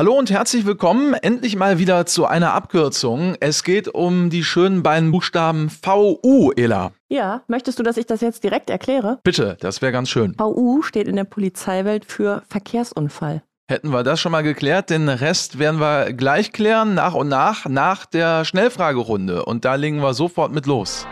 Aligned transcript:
Hallo 0.00 0.14
und 0.14 0.30
herzlich 0.30 0.64
willkommen 0.64 1.12
endlich 1.12 1.56
mal 1.56 1.78
wieder 1.78 2.06
zu 2.06 2.24
einer 2.24 2.54
Abkürzung. 2.54 3.36
Es 3.40 3.64
geht 3.64 3.86
um 3.86 4.30
die 4.30 4.44
schönen 4.44 4.82
beiden 4.82 5.12
Buchstaben 5.12 5.68
VU, 5.68 6.52
Ela. 6.56 6.92
Ja, 7.10 7.42
möchtest 7.48 7.78
du, 7.78 7.82
dass 7.82 7.98
ich 7.98 8.06
das 8.06 8.22
jetzt 8.22 8.42
direkt 8.42 8.70
erkläre? 8.70 9.18
Bitte, 9.24 9.58
das 9.60 9.82
wäre 9.82 9.92
ganz 9.92 10.08
schön. 10.08 10.34
VU 10.38 10.80
steht 10.80 11.06
in 11.06 11.16
der 11.16 11.24
Polizeiwelt 11.24 12.06
für 12.06 12.42
Verkehrsunfall. 12.48 13.42
Hätten 13.68 13.90
wir 13.90 14.02
das 14.02 14.20
schon 14.20 14.32
mal 14.32 14.42
geklärt, 14.42 14.88
den 14.88 15.10
Rest 15.10 15.58
werden 15.58 15.80
wir 15.80 16.14
gleich 16.14 16.52
klären, 16.52 16.94
nach 16.94 17.12
und 17.12 17.28
nach, 17.28 17.66
nach 17.66 18.06
der 18.06 18.46
Schnellfragerunde. 18.46 19.44
Und 19.44 19.66
da 19.66 19.74
legen 19.74 20.00
wir 20.00 20.14
sofort 20.14 20.50
mit 20.50 20.64
los. 20.64 21.06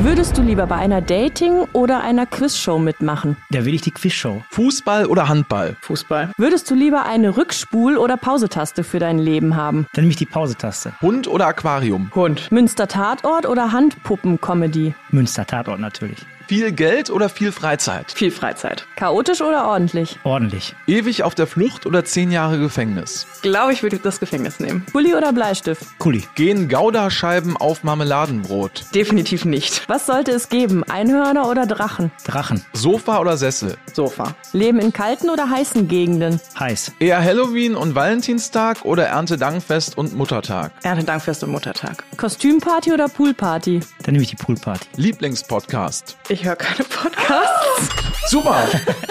Würdest 0.00 0.38
du 0.38 0.42
lieber 0.42 0.68
bei 0.68 0.76
einer 0.76 1.00
Dating- 1.00 1.66
oder 1.72 2.00
einer 2.00 2.24
Quizshow 2.24 2.78
mitmachen? 2.78 3.36
Da 3.50 3.64
will 3.64 3.74
ich 3.74 3.80
die 3.80 3.90
Quizshow. 3.90 4.44
Fußball 4.50 5.06
oder 5.06 5.28
Handball? 5.28 5.76
Fußball. 5.80 6.30
Würdest 6.38 6.70
du 6.70 6.76
lieber 6.76 7.04
eine 7.04 7.30
Rückspul- 7.36 7.96
oder 7.96 8.16
Pausetaste 8.16 8.84
für 8.84 9.00
dein 9.00 9.18
Leben 9.18 9.56
haben? 9.56 9.88
Dann 9.94 10.04
nehme 10.04 10.12
ich 10.12 10.16
die 10.16 10.26
Pausetaste. 10.26 10.92
Hund 11.02 11.26
oder 11.26 11.48
Aquarium? 11.48 12.12
Hund. 12.14 12.50
Münster 12.52 12.86
Tatort 12.86 13.44
oder 13.46 13.72
Handpuppen-Comedy? 13.72 14.94
Münster 15.10 15.44
Tatort 15.44 15.80
natürlich. 15.80 16.18
Viel 16.48 16.72
Geld 16.72 17.10
oder 17.10 17.28
viel 17.28 17.52
Freizeit? 17.52 18.10
Viel 18.10 18.30
Freizeit. 18.30 18.86
Chaotisch 18.96 19.42
oder 19.42 19.68
ordentlich? 19.68 20.18
Ordentlich. 20.24 20.74
Ewig 20.86 21.22
auf 21.22 21.34
der 21.34 21.46
Flucht 21.46 21.84
oder 21.84 22.06
zehn 22.06 22.30
Jahre 22.30 22.58
Gefängnis? 22.58 23.26
Glaube 23.42 23.74
ich, 23.74 23.82
würde 23.82 23.98
das 23.98 24.18
Gefängnis 24.18 24.58
nehmen. 24.58 24.86
Kuli 24.90 25.14
oder 25.14 25.34
Bleistift? 25.34 25.82
Kuli. 25.98 26.24
Gehen 26.36 26.70
Gouda-Scheiben 26.70 27.58
auf 27.58 27.84
Marmeladenbrot? 27.84 28.86
Definitiv 28.94 29.44
nicht. 29.44 29.86
Was 29.90 30.06
sollte 30.06 30.30
es 30.30 30.48
geben? 30.48 30.84
Einhörner 30.84 31.50
oder 31.50 31.66
Drachen? 31.66 32.10
Drachen. 32.24 32.64
Sofa 32.72 33.18
oder 33.18 33.36
Sessel? 33.36 33.76
Sofa. 33.92 34.34
Leben 34.54 34.78
in 34.78 34.94
kalten 34.94 35.28
oder 35.28 35.50
heißen 35.50 35.86
Gegenden? 35.86 36.40
Heiß. 36.58 36.92
Eher 36.98 37.22
Halloween 37.22 37.74
und 37.74 37.94
Valentinstag 37.94 38.86
oder 38.86 39.04
Erntedankfest 39.04 39.98
und 39.98 40.14
Muttertag? 40.14 40.72
Erntedankfest 40.82 41.44
und 41.44 41.50
Muttertag. 41.50 42.04
Kostümparty 42.16 42.94
oder 42.94 43.10
Poolparty? 43.10 43.80
Dann 44.04 44.12
nehme 44.14 44.22
ich 44.22 44.30
die 44.30 44.36
Poolparty. 44.36 44.86
Lieblingspodcast? 44.96 46.16
Ich 46.30 46.37
höre 46.44 46.56
keine 46.56 46.84
Podcasts. 46.84 47.88
Super. 48.28 48.56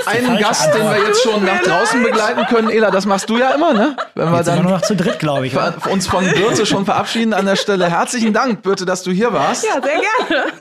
Einen 0.05 0.37
Gast, 0.37 0.73
den 0.75 0.83
wir 0.83 0.99
jetzt 1.07 1.23
schon 1.23 1.43
nach 1.43 1.61
draußen 1.61 2.03
begleiten 2.03 2.45
können. 2.47 2.69
Ela, 2.69 2.91
das 2.91 3.05
machst 3.07 3.27
du 3.29 3.37
ja 3.37 3.49
immer, 3.55 3.73
ne? 3.73 3.97
Wenn 4.13 4.29
wir 4.29 4.37
Jetzt 4.37 4.47
dann 4.47 4.61
nur 4.61 4.73
noch 4.73 4.81
zu 4.81 4.95
dritt, 4.95 5.17
glaube 5.17 5.47
ich. 5.47 5.55
oder? 5.55 5.73
uns 5.89 6.05
von 6.07 6.23
Birte 6.29 6.65
schon 6.67 6.85
verabschieden 6.85 7.33
an 7.33 7.45
der 7.47 7.55
Stelle. 7.55 7.89
Herzlichen 7.89 8.31
Dank, 8.33 8.61
Birte, 8.61 8.85
dass 8.85 9.01
du 9.01 9.11
hier 9.11 9.33
warst. 9.33 9.65
Ja, 9.65 9.81
sehr 9.81 9.99
gerne. 10.29 10.51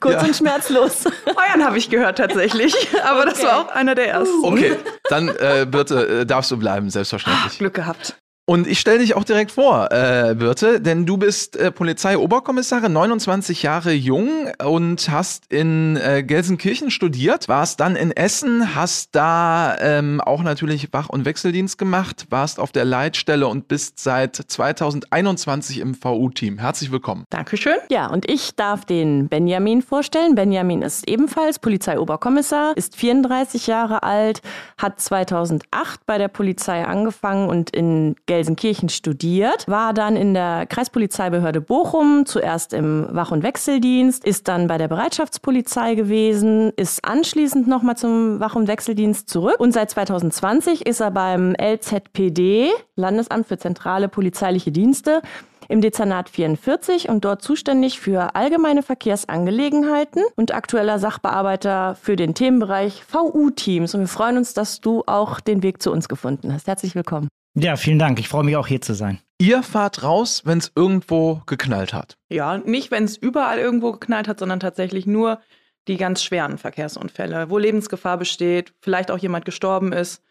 Kurz 0.00 0.14
Ja. 0.14 0.20
und 0.22 0.34
schmerzlos. 0.36 1.04
Euren 1.26 1.64
habe 1.64 1.78
ich 1.78 1.88
gehört 1.88 2.18
tatsächlich. 2.18 2.74
Aber 3.08 3.24
das 3.26 3.42
war 3.44 3.60
auch 3.60 3.68
einer 3.70 3.94
der 3.94 4.08
ersten. 4.10 4.44
Okay, 4.44 4.76
dann 5.08 5.28
äh, 5.28 5.66
Birte, 5.70 6.20
äh, 6.22 6.26
darfst 6.26 6.50
du 6.50 6.56
bleiben, 6.56 6.90
selbstverständlich. 6.90 7.58
Glück 7.58 7.74
gehabt. 7.74 8.16
Und 8.50 8.66
ich 8.66 8.80
stelle 8.80 8.98
dich 8.98 9.14
auch 9.14 9.22
direkt 9.22 9.52
vor, 9.52 9.92
äh, 9.92 10.34
Birte, 10.34 10.80
denn 10.80 11.06
du 11.06 11.16
bist 11.16 11.56
äh, 11.56 11.70
Polizeioberkommissarin, 11.70 12.92
29 12.92 13.62
Jahre 13.62 13.92
jung 13.92 14.48
und 14.64 15.08
hast 15.08 15.52
in 15.52 15.96
äh, 15.96 16.24
Gelsenkirchen 16.24 16.90
studiert, 16.90 17.46
warst 17.46 17.78
dann 17.78 17.94
in 17.94 18.10
Essen, 18.10 18.74
hast 18.74 19.14
da 19.14 19.76
ähm, 19.78 20.20
auch 20.20 20.42
natürlich 20.42 20.92
Wach- 20.92 21.10
und 21.10 21.26
Wechseldienst 21.26 21.78
gemacht, 21.78 22.26
warst 22.30 22.58
auf 22.58 22.72
der 22.72 22.84
Leitstelle 22.84 23.46
und 23.46 23.68
bist 23.68 24.00
seit 24.00 24.34
2021 24.34 25.78
im 25.78 25.94
VU-Team. 25.94 26.58
Herzlich 26.58 26.90
willkommen. 26.90 27.26
Dankeschön. 27.30 27.76
Ja, 27.88 28.08
und 28.08 28.28
ich 28.28 28.56
darf 28.56 28.84
den 28.84 29.28
Benjamin 29.28 29.80
vorstellen. 29.80 30.34
Benjamin 30.34 30.82
ist 30.82 31.08
ebenfalls 31.08 31.60
Polizeioberkommissar, 31.60 32.76
ist 32.76 32.96
34 32.96 33.68
Jahre 33.68 34.02
alt, 34.02 34.42
hat 34.76 35.00
2008 35.00 36.04
bei 36.04 36.18
der 36.18 36.26
Polizei 36.26 36.84
angefangen 36.84 37.48
und 37.48 37.70
in 37.70 38.16
Gelsenkirchen 38.26 38.39
studiert, 38.88 39.66
war 39.68 39.92
dann 39.92 40.16
in 40.16 40.34
der 40.34 40.66
Kreispolizeibehörde 40.66 41.60
Bochum, 41.60 42.26
zuerst 42.26 42.72
im 42.72 43.06
Wach- 43.10 43.30
und 43.30 43.42
Wechseldienst, 43.42 44.24
ist 44.24 44.48
dann 44.48 44.66
bei 44.66 44.78
der 44.78 44.88
Bereitschaftspolizei 44.88 45.94
gewesen, 45.94 46.72
ist 46.76 47.04
anschließend 47.04 47.66
nochmal 47.66 47.96
zum 47.96 48.40
Wach- 48.40 48.56
und 48.56 48.68
Wechseldienst 48.68 49.28
zurück 49.28 49.58
und 49.58 49.72
seit 49.72 49.90
2020 49.90 50.86
ist 50.86 51.00
er 51.00 51.10
beim 51.10 51.54
LZPD, 51.60 52.70
Landesamt 52.96 53.46
für 53.46 53.58
zentrale 53.58 54.08
polizeiliche 54.08 54.72
Dienste, 54.72 55.22
im 55.70 55.80
Dezernat 55.80 56.28
44 56.28 57.08
und 57.08 57.24
dort 57.24 57.42
zuständig 57.42 58.00
für 58.00 58.34
allgemeine 58.34 58.82
Verkehrsangelegenheiten 58.82 60.22
und 60.34 60.52
aktueller 60.52 60.98
Sachbearbeiter 60.98 61.94
für 61.94 62.16
den 62.16 62.34
Themenbereich 62.34 63.04
VU-Teams. 63.08 63.94
Und 63.94 64.00
wir 64.00 64.08
freuen 64.08 64.36
uns, 64.36 64.52
dass 64.52 64.80
du 64.80 65.04
auch 65.06 65.38
den 65.38 65.62
Weg 65.62 65.80
zu 65.80 65.92
uns 65.92 66.08
gefunden 66.08 66.52
hast. 66.52 66.66
Herzlich 66.66 66.96
willkommen. 66.96 67.28
Ja, 67.54 67.76
vielen 67.76 67.98
Dank. 67.98 68.18
Ich 68.18 68.28
freue 68.28 68.44
mich 68.44 68.56
auch 68.56 68.66
hier 68.66 68.80
zu 68.80 68.94
sein. 68.94 69.18
Ihr 69.38 69.62
fahrt 69.62 70.02
raus, 70.02 70.42
wenn 70.44 70.58
es 70.58 70.70
irgendwo 70.74 71.42
geknallt 71.46 71.92
hat. 71.92 72.18
Ja, 72.28 72.58
nicht, 72.58 72.90
wenn 72.90 73.04
es 73.04 73.16
überall 73.16 73.58
irgendwo 73.58 73.92
geknallt 73.92 74.28
hat, 74.28 74.38
sondern 74.38 74.60
tatsächlich 74.60 75.06
nur 75.06 75.40
die 75.88 75.96
ganz 75.96 76.22
schweren 76.22 76.58
Verkehrsunfälle, 76.58 77.50
wo 77.50 77.58
Lebensgefahr 77.58 78.18
besteht, 78.18 78.74
vielleicht 78.80 79.10
auch 79.10 79.18
jemand 79.18 79.44
gestorben 79.44 79.92
ist 79.92 80.22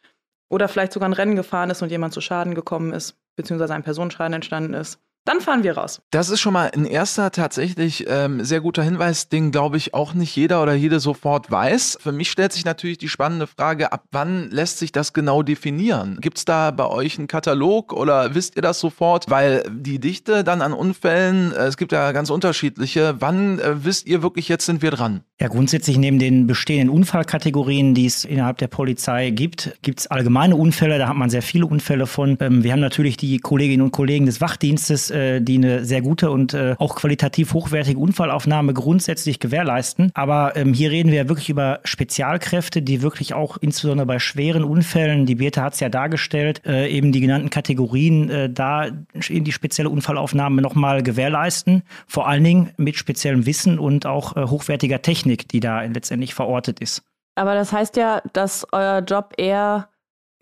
oder 0.48 0.68
vielleicht 0.68 0.94
sogar 0.94 1.10
ein 1.10 1.14
Rennen 1.14 1.36
gefahren 1.36 1.70
ist 1.70 1.82
und 1.82 1.90
jemand 1.90 2.14
zu 2.14 2.22
Schaden 2.22 2.56
gekommen 2.56 2.94
ist, 2.94 3.18
beziehungsweise 3.36 3.74
ein 3.74 3.84
Personenschaden 3.84 4.34
entstanden 4.34 4.74
ist. 4.74 5.00
Dann 5.30 5.42
fahren 5.42 5.62
wir 5.62 5.78
raus. 5.78 6.02
Das 6.10 6.32
ist 6.32 6.40
schon 6.40 6.54
mal 6.54 6.72
ein 6.74 6.86
erster 6.86 7.30
tatsächlich 7.30 8.06
ähm, 8.10 8.44
sehr 8.44 8.62
guter 8.62 8.82
Hinweis, 8.82 9.30
den 9.30 9.52
glaube 9.52 9.78
ich 9.78 9.94
auch 9.94 10.16
nicht 10.16 10.36
jeder 10.36 10.64
oder 10.64 10.74
jede 10.74 11.00
sofort 11.00 11.52
weiß. 11.52 12.00
Für 12.02 12.12
mich 12.12 12.32
stellt 12.32 12.52
sich 12.52 12.66
natürlich 12.66 12.98
die 12.98 13.10
spannende 13.10 13.46
Frage, 13.46 13.92
ab 13.92 14.06
wann 14.10 14.50
lässt 14.50 14.80
sich 14.80 14.92
das 14.92 15.14
genau 15.14 15.44
definieren? 15.44 16.18
Gibt 16.20 16.40
es 16.40 16.46
da 16.46 16.72
bei 16.72 16.88
euch 16.88 17.20
einen 17.20 17.28
Katalog 17.28 17.94
oder 17.94 18.34
wisst 18.34 18.56
ihr 18.56 18.64
das 18.64 18.80
sofort? 18.80 19.30
Weil 19.30 19.62
die 19.70 20.00
Dichte 20.00 20.44
dann 20.44 20.64
an 20.64 20.74
Unfällen, 20.74 21.52
äh, 21.52 21.66
es 21.66 21.78
gibt 21.78 21.92
ja 21.92 22.12
ganz 22.12 22.32
unterschiedliche. 22.32 23.18
Wann 23.20 23.60
äh, 23.60 23.86
wisst 23.86 24.08
ihr 24.08 24.24
wirklich, 24.24 24.48
jetzt 24.48 24.66
sind 24.66 24.82
wir 24.82 24.90
dran? 24.90 25.24
Ja, 25.42 25.48
grundsätzlich 25.48 25.98
neben 25.98 26.20
den 26.20 26.48
bestehenden 26.48 26.90
Unfallkategorien, 26.90 27.94
die 27.94 28.06
es 28.06 28.26
innerhalb 28.26 28.58
der 28.58 28.68
Polizei 28.68 29.30
gibt, 29.30 29.78
gibt 29.82 30.02
es 30.02 30.08
allgemeine 30.08 30.58
Unfälle. 30.58 30.98
Da 30.98 31.08
hat 31.08 31.16
man 31.16 31.30
sehr 31.30 31.42
viele 31.42 31.66
Unfälle 31.66 32.08
von. 32.08 32.38
Ähm, 32.42 32.66
wir 32.66 32.74
haben 32.74 32.82
natürlich 32.82 33.16
die 33.16 33.38
Kolleginnen 33.38 33.82
und 33.82 33.92
Kollegen 33.92 34.26
des 34.26 34.42
Wachdienstes, 34.42 35.12
äh, 35.12 35.40
die 35.40 35.56
eine 35.56 35.86
sehr 35.86 36.02
gute 36.02 36.32
und 36.32 36.54
äh, 36.54 36.76
auch 36.78 36.98
qualitativ 36.98 37.54
hochwertige 37.54 37.98
Unfallaufnahme 38.00 38.74
grundsätzlich 38.74 39.40
gewährleisten. 39.40 40.12
Aber 40.14 40.58
ähm, 40.58 40.74
hier 40.74 40.92
reden 40.92 41.10
wir 41.10 41.30
wirklich 41.30 41.50
über 41.50 41.80
Spezialkräfte, 41.86 42.82
die 42.82 43.02
wirklich 43.02 43.34
auch 43.34 43.56
insbesondere 43.62 44.08
bei 44.08 44.20
schweren 44.20 44.66
Unfällen, 44.66 45.26
die 45.26 45.36
Birte 45.36 45.62
hat 45.62 45.76
es 45.76 45.80
ja 45.80 45.88
dargestellt, 45.88 46.64
äh, 46.66 46.90
eben 46.90 47.14
die 47.14 47.22
genannten 47.22 47.50
Kategorien 47.50 48.54
da 48.54 48.88
in 49.30 49.44
die 49.46 49.52
spezielle 49.54 49.90
Unfallaufnahme 49.90 50.62
nochmal 50.62 51.02
gewährleisten. 51.02 51.84
Vor 52.08 52.28
allen 52.28 52.44
Dingen 52.44 52.72
mit 52.76 52.98
speziellem 52.98 53.46
Wissen 53.46 53.80
und 53.80 54.06
auch 54.06 54.36
hochwertiger 54.36 55.02
Technik, 55.02 55.29
die 55.38 55.60
da 55.60 55.82
letztendlich 55.82 56.34
verortet 56.34 56.80
ist. 56.80 57.04
Aber 57.36 57.54
das 57.54 57.72
heißt 57.72 57.96
ja, 57.96 58.22
dass 58.34 58.68
euer 58.72 59.00
Job 59.00 59.34
eher 59.38 59.90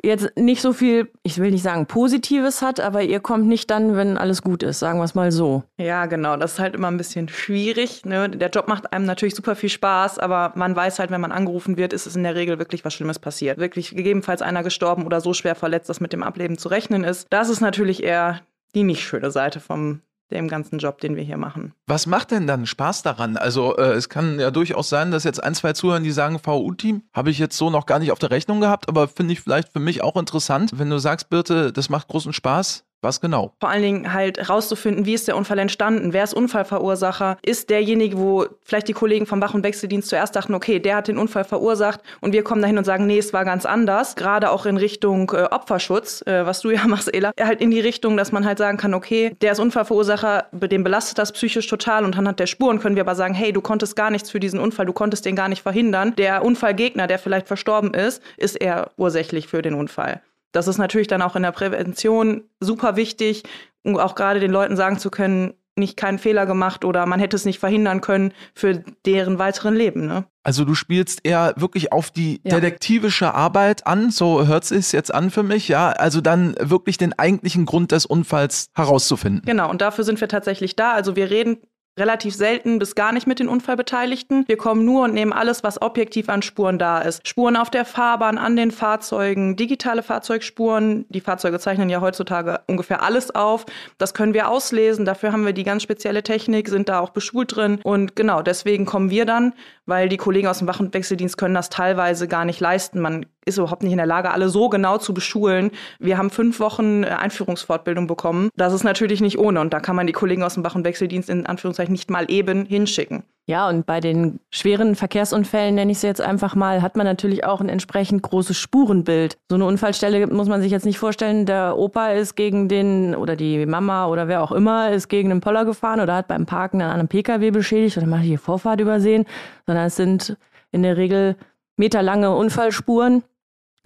jetzt 0.03 0.37
nicht 0.37 0.61
so 0.61 0.73
viel, 0.73 1.11
ich 1.23 1.39
will 1.39 1.51
nicht 1.51 1.63
sagen 1.63 1.85
Positives 1.87 2.61
hat, 2.61 2.79
aber 2.79 3.01
ihr 3.01 3.19
kommt 3.19 3.47
nicht 3.47 3.69
dann, 3.71 3.95
wenn 3.95 4.17
alles 4.17 4.41
gut 4.41 4.63
ist, 4.63 4.79
sagen 4.79 4.99
wir 4.99 5.03
es 5.03 5.15
mal 5.15 5.31
so. 5.31 5.63
Ja, 5.77 6.05
genau. 6.05 6.37
Das 6.37 6.53
ist 6.53 6.59
halt 6.59 6.75
immer 6.75 6.89
ein 6.89 6.97
bisschen 6.97 7.29
schwierig. 7.29 8.05
Ne? 8.05 8.29
Der 8.29 8.49
Job 8.49 8.67
macht 8.67 8.93
einem 8.93 9.05
natürlich 9.05 9.35
super 9.35 9.55
viel 9.55 9.69
Spaß, 9.69 10.19
aber 10.19 10.53
man 10.55 10.75
weiß 10.75 10.99
halt, 10.99 11.11
wenn 11.11 11.21
man 11.21 11.31
angerufen 11.31 11.77
wird, 11.77 11.93
ist 11.93 12.05
es 12.05 12.15
in 12.15 12.23
der 12.23 12.35
Regel 12.35 12.59
wirklich 12.59 12.85
was 12.85 12.93
Schlimmes 12.93 13.19
passiert. 13.19 13.57
Wirklich 13.57 13.91
gegebenenfalls 13.91 14.41
einer 14.41 14.63
gestorben 14.63 15.05
oder 15.05 15.21
so 15.21 15.33
schwer 15.33 15.55
verletzt, 15.55 15.89
dass 15.89 15.99
mit 15.99 16.13
dem 16.13 16.23
Ableben 16.23 16.57
zu 16.57 16.69
rechnen 16.69 17.03
ist. 17.03 17.27
Das 17.29 17.49
ist 17.49 17.61
natürlich 17.61 18.03
eher 18.03 18.41
die 18.75 18.83
nicht 18.83 19.01
schöne 19.01 19.31
Seite 19.31 19.59
vom 19.59 20.01
dem 20.31 20.47
ganzen 20.47 20.79
Job, 20.79 20.99
den 20.99 21.15
wir 21.15 21.23
hier 21.23 21.38
machen. 21.38 21.73
Was 21.85 22.05
macht 22.05 22.31
denn 22.31 22.47
dann 22.47 22.65
Spaß 22.65 23.03
daran? 23.03 23.38
Also 23.38 23.77
äh, 23.77 23.93
es 23.93 24.09
kann 24.09 24.39
ja 24.39 24.51
durchaus 24.51 24.89
sein, 24.89 25.11
dass 25.11 25.23
jetzt 25.23 25.43
ein, 25.43 25.55
zwei 25.55 25.73
zuhören, 25.73 26.03
die 26.03 26.11
sagen, 26.11 26.39
VU-Team 26.43 27.03
habe 27.13 27.29
ich 27.29 27.39
jetzt 27.39 27.57
so 27.57 27.69
noch 27.69 27.85
gar 27.85 27.99
nicht 27.99 28.11
auf 28.11 28.19
der 28.19 28.31
Rechnung 28.31 28.59
gehabt, 28.59 28.89
aber 28.89 29.07
finde 29.07 29.33
ich 29.33 29.41
vielleicht 29.41 29.69
für 29.69 29.79
mich 29.79 30.03
auch 30.03 30.16
interessant, 30.16 30.71
wenn 30.75 30.89
du 30.89 30.97
sagst, 30.97 31.29
Birte, 31.29 31.71
das 31.71 31.89
macht 31.89 32.07
großen 32.07 32.33
Spaß. 32.33 32.86
Was 33.07 33.21
genau? 33.21 33.53
Vor 33.61 33.69
allen 33.69 33.83
Dingen 33.83 34.11
halt 34.11 34.49
rauszufinden, 34.49 35.05
wie 35.05 35.13
ist 35.13 35.29
der 35.29 35.37
Unfall 35.37 35.59
entstanden, 35.59 36.11
wer 36.11 36.25
ist 36.25 36.33
Unfallverursacher, 36.33 37.37
ist 37.41 37.69
derjenige, 37.69 38.17
wo 38.17 38.47
vielleicht 38.63 38.89
die 38.89 38.93
Kollegen 38.93 39.25
vom 39.25 39.39
Wach- 39.39 39.53
und 39.53 39.63
Wechseldienst 39.63 40.09
zuerst 40.09 40.35
dachten, 40.35 40.53
okay, 40.53 40.79
der 40.79 40.97
hat 40.97 41.07
den 41.07 41.17
Unfall 41.17 41.45
verursacht 41.45 42.01
und 42.19 42.33
wir 42.33 42.43
kommen 42.43 42.61
dahin 42.61 42.77
und 42.77 42.83
sagen, 42.83 43.07
nee, 43.07 43.17
es 43.17 43.31
war 43.31 43.45
ganz 43.45 43.65
anders. 43.65 44.17
Gerade 44.17 44.51
auch 44.51 44.65
in 44.65 44.75
Richtung 44.75 45.31
äh, 45.33 45.43
Opferschutz, 45.43 46.21
äh, 46.27 46.45
was 46.45 46.59
du 46.59 46.71
ja 46.71 46.81
machst, 46.87 47.13
Ela, 47.13 47.31
halt 47.39 47.61
in 47.61 47.71
die 47.71 47.79
Richtung, 47.79 48.17
dass 48.17 48.33
man 48.33 48.45
halt 48.45 48.57
sagen 48.57 48.77
kann, 48.77 48.93
okay, 48.93 49.37
der 49.39 49.53
ist 49.53 49.59
Unfallverursacher, 49.59 50.47
den 50.51 50.83
belastet 50.83 51.17
das 51.17 51.31
psychisch 51.31 51.67
total 51.67 52.03
und 52.03 52.17
anhand 52.17 52.41
der 52.41 52.47
Spuren 52.47 52.79
können 52.79 52.97
wir 52.97 53.03
aber 53.03 53.15
sagen, 53.15 53.33
hey, 53.33 53.53
du 53.53 53.61
konntest 53.61 53.95
gar 53.95 54.11
nichts 54.11 54.29
für 54.29 54.41
diesen 54.41 54.59
Unfall, 54.59 54.85
du 54.85 54.91
konntest 54.91 55.23
den 55.23 55.37
gar 55.37 55.47
nicht 55.47 55.63
verhindern. 55.63 56.13
Der 56.17 56.43
Unfallgegner, 56.43 57.07
der 57.07 57.19
vielleicht 57.19 57.47
verstorben 57.47 57.93
ist, 57.93 58.21
ist 58.35 58.55
eher 58.57 58.91
ursächlich 58.97 59.47
für 59.47 59.61
den 59.61 59.75
Unfall. 59.75 60.19
Das 60.52 60.67
ist 60.67 60.78
natürlich 60.78 61.08
dann 61.08 61.22
auch 61.22 61.35
in 61.35 61.44
der 61.44 61.52
Prävention 61.52 62.44
super 62.59 62.96
wichtig, 62.96 63.44
um 63.84 63.97
auch 63.97 64.16
gerade 64.16 64.40
den 64.40 64.52
Leuten 64.52 64.76
sagen 64.76 64.99
zu 64.99 65.09
können, 65.09 65.53
nicht 65.78 65.96
keinen 65.96 66.17
Fehler 66.17 66.46
gemacht 66.46 66.84
oder 66.84 67.05
man 67.05 67.20
hätte 67.20 67.35
es 67.35 67.46
nicht 67.46 67.59
verhindern 67.59 68.02
können 68.02 68.34
für 68.53 68.84
deren 69.05 69.38
weiteren 69.38 69.76
Leben. 69.76 70.08
Ne? 70.08 70.26
Also 70.44 70.66
du 70.66 70.73
spielst 70.73 71.20
eher 71.23 71.53
wirklich 71.55 71.91
auf 71.91 72.09
die 72.09 72.41
ja. 72.44 72.55
detektivische 72.59 73.34
Arbeit 73.34 73.85
an, 73.85 74.09
so 74.09 74.47
hört 74.47 74.70
es 74.72 74.91
jetzt 74.91 75.14
an 75.14 75.29
für 75.29 75.44
mich, 75.44 75.67
ja. 75.67 75.90
Also 75.90 76.22
dann 76.22 76.55
wirklich 76.59 76.97
den 76.97 77.17
eigentlichen 77.17 77.66
Grund 77.66 77.91
des 77.91 78.05
Unfalls 78.05 78.70
herauszufinden. 78.73 79.43
Genau, 79.46 79.70
und 79.70 79.82
dafür 79.82 80.03
sind 80.03 80.20
wir 80.20 80.28
tatsächlich 80.28 80.76
da. 80.76 80.93
Also 80.93 81.16
wir 81.16 81.29
reden 81.29 81.58
relativ 81.97 82.35
selten 82.35 82.79
bis 82.79 82.96
gar 82.96 83.11
nicht 83.11 83.28
mit 83.28 83.40
den 83.40 83.47
Unfallbeteiligten. 83.47 84.46
Wir 84.47 84.58
kommen 84.58 84.85
nur 84.85 85.05
und 85.05 85.14
nehmen 85.14 85.34
alles, 85.34 85.64
was 85.64 85.82
objektiv 85.82 86.29
an 86.29 86.41
Spuren 86.41 86.79
da 86.79 86.99
ist. 86.99 87.28
Spuren 87.28 87.55
auf 87.55 87.70
der 87.70 87.85
Fahrbahn, 87.85 88.38
an 88.38 88.55
den 88.55 88.72
Fahrzeugen, 88.72 89.55
digitale 89.55 90.03
Fahrzeugspuren. 90.03 91.05
Die 91.09 91.22
Fahrzeuge 91.22 91.59
zeichnen 91.59 91.90
ja 91.90 92.02
heutzutage 92.02 92.61
ungefähr 92.67 93.02
alles 93.02 93.34
auf. 93.34 93.66
Das 93.97 94.14
können 94.14 94.34
wir 94.34 94.49
auslesen. 94.49 95.05
Dafür 95.05 95.32
haben 95.32 95.46
wir 95.46 95.53
die 95.53 95.64
ganz 95.64 95.84
spezielle 95.84 96.23
Technik, 96.23 96.70
sind 96.70 96.90
da 96.90 96.99
auch 96.99 97.09
beschult 97.09 97.55
drin. 97.55 97.79
Und 97.84 98.16
genau, 98.16 98.41
deswegen 98.41 98.85
kommen 98.85 99.09
wir 99.09 99.26
dann, 99.26 99.53
weil 99.85 100.09
die 100.09 100.17
Kollegen 100.17 100.47
aus 100.47 100.59
dem 100.59 100.67
Wach- 100.67 100.79
und 100.79 100.93
Wechseldienst 100.93 101.38
können 101.38 101.55
das 101.55 101.70
teilweise 101.70 102.28
gar 102.28 102.46
nicht 102.46 102.59
leisten. 102.59 103.00
Man 103.00 103.26
ist 103.47 103.58
überhaupt 103.58 103.82
nicht 103.82 103.93
in 103.93 103.97
der 103.97 104.05
Lage, 104.05 104.32
alle 104.32 104.50
so 104.50 104.70
genau 104.70 104.97
zu 104.97 105.14
beschulen. 105.14 105.72
Wir 106.00 106.17
haben 106.17 106.29
fünf 106.29 106.59
Wochen 106.59 107.03
äh, 107.03 107.08
Einführungsfortbildung 107.08 108.08
bekommen. 108.08 108.50
Das 108.55 108.73
ist 108.73 108.84
natürlich 108.84 109.22
nicht 109.22 109.40
ohne 109.40 109.61
und 109.61 109.73
da 109.73 109.79
kann 109.79 109.96
man 109.96 110.05
die 110.05 110.14
Kollegen 110.14 110.43
aus 110.43 110.55
dem 110.55 110.64
Wach- 110.64 110.76
und 110.76 110.84
Wechseldienst 110.84 111.29
in 111.29 111.46
Anführungszeichen 111.46 111.86
nicht 111.89 112.09
mal 112.09 112.25
eben 112.29 112.66
hinschicken. 112.66 113.23
Ja, 113.49 113.69
und 113.69 113.85
bei 113.85 114.01
den 114.01 114.41
schweren 114.51 114.95
Verkehrsunfällen, 114.95 115.73
nenne 115.75 115.91
ich 115.91 115.99
es 115.99 116.01
jetzt 116.01 116.19
einfach 116.19 116.53
mal, 116.53 116.81
hat 116.81 116.97
man 116.97 117.05
natürlich 117.05 117.45
auch 117.45 117.61
ein 117.61 117.69
entsprechend 117.69 118.22
großes 118.22 118.57
Spurenbild. 118.57 119.37
So 119.47 119.55
eine 119.55 119.63
Unfallstelle 119.63 120.28
muss 120.28 120.49
man 120.49 120.61
sich 120.61 120.69
jetzt 120.69 120.85
nicht 120.85 120.99
vorstellen, 120.99 121.45
der 121.45 121.78
Opa 121.78 122.09
ist 122.09 122.35
gegen 122.35 122.67
den 122.67 123.16
oder 123.16 123.37
die 123.37 123.66
Mama 123.66 124.07
oder 124.07 124.28
wer 124.28 124.43
auch 124.43 124.51
immer 124.51 124.91
ist 124.91 125.07
gegen 125.07 125.31
einen 125.31 125.39
Poller 125.39 125.63
gefahren 125.63 126.01
oder 126.01 126.16
hat 126.16 126.28
beim 126.28 126.45
Parken 126.45 126.81
an 126.81 126.91
einem 126.91 127.07
Pkw 127.07 127.51
beschädigt 127.51 127.97
oder 127.97 128.05
macht 128.05 128.25
die 128.25 128.35
Vorfahrt 128.35 128.81
übersehen, 128.81 129.25
sondern 129.66 129.85
es 129.85 129.95
sind 129.95 130.35
in 130.73 130.83
der 130.83 130.97
Regel 130.97 131.37
meterlange 131.78 132.35
Unfallspuren 132.35 133.23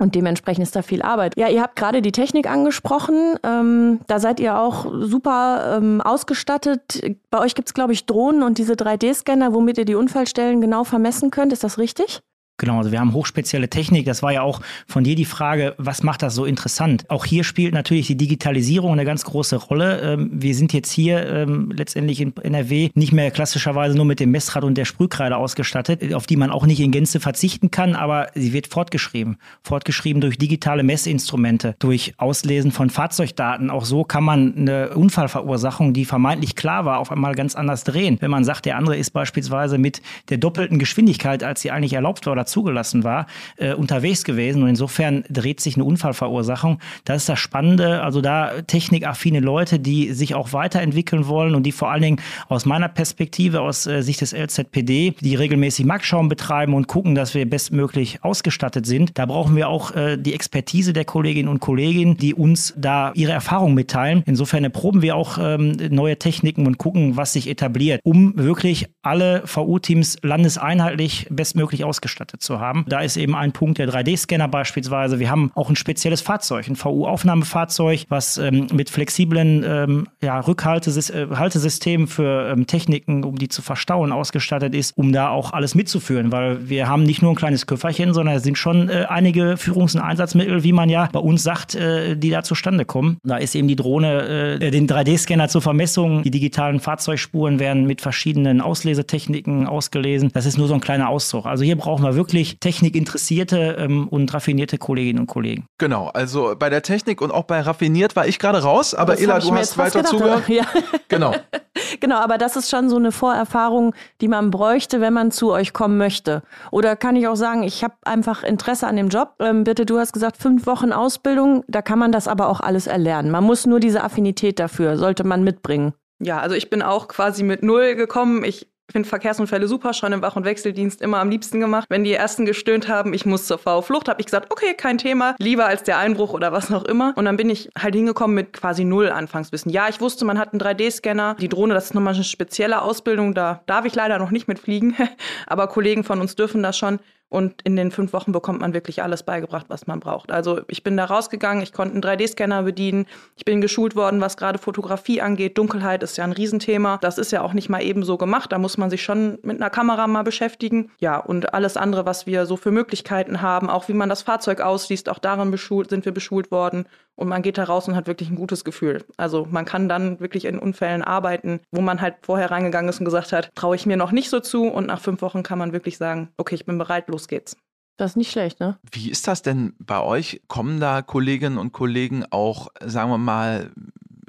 und 0.01 0.15
dementsprechend 0.15 0.63
ist 0.63 0.75
da 0.75 0.81
viel 0.81 1.03
Arbeit. 1.03 1.38
Ja, 1.38 1.48
ihr 1.48 1.62
habt 1.62 1.75
gerade 1.75 2.01
die 2.01 2.12
Technik 2.12 2.50
angesprochen. 2.50 3.36
Ähm, 3.44 4.00
da 4.07 4.19
seid 4.19 4.39
ihr 4.39 4.57
auch 4.57 4.92
super 4.92 5.77
ähm, 5.77 6.01
ausgestattet. 6.01 7.15
Bei 7.30 7.39
euch 7.39 7.53
gibt 7.53 7.69
es, 7.69 7.75
glaube 7.75 7.94
ich, 7.94 8.07
Drohnen 8.07 8.42
und 8.42 8.57
diese 8.57 8.74
3D-Scanner, 8.74 9.53
womit 9.53 9.77
ihr 9.77 9.86
die 9.86 9.94
Unfallstellen 9.94 10.59
genau 10.59 10.83
vermessen 10.86 11.30
könnt. 11.30 11.53
Ist 11.53 11.63
das 11.63 11.77
richtig? 11.77 12.21
Genau, 12.62 12.78
also 12.78 12.92
wir 12.92 13.00
haben 13.00 13.13
hochspezielle 13.13 13.69
Technik. 13.69 14.06
Das 14.06 14.22
war 14.22 14.31
ja 14.34 14.44
auch 14.44 14.62
von 14.86 15.04
dir 15.04 15.16
die 15.16 15.25
Frage, 15.25 15.74
was 15.80 16.04
macht 16.04 16.22
das 16.22 16.36
so 16.36 16.46
interessant? 16.46 17.10
Auch 17.10 17.25
hier 17.25 17.44
spielt 17.44 17.74
natürlich 17.74 18.06
die 18.06 18.18
Digitalisierung 18.18 18.92
eine 18.92 19.04
ganz 19.04 19.24
große 19.24 19.56
Rolle. 19.56 20.00
Ähm, 20.02 20.30
wir 20.31 20.54
sind 20.54 20.72
jetzt 20.72 20.92
hier 20.92 21.28
ähm, 21.28 21.72
letztendlich 21.75 22.22
in 22.22 22.38
NRW 22.38 22.92
nicht 22.94 23.13
mehr 23.13 23.31
klassischerweise 23.31 23.98
nur 23.98 24.06
mit 24.06 24.19
dem 24.19 24.30
Messrad 24.30 24.63
und 24.63 24.78
der 24.78 24.86
Sprühkreide 24.86 25.38
ausgestattet, 25.38 26.13
auf 26.13 26.28
die 26.28 26.36
man 26.36 26.52
auch 26.52 26.68
nicht 26.68 26.80
in 26.81 26.92
Gänze 26.92 27.19
verzichten 27.19 27.72
kann, 27.72 27.96
aber 27.96 28.28
sie 28.36 28.54
wird 28.54 28.68
fortgeschrieben. 28.68 29.38
Fortgeschrieben 29.64 30.22
durch 30.22 30.38
digitale 30.38 30.84
Messinstrumente, 30.84 31.75
durch 31.80 32.14
Auslesen 32.18 32.69
von 32.69 32.92
Fahrzeugdaten. 32.92 33.72
Auch 33.72 33.86
so 33.86 34.04
kann 34.04 34.24
man 34.24 34.56
eine 34.56 34.90
Unfallverursachung, 34.90 35.94
die 35.94 36.06
vermeintlich 36.06 36.56
klar 36.56 36.86
war, 36.86 37.00
auf 37.00 37.12
einmal 37.12 37.34
ganz 37.34 37.56
anders 37.56 37.86
drehen. 37.86 38.18
Wenn 38.19 38.30
man 38.30 38.44
sagt, 38.44 38.66
der 38.66 38.78
andere 38.78 38.98
ist 38.98 39.10
beispielsweise 39.10 39.80
mit 39.80 40.04
der 40.30 40.38
doppelten 40.38 40.78
Geschwindigkeit, 40.78 41.44
als 41.44 41.62
sie 41.62 41.72
eigentlich 41.72 41.94
erlaubt 41.94 42.28
war 42.28 42.34
oder 42.34 42.46
zugelassen 42.51 43.03
war, 43.03 43.25
äh, 43.57 43.74
unterwegs 43.74 44.24
gewesen. 44.24 44.62
Und 44.62 44.69
insofern 44.69 45.24
dreht 45.30 45.59
sich 45.59 45.75
eine 45.75 45.86
Unfallverursachung. 45.86 46.80
Das 47.06 47.18
ist 47.18 47.30
das 47.30 47.39
Spannende. 47.39 48.03
Also 48.03 48.21
da 48.21 48.62
technikaffine 48.62 49.39
Leute, 49.39 49.80
die 49.80 50.13
sich 50.13 50.36
auch 50.36 50.53
weiterentwickeln 50.53 51.27
wollen 51.27 51.56
und 51.56 51.63
die 51.63 51.71
vor 51.71 51.89
allen 51.89 52.01
Dingen 52.01 52.21
aus 52.48 52.65
meiner 52.65 52.89
Perspektive, 52.89 53.62
aus 53.62 53.88
äh, 53.88 54.03
Sicht 54.03 54.21
des 54.21 54.33
LZPD, 54.33 55.15
die 55.19 55.36
regelmäßig 55.36 55.86
Marktschauen 55.86 56.30
betreiben 56.30 56.74
und 56.74 56.88
gucken, 56.88 57.15
dass 57.15 57.33
wir 57.33 57.50
bestmöglich 57.50 58.24
ausgestattet 58.24 58.86
sind. 58.86 59.18
Da 59.18 59.25
brauchen 59.25 59.56
wir 59.56 59.69
auch 59.69 59.95
äh, 59.95 60.18
die 60.18 60.33
Expertise 60.33 60.94
der 60.94 61.06
Kolleginnen 61.06 61.50
und 61.50 61.59
Kollegen, 61.59 62.18
die 62.18 62.33
uns 62.33 62.74
da 62.77 63.12
ihre 63.15 63.31
Erfahrungen 63.31 63.75
mitteilen. 63.75 64.24
Insofern 64.25 64.63
erproben 64.63 65.01
wir 65.01 65.15
auch 65.15 65.38
ähm, 65.39 65.77
neue 65.89 66.18
Techniken 66.18 66.68
und 66.68 66.77
gucken, 66.77 67.18
was 67.18 67.33
sich 67.33 67.50
etabliert, 67.50 68.01
um 68.04 68.33
wirklich 68.38 68.88
alle 69.01 69.44
VU-Teams 69.45 70.18
landeseinheitlich 70.21 71.27
bestmöglich 71.30 71.83
ausgestattet 71.83 72.41
zu 72.42 72.60
haben. 72.60 72.86
Da 72.88 73.02
ist 73.02 73.18
eben 73.18 73.36
ein 73.36 73.52
Punkt 73.52 73.78
der 73.78 73.88
3D-Scanner 73.88 74.48
beispielsweise. 74.48 75.20
Wir 75.20 75.30
haben 75.30 75.52
auch 75.56 75.70
ein 75.70 75.76
spezielles 75.76 76.22
Fahrzeug, 76.22 76.68
ein 76.68 76.76
VU-Aufnahmefahrzeug, 76.76 78.06
was 78.10 78.38
ähm, 78.38 78.68
mit 78.74 78.90
flexiblen 78.90 79.64
ähm, 79.66 80.08
ja, 80.22 80.40
Rückhaltesystemen 80.40 82.08
für 82.08 82.52
ähm, 82.52 82.68
Techniken, 82.68 83.24
um 83.24 83.38
die 83.38 83.48
zu 83.48 83.62
verstauen, 83.62 84.12
ausgestattet 84.12 84.74
ist, 84.74 84.98
um 84.98 85.14
da 85.14 85.30
auch 85.30 85.54
alles 85.54 85.76
mitzuführen, 85.76 86.32
weil 86.32 86.70
wir 86.70 86.88
haben 86.88 87.04
nicht 87.04 87.22
nur 87.22 87.32
ein 87.32 87.36
kleines 87.36 87.68
Köfferchen, 87.68 88.14
sondern 88.14 88.36
es 88.36 88.44
sind 88.44 88.58
schon 88.58 88.90
äh, 88.90 89.06
einige 89.08 89.58
Führungs- 89.58 89.96
und 89.96 90.02
Einsatzmittel, 90.02 90.64
wie 90.64 90.74
man 90.74 90.90
ja 90.90 91.10
bei 91.12 91.20
uns 91.20 91.44
sagt, 91.44 91.76
äh, 91.76 92.16
die 92.16 92.30
da 92.30 92.44
zustande 92.44 92.86
kommen. 92.86 93.18
Da 93.24 93.38
ist 93.38 93.56
eben 93.56 93.68
die 93.68 93.76
Drohne, 93.76 94.58
äh, 94.60 94.72
den 94.72 94.88
3D-Scanner 94.88 95.48
zur 95.48 95.62
Vermessung, 95.62 96.24
die 96.24 96.32
digitalen 96.32 96.80
Fahrzeugspuren 96.80 97.60
werden 97.60 97.86
mit 97.86 98.02
verschiedenen 98.02 98.62
Auslesetechniken 98.62 99.68
ausgelesen. 99.68 100.32
Das 100.34 100.46
ist 100.46 100.58
nur 100.58 100.68
so 100.68 100.74
ein 100.74 100.82
kleiner 100.82 101.10
Auszug. 101.10 101.46
Also 101.46 101.64
hier 101.64 101.76
brauchen 101.76 102.04
wir 102.04 102.16
wirklich 102.16 102.20
wirklich 102.21 102.59
technikinteressierte 102.59 103.77
ähm, 103.79 104.07
und 104.07 104.31
raffinierte 104.31 104.77
Kolleginnen 104.77 105.19
und 105.19 105.27
Kollegen. 105.27 105.65
Genau, 105.79 106.09
also 106.09 106.56
bei 106.57 106.69
der 106.69 106.83
Technik 106.83 107.19
und 107.19 107.31
auch 107.31 107.45
bei 107.45 107.62
raffiniert 107.62 108.15
war 108.15 108.27
ich 108.27 108.38
gerade 108.38 108.62
raus, 108.62 108.94
aber 108.94 109.19
Ela, 109.19 109.39
du 109.39 109.51
hast 109.53 109.77
weiter 109.77 110.03
zugehört. 110.03 110.47
Ja. 110.47 110.65
Genau. 111.07 111.35
genau, 112.00 112.15
aber 112.19 112.38
das 112.38 112.56
ist 112.56 112.69
schon 112.69 112.88
so 112.88 112.95
eine 112.95 113.12
Vorerfahrung, 113.12 113.94
die 114.21 114.29
man 114.29 114.50
bräuchte, 114.50 115.01
wenn 115.01 115.12
man 115.12 115.31
zu 115.31 115.51
euch 115.51 115.73
kommen 115.73 115.97
möchte. 115.97 116.41
Oder 116.71 116.95
kann 116.95 117.18
ich 117.18 117.27
auch 117.27 117.35
sagen, 117.35 117.63
ich 117.63 117.83
habe 117.83 117.95
einfach 118.06 118.44
Interesse 118.44 118.88
an 118.88 118.95
dem 118.95 119.09
Job. 119.09 119.33
Ähm, 119.39 119.65
bitte, 119.65 119.85
du 119.85 120.00
hast 120.00 120.13
gesagt, 120.13 120.38
fünf 120.38 120.65
Wochen 120.68 120.94
Ausbildung, 120.94 121.65
da 121.68 121.81
kann 121.81 122.00
man 122.00 122.13
das 122.13 122.29
aber 122.29 122.47
auch 122.47 122.62
alles 122.62 122.88
erlernen. 122.88 123.29
Man 123.29 123.44
muss 123.44 123.65
nur 123.65 123.81
diese 123.81 124.06
Affinität 124.06 124.57
dafür, 124.57 124.97
sollte 124.97 125.25
man 125.25 125.44
mitbringen. 125.44 125.94
Ja, 126.23 126.39
also 126.39 126.56
ich 126.56 126.69
bin 126.69 126.81
auch 126.81 127.07
quasi 127.09 127.44
mit 127.44 127.63
null 127.63 127.95
gekommen. 127.95 128.45
Ich 128.45 128.70
finde 128.92 129.08
Verkehrsunfälle 129.08 129.68
super, 129.68 129.94
schon 129.94 130.14
im 130.14 130.22
Wach- 130.22 130.36
und 130.36 130.46
Wechseldienst 130.46 131.02
immer 131.02 131.20
am 131.20 131.30
liebsten 131.30 131.60
gemacht. 131.60 131.86
Wenn 131.90 132.04
die 132.04 132.14
ersten 132.14 132.46
gestöhnt 132.46 132.88
haben, 132.88 133.14
ich 133.14 133.26
muss 133.26 133.46
zur 133.48 133.58
V-Flucht, 133.58 134.10
habe 134.10 134.20
ich 134.22 134.26
gesagt, 134.26 134.52
okay, 134.52 134.74
kein 134.76 134.98
Thema, 134.98 135.36
lieber 135.40 135.66
als 135.66 135.84
der 135.84 135.98
Einbruch 135.98 136.34
oder 136.34 136.52
was 136.52 136.72
auch 136.72 136.84
immer. 136.84 137.14
Und 137.16 137.26
dann 137.26 137.38
bin 137.38 137.50
ich 137.50 137.70
halt 137.78 137.96
hingekommen 137.96 138.36
mit 138.36 138.54
quasi 138.54 138.84
null 138.84 139.10
Anfangswissen. 139.10 139.72
Ja, 139.72 139.88
ich 139.90 140.02
wusste, 140.02 140.26
man 140.26 140.40
hat 140.40 140.54
einen 140.54 140.62
3D-Scanner. 140.62 141.36
Die 141.36 141.50
Drohne, 141.50 141.74
das 141.74 141.86
ist 141.86 141.94
nochmal 141.94 142.14
eine 142.14 142.24
spezielle 142.24 142.82
Ausbildung, 142.82 143.34
da 143.34 143.62
darf 143.66 143.86
ich 143.86 143.96
leider 143.96 144.20
noch 144.20 144.32
nicht 144.32 144.48
mitfliegen, 144.48 144.96
aber 145.48 145.68
Kollegen 145.68 146.04
von 146.04 146.20
uns 146.22 146.36
dürfen 146.36 146.64
das 146.64 146.78
schon. 146.78 147.00
Und 147.31 147.62
in 147.63 147.78
den 147.78 147.92
fünf 147.92 148.12
Wochen 148.12 148.33
bekommt 148.33 148.60
man 148.60 148.74
wirklich 148.74 149.01
alles 149.01 149.24
beigebracht, 149.24 149.68
was 149.69 149.88
man 149.88 150.01
braucht. 150.01 150.33
Also 150.33 150.60
ich 150.68 150.83
bin 150.83 150.98
da 150.98 151.06
rausgegangen, 151.06 151.63
ich 151.63 151.72
konnte 151.72 151.94
einen 151.94 152.04
3D-Scanner 152.04 152.63
bedienen, 152.63 153.06
ich 153.38 153.45
bin 153.45 153.62
geschult 153.62 153.95
worden, 153.95 154.19
was 154.19 154.36
gerade 154.36 154.60
Fotografie 154.60 155.21
angeht. 155.21 155.57
Dunkelheit 155.57 156.04
ist 156.04 156.18
ja 156.18 156.26
ein 156.26 156.33
Riesenthema. 156.33 156.97
Das 156.97 157.18
ist 157.18 157.31
ja 157.31 157.42
auch 157.42 157.54
nicht 157.54 157.69
mal 157.69 157.81
eben 157.81 158.04
so 158.04 158.18
gemacht. 158.18 158.52
Da 158.52 158.57
muss 158.57 158.78
man 158.78 158.90
sich 158.90 159.02
schon 159.02 159.40
mit 159.44 159.61
einer 159.61 159.69
Kamera 159.69 160.07
mal 160.07 160.23
beschäftigen. 160.23 160.92
Ja, 161.00 161.19
und 161.19 161.54
alles 161.54 161.78
andere, 161.78 162.06
was 162.06 162.28
wir 162.28 162.45
so 162.45 162.57
für 162.57 162.71
Möglichkeiten 162.71 163.42
haben, 163.42 163.69
auch 163.69 163.88
wie 163.88 163.94
man 163.94 164.09
das 164.09 164.23
Fahrzeug 164.23 164.59
ausliest, 164.59 165.07
auch 165.07 165.19
darin 165.19 165.52
beschult, 165.52 165.90
sind 165.90 166.04
wir 166.04 166.11
beschult 166.11 166.52
worden. 166.52 166.85
Und 167.16 167.28
man 167.28 167.44
geht 167.44 167.57
da 167.57 167.66
raus 167.66 167.88
und 167.88 167.95
hat 167.95 168.07
wirklich 168.07 168.30
ein 168.30 168.35
gutes 168.35 168.64
Gefühl. 168.64 169.04
Also 169.16 169.47
man 169.50 169.64
kann 169.66 169.88
dann 169.88 170.19
wirklich 170.19 170.45
in 170.45 170.57
Unfällen 170.57 171.04
arbeiten, 171.04 171.59
wo 171.71 171.80
man 171.80 172.02
halt 172.02 172.16
vorher 172.23 172.50
reingegangen 172.50 172.90
ist 172.90 173.00
und 173.00 173.06
gesagt 173.06 173.31
hat, 173.31 173.52
traue 173.54 173.76
ich 173.76 173.85
mir 173.85 173.95
noch 173.95 174.11
nicht 174.11 174.30
so 174.30 174.40
zu. 174.40 174.68
Und 174.68 174.88
nach 174.88 175.00
fünf 175.00 175.21
Wochen 175.21 175.44
kann 175.44 175.59
man 175.59 175.71
wirklich 175.71 175.97
sagen, 175.97 176.30
okay, 176.38 176.56
ich 176.56 176.66
bin 176.66 176.78
bereit, 176.78 177.09
los 177.09 177.20
geht's. 177.28 177.56
Das 177.97 178.11
ist 178.11 178.18
nicht 178.18 178.31
schlecht, 178.31 178.59
ne? 178.59 178.80
Wie 178.92 179.11
ist 179.11 179.28
das 179.28 179.42
denn 179.42 179.73
bei 179.80 180.01
euch? 180.01 180.42
Kommen 180.47 180.80
da 180.80 181.01
Kolleginnen 181.01 181.57
und 181.57 181.71
Kollegen 181.71 182.25
auch, 182.31 182.69
sagen 182.83 183.11
wir 183.11 183.18
mal, 183.18 183.71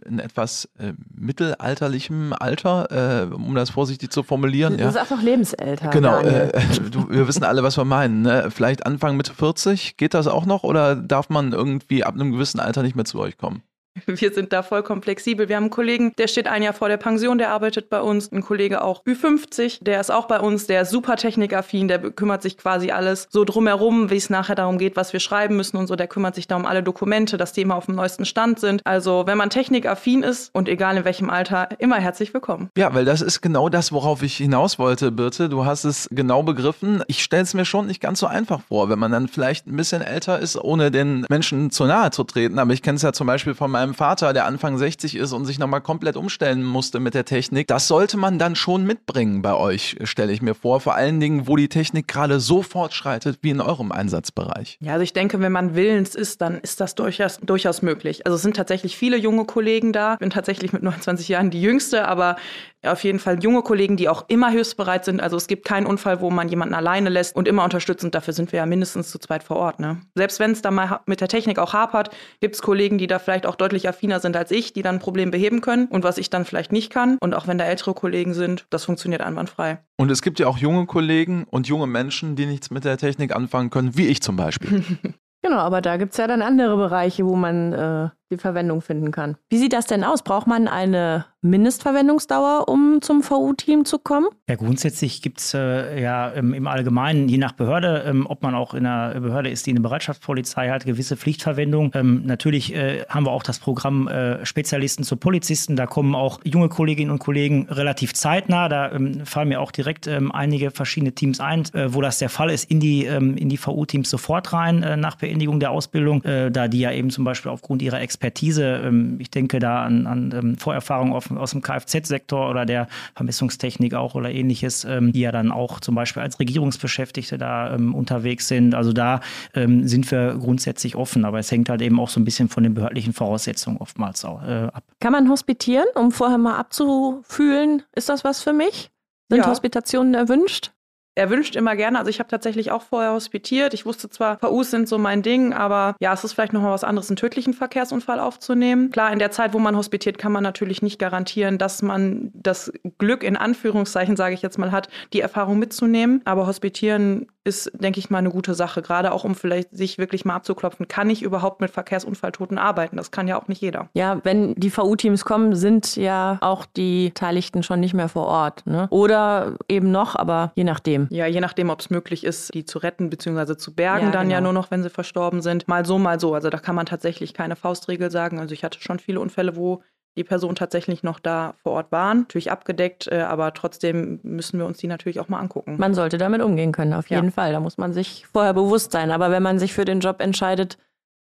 in 0.04 0.18
etwas 0.18 0.68
äh, 0.78 0.92
mittelalterlichem 1.14 2.32
Alter, 2.32 3.30
äh, 3.30 3.34
um 3.34 3.54
das 3.54 3.70
vorsichtig 3.70 4.10
zu 4.10 4.22
formulieren. 4.22 4.76
Das 4.76 4.80
ja. 4.80 4.88
ist 4.88 4.96
einfach 5.12 5.22
lebensälter. 5.22 5.88
Genau, 5.88 6.20
äh, 6.20 6.50
du, 6.90 7.08
wir 7.08 7.26
wissen 7.28 7.44
alle, 7.44 7.62
was 7.62 7.76
wir 7.76 7.84
meinen. 7.84 8.22
Ne? 8.22 8.50
Vielleicht 8.50 8.84
Anfang 8.84 9.16
Mitte 9.16 9.32
40, 9.32 9.96
geht 9.96 10.14
das 10.14 10.26
auch 10.26 10.44
noch 10.44 10.64
oder 10.64 10.96
darf 10.96 11.28
man 11.30 11.52
irgendwie 11.52 12.04
ab 12.04 12.14
einem 12.14 12.32
gewissen 12.32 12.60
Alter 12.60 12.82
nicht 12.82 12.96
mehr 12.96 13.04
zu 13.04 13.18
euch 13.20 13.38
kommen? 13.38 13.62
Wir 14.06 14.32
sind 14.32 14.52
da 14.52 14.62
vollkommen 14.62 15.02
flexibel. 15.02 15.48
Wir 15.48 15.56
haben 15.56 15.64
einen 15.64 15.70
Kollegen, 15.70 16.12
der 16.18 16.28
steht 16.28 16.48
ein 16.48 16.62
Jahr 16.62 16.72
vor 16.72 16.88
der 16.88 16.96
Pension, 16.96 17.38
der 17.38 17.50
arbeitet 17.50 17.90
bei 17.90 18.00
uns. 18.00 18.30
Ein 18.32 18.42
Kollege 18.42 18.82
auch 18.82 19.04
Ü50, 19.04 19.84
der 19.84 20.00
ist 20.00 20.10
auch 20.10 20.26
bei 20.26 20.40
uns, 20.40 20.66
der 20.66 20.82
ist 20.82 20.90
super 20.90 21.16
technikaffin, 21.16 21.88
der 21.88 21.98
kümmert 21.98 22.42
sich 22.42 22.56
quasi 22.56 22.90
alles 22.90 23.28
so 23.30 23.44
drumherum, 23.44 24.10
wie 24.10 24.16
es 24.16 24.30
nachher 24.30 24.54
darum 24.54 24.78
geht, 24.78 24.96
was 24.96 25.12
wir 25.12 25.20
schreiben 25.20 25.56
müssen 25.56 25.76
und 25.76 25.86
so. 25.86 25.96
Der 25.96 26.08
kümmert 26.08 26.34
sich 26.34 26.46
da 26.46 26.56
um 26.56 26.66
alle 26.66 26.82
Dokumente, 26.82 27.36
dass 27.36 27.52
die 27.52 27.62
immer 27.62 27.76
auf 27.76 27.86
dem 27.86 27.94
neuesten 27.94 28.24
Stand 28.24 28.60
sind. 28.60 28.80
Also, 28.84 29.24
wenn 29.26 29.38
man 29.38 29.50
technikaffin 29.50 30.22
ist 30.22 30.50
und 30.54 30.68
egal 30.68 30.96
in 30.96 31.04
welchem 31.04 31.30
Alter, 31.30 31.68
immer 31.78 31.96
herzlich 31.96 32.32
willkommen. 32.34 32.70
Ja, 32.76 32.94
weil 32.94 33.04
das 33.04 33.20
ist 33.20 33.40
genau 33.40 33.68
das, 33.68 33.92
worauf 33.92 34.22
ich 34.22 34.36
hinaus 34.36 34.78
wollte, 34.78 35.12
Birte. 35.12 35.48
Du 35.48 35.64
hast 35.64 35.84
es 35.84 36.08
genau 36.10 36.42
begriffen. 36.42 37.02
Ich 37.06 37.22
stelle 37.22 37.42
es 37.42 37.54
mir 37.54 37.64
schon 37.64 37.86
nicht 37.86 38.00
ganz 38.00 38.20
so 38.20 38.26
einfach 38.26 38.62
vor, 38.62 38.88
wenn 38.88 38.98
man 38.98 39.12
dann 39.12 39.28
vielleicht 39.28 39.66
ein 39.66 39.76
bisschen 39.76 40.02
älter 40.02 40.38
ist, 40.38 40.56
ohne 40.56 40.90
den 40.90 41.26
Menschen 41.28 41.70
zu 41.70 41.84
nahe 41.84 42.10
zu 42.10 42.24
treten. 42.24 42.58
Aber 42.58 42.72
ich 42.72 42.82
kenne 42.82 42.96
es 42.96 43.02
ja 43.02 43.12
zum 43.12 43.26
Beispiel 43.26 43.54
von 43.54 43.70
meinem 43.70 43.81
meinem 43.82 43.94
Vater, 43.94 44.32
der 44.32 44.46
Anfang 44.46 44.78
60 44.78 45.16
ist 45.16 45.32
und 45.32 45.44
sich 45.44 45.58
nochmal 45.58 45.80
komplett 45.80 46.16
umstellen 46.16 46.62
musste 46.62 47.00
mit 47.00 47.14
der 47.14 47.24
Technik. 47.24 47.66
Das 47.66 47.88
sollte 47.88 48.16
man 48.16 48.38
dann 48.38 48.54
schon 48.54 48.84
mitbringen 48.84 49.42
bei 49.42 49.54
euch, 49.54 49.96
stelle 50.04 50.32
ich 50.32 50.40
mir 50.40 50.54
vor. 50.54 50.80
Vor 50.80 50.94
allen 50.94 51.18
Dingen, 51.20 51.48
wo 51.48 51.56
die 51.56 51.68
Technik 51.68 52.06
gerade 52.06 52.38
so 52.38 52.62
fortschreitet 52.62 53.38
wie 53.42 53.50
in 53.50 53.60
eurem 53.60 53.90
Einsatzbereich. 53.90 54.78
Ja, 54.80 54.92
also 54.92 55.02
ich 55.02 55.12
denke, 55.12 55.40
wenn 55.40 55.52
man 55.52 55.74
willens 55.74 56.14
ist, 56.14 56.40
dann 56.40 56.58
ist 56.58 56.80
das 56.80 56.94
durchaus, 56.94 57.38
durchaus 57.38 57.82
möglich. 57.82 58.24
Also 58.24 58.36
es 58.36 58.42
sind 58.42 58.56
tatsächlich 58.56 58.96
viele 58.96 59.16
junge 59.16 59.44
Kollegen 59.44 59.92
da. 59.92 60.14
Ich 60.14 60.20
bin 60.20 60.30
tatsächlich 60.30 60.72
mit 60.72 60.82
29 60.82 61.28
Jahren 61.28 61.50
die 61.50 61.60
jüngste, 61.60 62.06
aber 62.06 62.36
auf 62.84 63.04
jeden 63.04 63.20
Fall 63.20 63.42
junge 63.42 63.62
Kollegen, 63.62 63.96
die 63.96 64.08
auch 64.08 64.24
immer 64.28 64.50
hilfsbereit 64.50 65.04
sind. 65.04 65.20
Also 65.20 65.36
es 65.36 65.46
gibt 65.46 65.64
keinen 65.64 65.86
Unfall, 65.86 66.20
wo 66.20 66.30
man 66.30 66.48
jemanden 66.48 66.74
alleine 66.74 67.10
lässt 67.10 67.36
und 67.36 67.46
immer 67.46 67.62
unterstützend. 67.62 68.14
Dafür 68.14 68.34
sind 68.34 68.50
wir 68.52 68.58
ja 68.58 68.66
mindestens 68.66 69.10
zu 69.10 69.18
zweit 69.18 69.44
vor 69.44 69.56
Ort. 69.56 69.78
Ne? 69.78 70.00
Selbst 70.16 70.40
wenn 70.40 70.50
es 70.50 70.62
da 70.62 70.70
mal 70.70 71.00
mit 71.06 71.20
der 71.20 71.28
Technik 71.28 71.58
auch 71.58 71.72
hapert, 71.72 72.10
gibt 72.40 72.56
es 72.56 72.62
Kollegen, 72.62 72.98
die 72.98 73.06
da 73.06 73.18
vielleicht 73.18 73.46
auch 73.46 73.54
deutlich 73.54 73.71
affiner 73.88 74.20
sind 74.20 74.36
als 74.36 74.50
ich, 74.50 74.72
die 74.72 74.82
dann 74.82 74.96
ein 74.96 75.00
Problem 75.00 75.30
beheben 75.30 75.60
können 75.60 75.86
und 75.86 76.04
was 76.04 76.18
ich 76.18 76.30
dann 76.30 76.44
vielleicht 76.44 76.72
nicht 76.72 76.90
kann. 76.90 77.18
Und 77.20 77.34
auch 77.34 77.46
wenn 77.46 77.58
da 77.58 77.64
ältere 77.64 77.94
Kollegen 77.94 78.34
sind, 78.34 78.66
das 78.70 78.84
funktioniert 78.84 79.22
einwandfrei. 79.22 79.78
Und 79.96 80.10
es 80.10 80.22
gibt 80.22 80.38
ja 80.38 80.46
auch 80.46 80.58
junge 80.58 80.86
Kollegen 80.86 81.44
und 81.44 81.66
junge 81.66 81.86
Menschen, 81.86 82.36
die 82.36 82.46
nichts 82.46 82.70
mit 82.70 82.84
der 82.84 82.98
Technik 82.98 83.34
anfangen 83.34 83.70
können, 83.70 83.96
wie 83.96 84.06
ich 84.06 84.22
zum 84.22 84.36
Beispiel. 84.36 84.84
genau, 85.42 85.58
aber 85.58 85.80
da 85.80 85.96
gibt 85.96 86.12
es 86.12 86.18
ja 86.18 86.26
dann 86.26 86.42
andere 86.42 86.76
Bereiche, 86.76 87.26
wo 87.26 87.36
man 87.36 87.72
äh, 87.72 88.08
die 88.32 88.38
Verwendung 88.38 88.80
finden 88.80 89.12
kann. 89.12 89.36
Wie 89.48 89.58
sieht 89.58 89.72
das 89.72 89.86
denn 89.86 90.02
aus? 90.02 90.22
Braucht 90.22 90.46
man 90.46 90.66
eine 90.66 91.26
Mindestverwendungsdauer, 91.42 92.68
um 92.68 93.02
zum 93.02 93.22
VU-Team 93.22 93.84
zu 93.84 93.98
kommen? 93.98 94.28
Ja, 94.48 94.54
grundsätzlich 94.54 95.22
gibt 95.22 95.40
es 95.40 95.54
äh, 95.54 96.00
ja 96.00 96.28
im, 96.28 96.54
im, 96.54 96.68
Allgemeinen, 96.68 97.28
je 97.28 97.36
nach 97.36 97.52
Behörde, 97.52 98.04
ähm, 98.06 98.26
ob 98.28 98.42
man 98.42 98.54
auch 98.54 98.74
in 98.74 98.86
einer 98.86 99.20
Behörde 99.20 99.50
ist, 99.50 99.66
die 99.66 99.70
eine 99.70 99.80
Bereitschaftspolizei 99.80 100.70
hat, 100.70 100.84
gewisse 100.84 101.16
Pflichtverwendung. 101.16 101.90
Ähm, 101.94 102.22
natürlich 102.24 102.74
äh, 102.74 103.04
haben 103.08 103.26
wir 103.26 103.32
auch 103.32 103.42
das 103.42 103.58
Programm 103.58 104.06
äh, 104.06 104.46
Spezialisten 104.46 105.02
zu 105.02 105.16
Polizisten. 105.16 105.74
Da 105.74 105.86
kommen 105.86 106.14
auch 106.14 106.40
junge 106.44 106.68
Kolleginnen 106.68 107.10
und 107.10 107.18
Kollegen 107.18 107.66
relativ 107.68 108.14
zeitnah. 108.14 108.68
Da 108.68 108.92
ähm, 108.92 109.26
fallen 109.26 109.48
mir 109.48 109.60
auch 109.60 109.72
direkt 109.72 110.06
ähm, 110.06 110.30
einige 110.30 110.70
verschiedene 110.70 111.12
Teams 111.12 111.40
ein, 111.40 111.64
äh, 111.72 111.92
wo 111.92 112.00
das 112.00 112.18
der 112.18 112.28
Fall 112.28 112.50
ist, 112.50 112.70
in 112.70 112.78
die, 112.78 113.04
ähm, 113.06 113.36
in 113.36 113.48
die 113.48 113.58
VU-Teams 113.58 114.08
sofort 114.08 114.52
rein 114.52 114.84
äh, 114.84 114.96
nach 114.96 115.16
Beendigung 115.16 115.58
der 115.58 115.72
Ausbildung, 115.72 116.22
äh, 116.22 116.52
da 116.52 116.68
die 116.68 116.78
ja 116.78 116.92
eben 116.92 117.10
zum 117.10 117.24
Beispiel 117.24 117.50
aufgrund 117.50 117.82
ihrer 117.82 118.00
Expertise, 118.00 118.21
ähm, 118.22 119.16
ich 119.20 119.30
denke 119.30 119.58
da 119.58 119.84
an, 119.84 120.06
an 120.06 120.56
Vorerfahrungen 120.56 121.12
auf 121.12 121.30
aus 121.30 121.52
dem 121.52 121.62
Kfz-Sektor 121.62 122.48
oder 122.50 122.66
der 122.66 122.88
Vermessungstechnik 123.14 123.94
auch 123.94 124.14
oder 124.14 124.30
ähnliches, 124.30 124.84
ähm, 124.84 125.12
die 125.12 125.20
ja 125.20 125.32
dann 125.32 125.50
auch 125.50 125.80
zum 125.80 125.94
Beispiel 125.94 126.22
als 126.22 126.38
Regierungsbeschäftigte 126.38 127.38
da 127.38 127.74
ähm, 127.74 127.94
unterwegs 127.94 128.48
sind. 128.48 128.74
Also 128.74 128.92
da 128.92 129.20
ähm, 129.54 129.86
sind 129.86 130.10
wir 130.10 130.34
grundsätzlich 130.34 130.96
offen, 130.96 131.24
aber 131.24 131.38
es 131.38 131.50
hängt 131.50 131.68
halt 131.68 131.82
eben 131.82 131.98
auch 132.00 132.08
so 132.08 132.20
ein 132.20 132.24
bisschen 132.24 132.48
von 132.48 132.62
den 132.62 132.74
behördlichen 132.74 133.12
Voraussetzungen 133.12 133.78
oftmals 133.78 134.24
auch, 134.24 134.42
äh, 134.42 134.68
ab. 134.72 134.84
Kann 135.00 135.12
man 135.12 135.28
hospitieren, 135.28 135.86
um 135.94 136.12
vorher 136.12 136.38
mal 136.38 136.56
abzufühlen, 136.56 137.82
ist 137.94 138.08
das 138.08 138.24
was 138.24 138.42
für 138.42 138.52
mich? 138.52 138.90
Sind 139.28 139.38
ja. 139.38 139.46
Hospitationen 139.46 140.14
erwünscht? 140.14 140.72
Er 141.14 141.30
wünscht 141.30 141.56
immer 141.56 141.76
gerne, 141.76 141.98
also 141.98 142.08
ich 142.08 142.18
habe 142.18 142.28
tatsächlich 142.28 142.70
auch 142.70 142.82
vorher 142.82 143.12
hospitiert. 143.12 143.74
Ich 143.74 143.84
wusste 143.84 144.08
zwar, 144.08 144.38
VUs 144.40 144.70
sind 144.70 144.88
so 144.88 144.98
mein 144.98 145.22
Ding, 145.22 145.52
aber 145.52 145.94
ja, 146.00 146.12
es 146.12 146.24
ist 146.24 146.32
vielleicht 146.32 146.52
nochmal 146.52 146.72
was 146.72 146.84
anderes, 146.84 147.10
einen 147.10 147.16
tödlichen 147.16 147.52
Verkehrsunfall 147.52 148.18
aufzunehmen. 148.18 148.90
Klar, 148.90 149.12
in 149.12 149.18
der 149.18 149.30
Zeit, 149.30 149.52
wo 149.52 149.58
man 149.58 149.76
hospitiert, 149.76 150.18
kann 150.18 150.32
man 150.32 150.42
natürlich 150.42 150.80
nicht 150.80 150.98
garantieren, 150.98 151.58
dass 151.58 151.82
man 151.82 152.30
das 152.34 152.72
Glück 152.98 153.22
in 153.22 153.36
Anführungszeichen, 153.36 154.16
sage 154.16 154.34
ich 154.34 154.42
jetzt 154.42 154.58
mal, 154.58 154.72
hat, 154.72 154.88
die 155.12 155.20
Erfahrung 155.20 155.58
mitzunehmen. 155.58 156.22
Aber 156.24 156.46
hospitieren 156.46 157.26
ist, 157.44 157.70
denke 157.74 157.98
ich 157.98 158.10
mal, 158.10 158.18
eine 158.18 158.30
gute 158.30 158.54
Sache, 158.54 158.82
gerade 158.82 159.12
auch 159.12 159.24
um 159.24 159.34
vielleicht 159.34 159.76
sich 159.76 159.98
wirklich 159.98 160.24
mal 160.24 160.36
abzuklopfen, 160.36 160.86
kann 160.88 161.10
ich 161.10 161.22
überhaupt 161.22 161.60
mit 161.60 161.70
Verkehrsunfalltoten 161.70 162.58
arbeiten? 162.58 162.96
Das 162.96 163.10
kann 163.10 163.26
ja 163.26 163.40
auch 163.40 163.48
nicht 163.48 163.60
jeder. 163.60 163.88
Ja, 163.94 164.20
wenn 164.22 164.54
die 164.54 164.70
VU-Teams 164.70 165.24
kommen, 165.24 165.56
sind 165.56 165.96
ja 165.96 166.38
auch 166.40 166.66
die 166.66 167.08
Beteiligten 167.08 167.62
schon 167.62 167.80
nicht 167.80 167.94
mehr 167.94 168.08
vor 168.08 168.26
Ort. 168.26 168.64
Ne? 168.66 168.86
Oder 168.90 169.56
eben 169.68 169.90
noch, 169.90 170.14
aber 170.14 170.52
je 170.54 170.64
nachdem. 170.64 171.01
Ja, 171.10 171.26
je 171.26 171.40
nachdem, 171.40 171.70
ob 171.70 171.80
es 171.80 171.90
möglich 171.90 172.24
ist, 172.24 172.54
die 172.54 172.64
zu 172.64 172.78
retten 172.78 173.10
bzw. 173.10 173.56
zu 173.56 173.74
bergen, 173.74 174.06
ja, 174.06 174.10
dann 174.12 174.28
genau. 174.28 174.34
ja 174.34 174.40
nur 174.40 174.52
noch, 174.52 174.70
wenn 174.70 174.82
sie 174.82 174.90
verstorben 174.90 175.42
sind. 175.42 175.68
Mal 175.68 175.86
so, 175.86 175.98
mal 175.98 176.20
so. 176.20 176.34
Also 176.34 176.50
da 176.50 176.58
kann 176.58 176.74
man 176.74 176.86
tatsächlich 176.86 177.34
keine 177.34 177.56
Faustregel 177.56 178.10
sagen. 178.10 178.38
Also 178.38 178.54
ich 178.54 178.64
hatte 178.64 178.80
schon 178.80 178.98
viele 178.98 179.20
Unfälle, 179.20 179.56
wo 179.56 179.82
die 180.16 180.24
Person 180.24 180.54
tatsächlich 180.54 181.02
noch 181.02 181.20
da 181.20 181.54
vor 181.62 181.72
Ort 181.72 181.92
waren. 181.92 182.20
Natürlich 182.20 182.50
abgedeckt, 182.50 183.08
äh, 183.10 183.20
aber 183.20 183.54
trotzdem 183.54 184.20
müssen 184.22 184.58
wir 184.58 184.66
uns 184.66 184.78
die 184.78 184.86
natürlich 184.86 185.20
auch 185.20 185.28
mal 185.28 185.38
angucken. 185.38 185.76
Man 185.78 185.94
sollte 185.94 186.18
damit 186.18 186.42
umgehen 186.42 186.72
können, 186.72 186.92
auf 186.92 187.08
jeden 187.08 187.26
ja. 187.26 187.30
Fall. 187.30 187.52
Da 187.52 187.60
muss 187.60 187.78
man 187.78 187.92
sich 187.92 188.26
vorher 188.30 188.52
bewusst 188.52 188.92
sein. 188.92 189.10
Aber 189.10 189.30
wenn 189.30 189.42
man 189.42 189.58
sich 189.58 189.72
für 189.72 189.84
den 189.84 190.00
Job 190.00 190.20
entscheidet, 190.20 190.76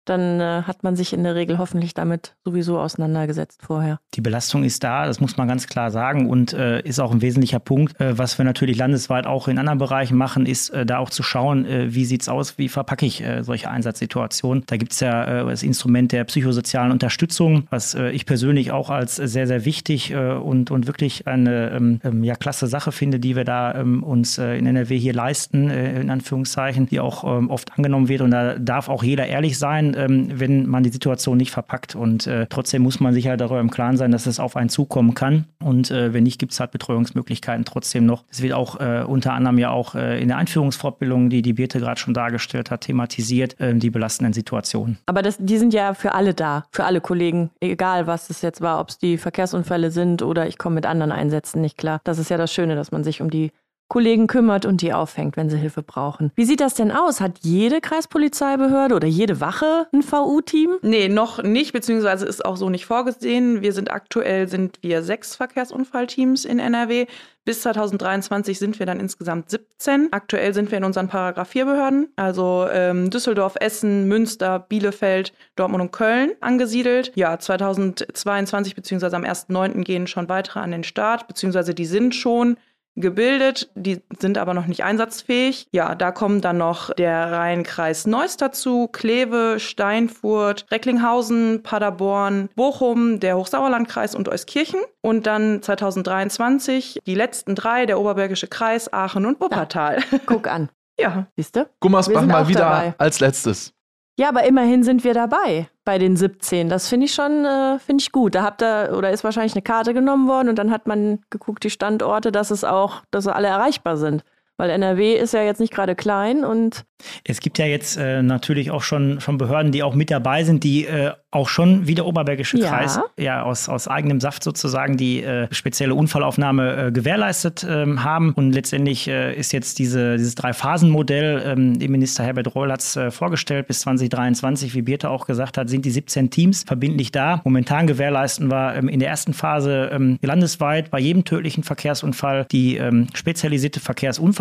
dann 0.05 0.39
äh, 0.39 0.63
hat 0.63 0.83
man 0.83 0.95
sich 0.95 1.13
in 1.13 1.23
der 1.23 1.35
Regel 1.35 1.57
hoffentlich 1.57 1.93
damit 1.93 2.35
sowieso 2.43 2.79
auseinandergesetzt 2.79 3.61
vorher. 3.61 3.99
Die 4.15 4.21
Belastung 4.21 4.63
ist 4.63 4.83
da, 4.83 5.05
das 5.05 5.19
muss 5.19 5.37
man 5.37 5.47
ganz 5.47 5.67
klar 5.67 5.91
sagen 5.91 6.29
und 6.29 6.53
äh, 6.53 6.81
ist 6.81 6.99
auch 6.99 7.11
ein 7.11 7.21
wesentlicher 7.21 7.59
Punkt. 7.59 7.99
Äh, 7.99 8.17
was 8.17 8.37
wir 8.37 8.45
natürlich 8.45 8.77
landesweit 8.77 9.27
auch 9.27 9.47
in 9.47 9.59
anderen 9.59 9.79
Bereichen 9.79 10.17
machen, 10.17 10.45
ist 10.45 10.69
äh, 10.69 10.85
da 10.85 10.97
auch 10.97 11.09
zu 11.09 11.23
schauen, 11.23 11.65
äh, 11.65 11.93
wie 11.93 12.05
sieht 12.05 12.21
es 12.21 12.29
aus, 12.29 12.57
wie 12.57 12.69
verpacke 12.69 13.05
ich 13.05 13.23
äh, 13.23 13.43
solche 13.43 13.69
Einsatzsituationen. 13.69 14.63
Da 14.65 14.77
gibt 14.77 14.93
es 14.93 14.99
ja 14.99 15.43
das 15.43 15.63
Instrument 15.63 16.11
der 16.11 16.23
psychosozialen 16.23 16.91
Unterstützung, 16.91 17.67
was 17.69 17.93
ich 17.93 18.25
persönlich 18.25 18.71
auch 18.71 18.89
als 18.89 19.15
sehr, 19.15 19.47
sehr 19.47 19.65
wichtig 19.65 20.13
und, 20.13 20.71
und 20.71 20.87
wirklich 20.87 21.27
eine 21.27 21.71
ähm, 21.71 21.99
ähm, 22.03 22.23
ja, 22.23 22.35
klasse 22.35 22.67
Sache 22.67 22.91
finde, 22.91 23.19
die 23.19 23.35
wir 23.35 23.43
da 23.43 23.75
ähm, 23.75 24.03
uns 24.03 24.37
in 24.37 24.65
NRW 24.65 24.97
hier 24.97 25.13
leisten, 25.13 25.69
in 25.69 26.09
Anführungszeichen, 26.09 26.87
die 26.87 26.99
auch 26.99 27.23
ähm, 27.23 27.49
oft 27.49 27.77
angenommen 27.77 28.07
wird. 28.07 28.21
Und 28.21 28.31
da 28.31 28.57
darf 28.57 28.89
auch 28.89 29.03
jeder 29.03 29.27
ehrlich 29.27 29.57
sein, 29.57 29.88
ähm, 29.95 30.39
wenn 30.39 30.65
man 30.67 30.83
die 30.83 30.89
Situation 30.89 31.37
nicht 31.37 31.51
verpackt. 31.51 31.95
Und 31.95 32.27
äh, 32.27 32.47
trotzdem 32.49 32.81
muss 32.81 32.99
man 32.99 33.13
sich 33.13 33.27
halt 33.27 33.41
darüber 33.41 33.59
im 33.59 33.71
Klaren 33.71 33.97
sein, 33.97 34.11
dass 34.11 34.25
es 34.25 34.39
auf 34.39 34.55
einen 34.55 34.69
zukommen 34.69 35.13
kann. 35.13 35.45
Und 35.63 35.91
äh, 35.91 36.13
wenn 36.13 36.23
nicht, 36.23 36.39
gibt 36.39 36.53
es 36.53 36.59
halt 36.59 36.71
Betreuungsmöglichkeiten 36.71 37.65
trotzdem 37.65 38.05
noch. 38.05 38.23
Es 38.31 38.41
wird 38.41 38.53
auch 38.53 38.79
äh, 38.79 39.03
unter 39.05 39.33
anderem 39.33 39.57
ja 39.57 39.71
auch 39.71 39.95
äh, 39.95 40.21
in 40.21 40.27
der 40.27 40.37
Einführungsfortbildung, 40.37 41.29
die 41.29 41.41
die 41.41 41.53
Birte 41.53 41.79
gerade 41.79 41.99
schon 41.99 42.13
dargestellt 42.13 42.71
hat, 42.71 42.81
thematisiert, 42.81 43.55
ähm, 43.59 43.79
die 43.79 43.89
belastenden 43.89 44.33
Situationen. 44.33 44.97
Aber 45.05 45.21
das, 45.21 45.37
die 45.39 45.57
sind 45.57 45.73
ja 45.73 45.93
für 45.93 46.13
alle 46.13 46.33
da, 46.33 46.65
für 46.71 46.85
alle 46.85 47.01
Kollegen, 47.01 47.49
egal 47.59 48.07
was 48.07 48.29
es 48.29 48.41
jetzt 48.41 48.61
war, 48.61 48.79
ob 48.79 48.89
es 48.89 48.97
die 48.97 49.17
Verkehrsunfälle 49.17 49.91
sind 49.91 50.21
oder 50.21 50.47
ich 50.47 50.57
komme 50.57 50.75
mit 50.75 50.85
anderen 50.85 51.11
Einsätzen 51.11 51.61
nicht 51.61 51.77
klar. 51.77 52.01
Das 52.03 52.19
ist 52.19 52.29
ja 52.29 52.37
das 52.37 52.53
Schöne, 52.53 52.75
dass 52.75 52.91
man 52.91 53.03
sich 53.03 53.21
um 53.21 53.29
die 53.29 53.51
Kollegen 53.89 54.27
kümmert 54.27 54.65
und 54.65 54.81
die 54.81 54.93
auffängt, 54.93 55.35
wenn 55.35 55.49
sie 55.49 55.57
Hilfe 55.57 55.83
brauchen. 55.83 56.31
Wie 56.35 56.45
sieht 56.45 56.61
das 56.61 56.75
denn 56.75 56.91
aus? 56.91 57.19
Hat 57.19 57.39
jede 57.41 57.81
Kreispolizeibehörde 57.81 58.95
oder 58.95 59.07
jede 59.07 59.41
Wache 59.41 59.87
ein 59.91 60.03
VU-Team? 60.03 60.77
Nee, 60.81 61.09
noch 61.09 61.43
nicht, 61.43 61.73
beziehungsweise 61.73 62.25
ist 62.25 62.45
auch 62.45 62.55
so 62.55 62.69
nicht 62.69 62.85
vorgesehen. 62.85 63.61
Wir 63.61 63.73
sind 63.73 63.91
aktuell 63.91 64.47
sind 64.47 64.79
wir 64.81 65.01
sechs 65.01 65.35
Verkehrsunfallteams 65.35 66.45
in 66.45 66.59
NRW. 66.59 67.07
Bis 67.45 67.61
2023 67.61 68.59
sind 68.59 68.77
wir 68.77 68.85
dann 68.85 68.99
insgesamt 68.99 69.49
17. 69.49 70.09
Aktuell 70.11 70.53
sind 70.53 70.69
wir 70.69 70.77
in 70.77 70.83
unseren 70.83 71.07
Paragraph 71.07 71.49
4 71.49 71.65
Behörden, 71.65 72.09
also 72.15 72.67
ähm, 72.71 73.09
Düsseldorf, 73.09 73.55
Essen, 73.59 74.07
Münster, 74.07 74.59
Bielefeld, 74.59 75.33
Dortmund 75.55 75.81
und 75.81 75.91
Köln 75.91 76.33
angesiedelt. 76.41 77.11
Ja, 77.15 77.39
2022 77.39 78.75
beziehungsweise 78.75 79.15
am 79.15 79.23
1.9. 79.23 79.83
gehen 79.83 80.05
schon 80.05 80.29
weitere 80.29 80.59
an 80.59 80.69
den 80.69 80.83
Start, 80.83 81.27
beziehungsweise 81.27 81.73
die 81.73 81.87
sind 81.87 82.13
schon 82.13 82.57
gebildet, 82.95 83.71
die 83.75 84.01
sind 84.19 84.37
aber 84.37 84.53
noch 84.53 84.67
nicht 84.67 84.83
einsatzfähig. 84.83 85.67
Ja, 85.71 85.95
da 85.95 86.11
kommen 86.11 86.41
dann 86.41 86.57
noch 86.57 86.93
der 86.93 87.31
Rheinkreis 87.31 88.07
Neuss 88.07 88.37
dazu, 88.37 88.87
Kleve, 88.91 89.57
Steinfurt, 89.59 90.65
Recklinghausen, 90.71 91.63
Paderborn, 91.63 92.49
Bochum, 92.55 93.19
der 93.19 93.37
Hochsauerlandkreis 93.37 94.15
und 94.15 94.29
Euskirchen. 94.29 94.81
Und 95.01 95.27
dann 95.27 95.61
2023 95.61 96.99
die 97.05 97.15
letzten 97.15 97.55
drei, 97.55 97.85
der 97.85 97.99
Oberbergische 97.99 98.47
Kreis, 98.47 98.91
Aachen 98.91 99.25
und 99.25 99.39
Wuppertal. 99.39 100.03
Ja, 100.11 100.19
guck 100.25 100.47
an. 100.47 100.69
ja. 100.99 101.27
Siehst 101.37 101.55
du? 101.55 101.69
Gummersbach 101.79 102.25
mal 102.25 102.47
wieder 102.47 102.61
dabei. 102.61 102.93
als 102.97 103.19
letztes. 103.19 103.73
Ja, 104.19 104.27
aber 104.27 104.43
immerhin 104.43 104.83
sind 104.83 105.05
wir 105.05 105.13
dabei 105.13 105.69
bei 105.85 105.97
den 105.97 106.17
17. 106.17 106.67
Das 106.67 106.89
finde 106.89 107.05
ich 107.05 107.13
schon, 107.13 107.45
äh, 107.45 107.79
finde 107.79 108.01
ich 108.01 108.11
gut. 108.11 108.35
Da 108.35 108.43
habt 108.43 108.61
ihr, 108.61 108.93
oder 108.97 109.11
ist 109.11 109.23
wahrscheinlich 109.23 109.53
eine 109.53 109.61
Karte 109.61 109.93
genommen 109.93 110.27
worden 110.27 110.49
und 110.49 110.59
dann 110.59 110.71
hat 110.71 110.87
man 110.87 111.21
geguckt, 111.29 111.63
die 111.63 111.69
Standorte, 111.69 112.29
dass 112.29 112.51
es 112.51 112.65
auch, 112.65 113.01
dass 113.11 113.27
alle 113.27 113.47
erreichbar 113.47 113.95
sind. 113.95 114.25
Weil 114.59 114.71
NRW 114.71 115.13
ist 115.15 115.33
ja 115.33 115.41
jetzt 115.41 115.61
nicht 115.61 115.73
gerade 115.73 115.95
klein 115.95 116.43
und. 116.43 116.83
Es 117.23 117.39
gibt 117.39 117.57
ja 117.59 117.65
jetzt 117.65 117.95
äh, 117.95 118.21
natürlich 118.21 118.71
auch 118.71 118.81
schon, 118.81 119.21
schon 119.21 119.37
Behörden, 119.37 119.71
die 119.71 119.83
auch 119.83 119.95
mit 119.95 120.11
dabei 120.11 120.43
sind, 120.43 120.65
die 120.65 120.85
äh, 120.85 121.13
auch 121.31 121.47
schon 121.47 121.87
wie 121.87 121.95
der 121.95 122.05
Oberbergische 122.05 122.57
ja. 122.57 122.67
Kreis 122.67 122.99
ja 123.17 123.43
aus, 123.43 123.69
aus 123.69 123.87
eigenem 123.87 124.19
Saft 124.19 124.43
sozusagen 124.43 124.97
die 124.97 125.23
äh, 125.23 125.47
spezielle 125.51 125.95
Unfallaufnahme 125.95 126.87
äh, 126.87 126.91
gewährleistet 126.91 127.65
ähm, 127.69 128.03
haben. 128.03 128.33
Und 128.33 128.51
letztendlich 128.51 129.07
äh, 129.07 129.33
ist 129.33 129.53
jetzt 129.53 129.79
diese, 129.79 130.17
dieses 130.17 130.35
Drei-Phasen-Modell, 130.35 131.41
ähm, 131.45 131.73
Minister 131.73 132.23
Herbert 132.25 132.53
Reul 132.53 132.71
hat 132.71 132.81
es 132.81 132.97
äh, 132.97 133.11
vorgestellt, 133.11 133.67
bis 133.67 133.79
2023, 133.81 134.73
wie 134.73 134.81
Birte 134.81 135.09
auch 135.09 135.25
gesagt 135.25 135.57
hat, 135.57 135.69
sind 135.69 135.85
die 135.85 135.91
17 135.91 136.31
Teams 136.31 136.63
verbindlich 136.63 137.11
da. 137.11 137.39
Momentan 137.45 137.87
gewährleisten 137.87 138.51
wir 138.51 138.75
ähm, 138.75 138.89
in 138.89 138.99
der 138.99 139.09
ersten 139.09 139.33
Phase 139.33 139.89
ähm, 139.93 140.19
landesweit 140.21 140.91
bei 140.91 140.99
jedem 140.99 141.23
tödlichen 141.23 141.63
Verkehrsunfall 141.63 142.45
die 142.51 142.75
ähm, 142.75 143.07
spezialisierte 143.13 143.79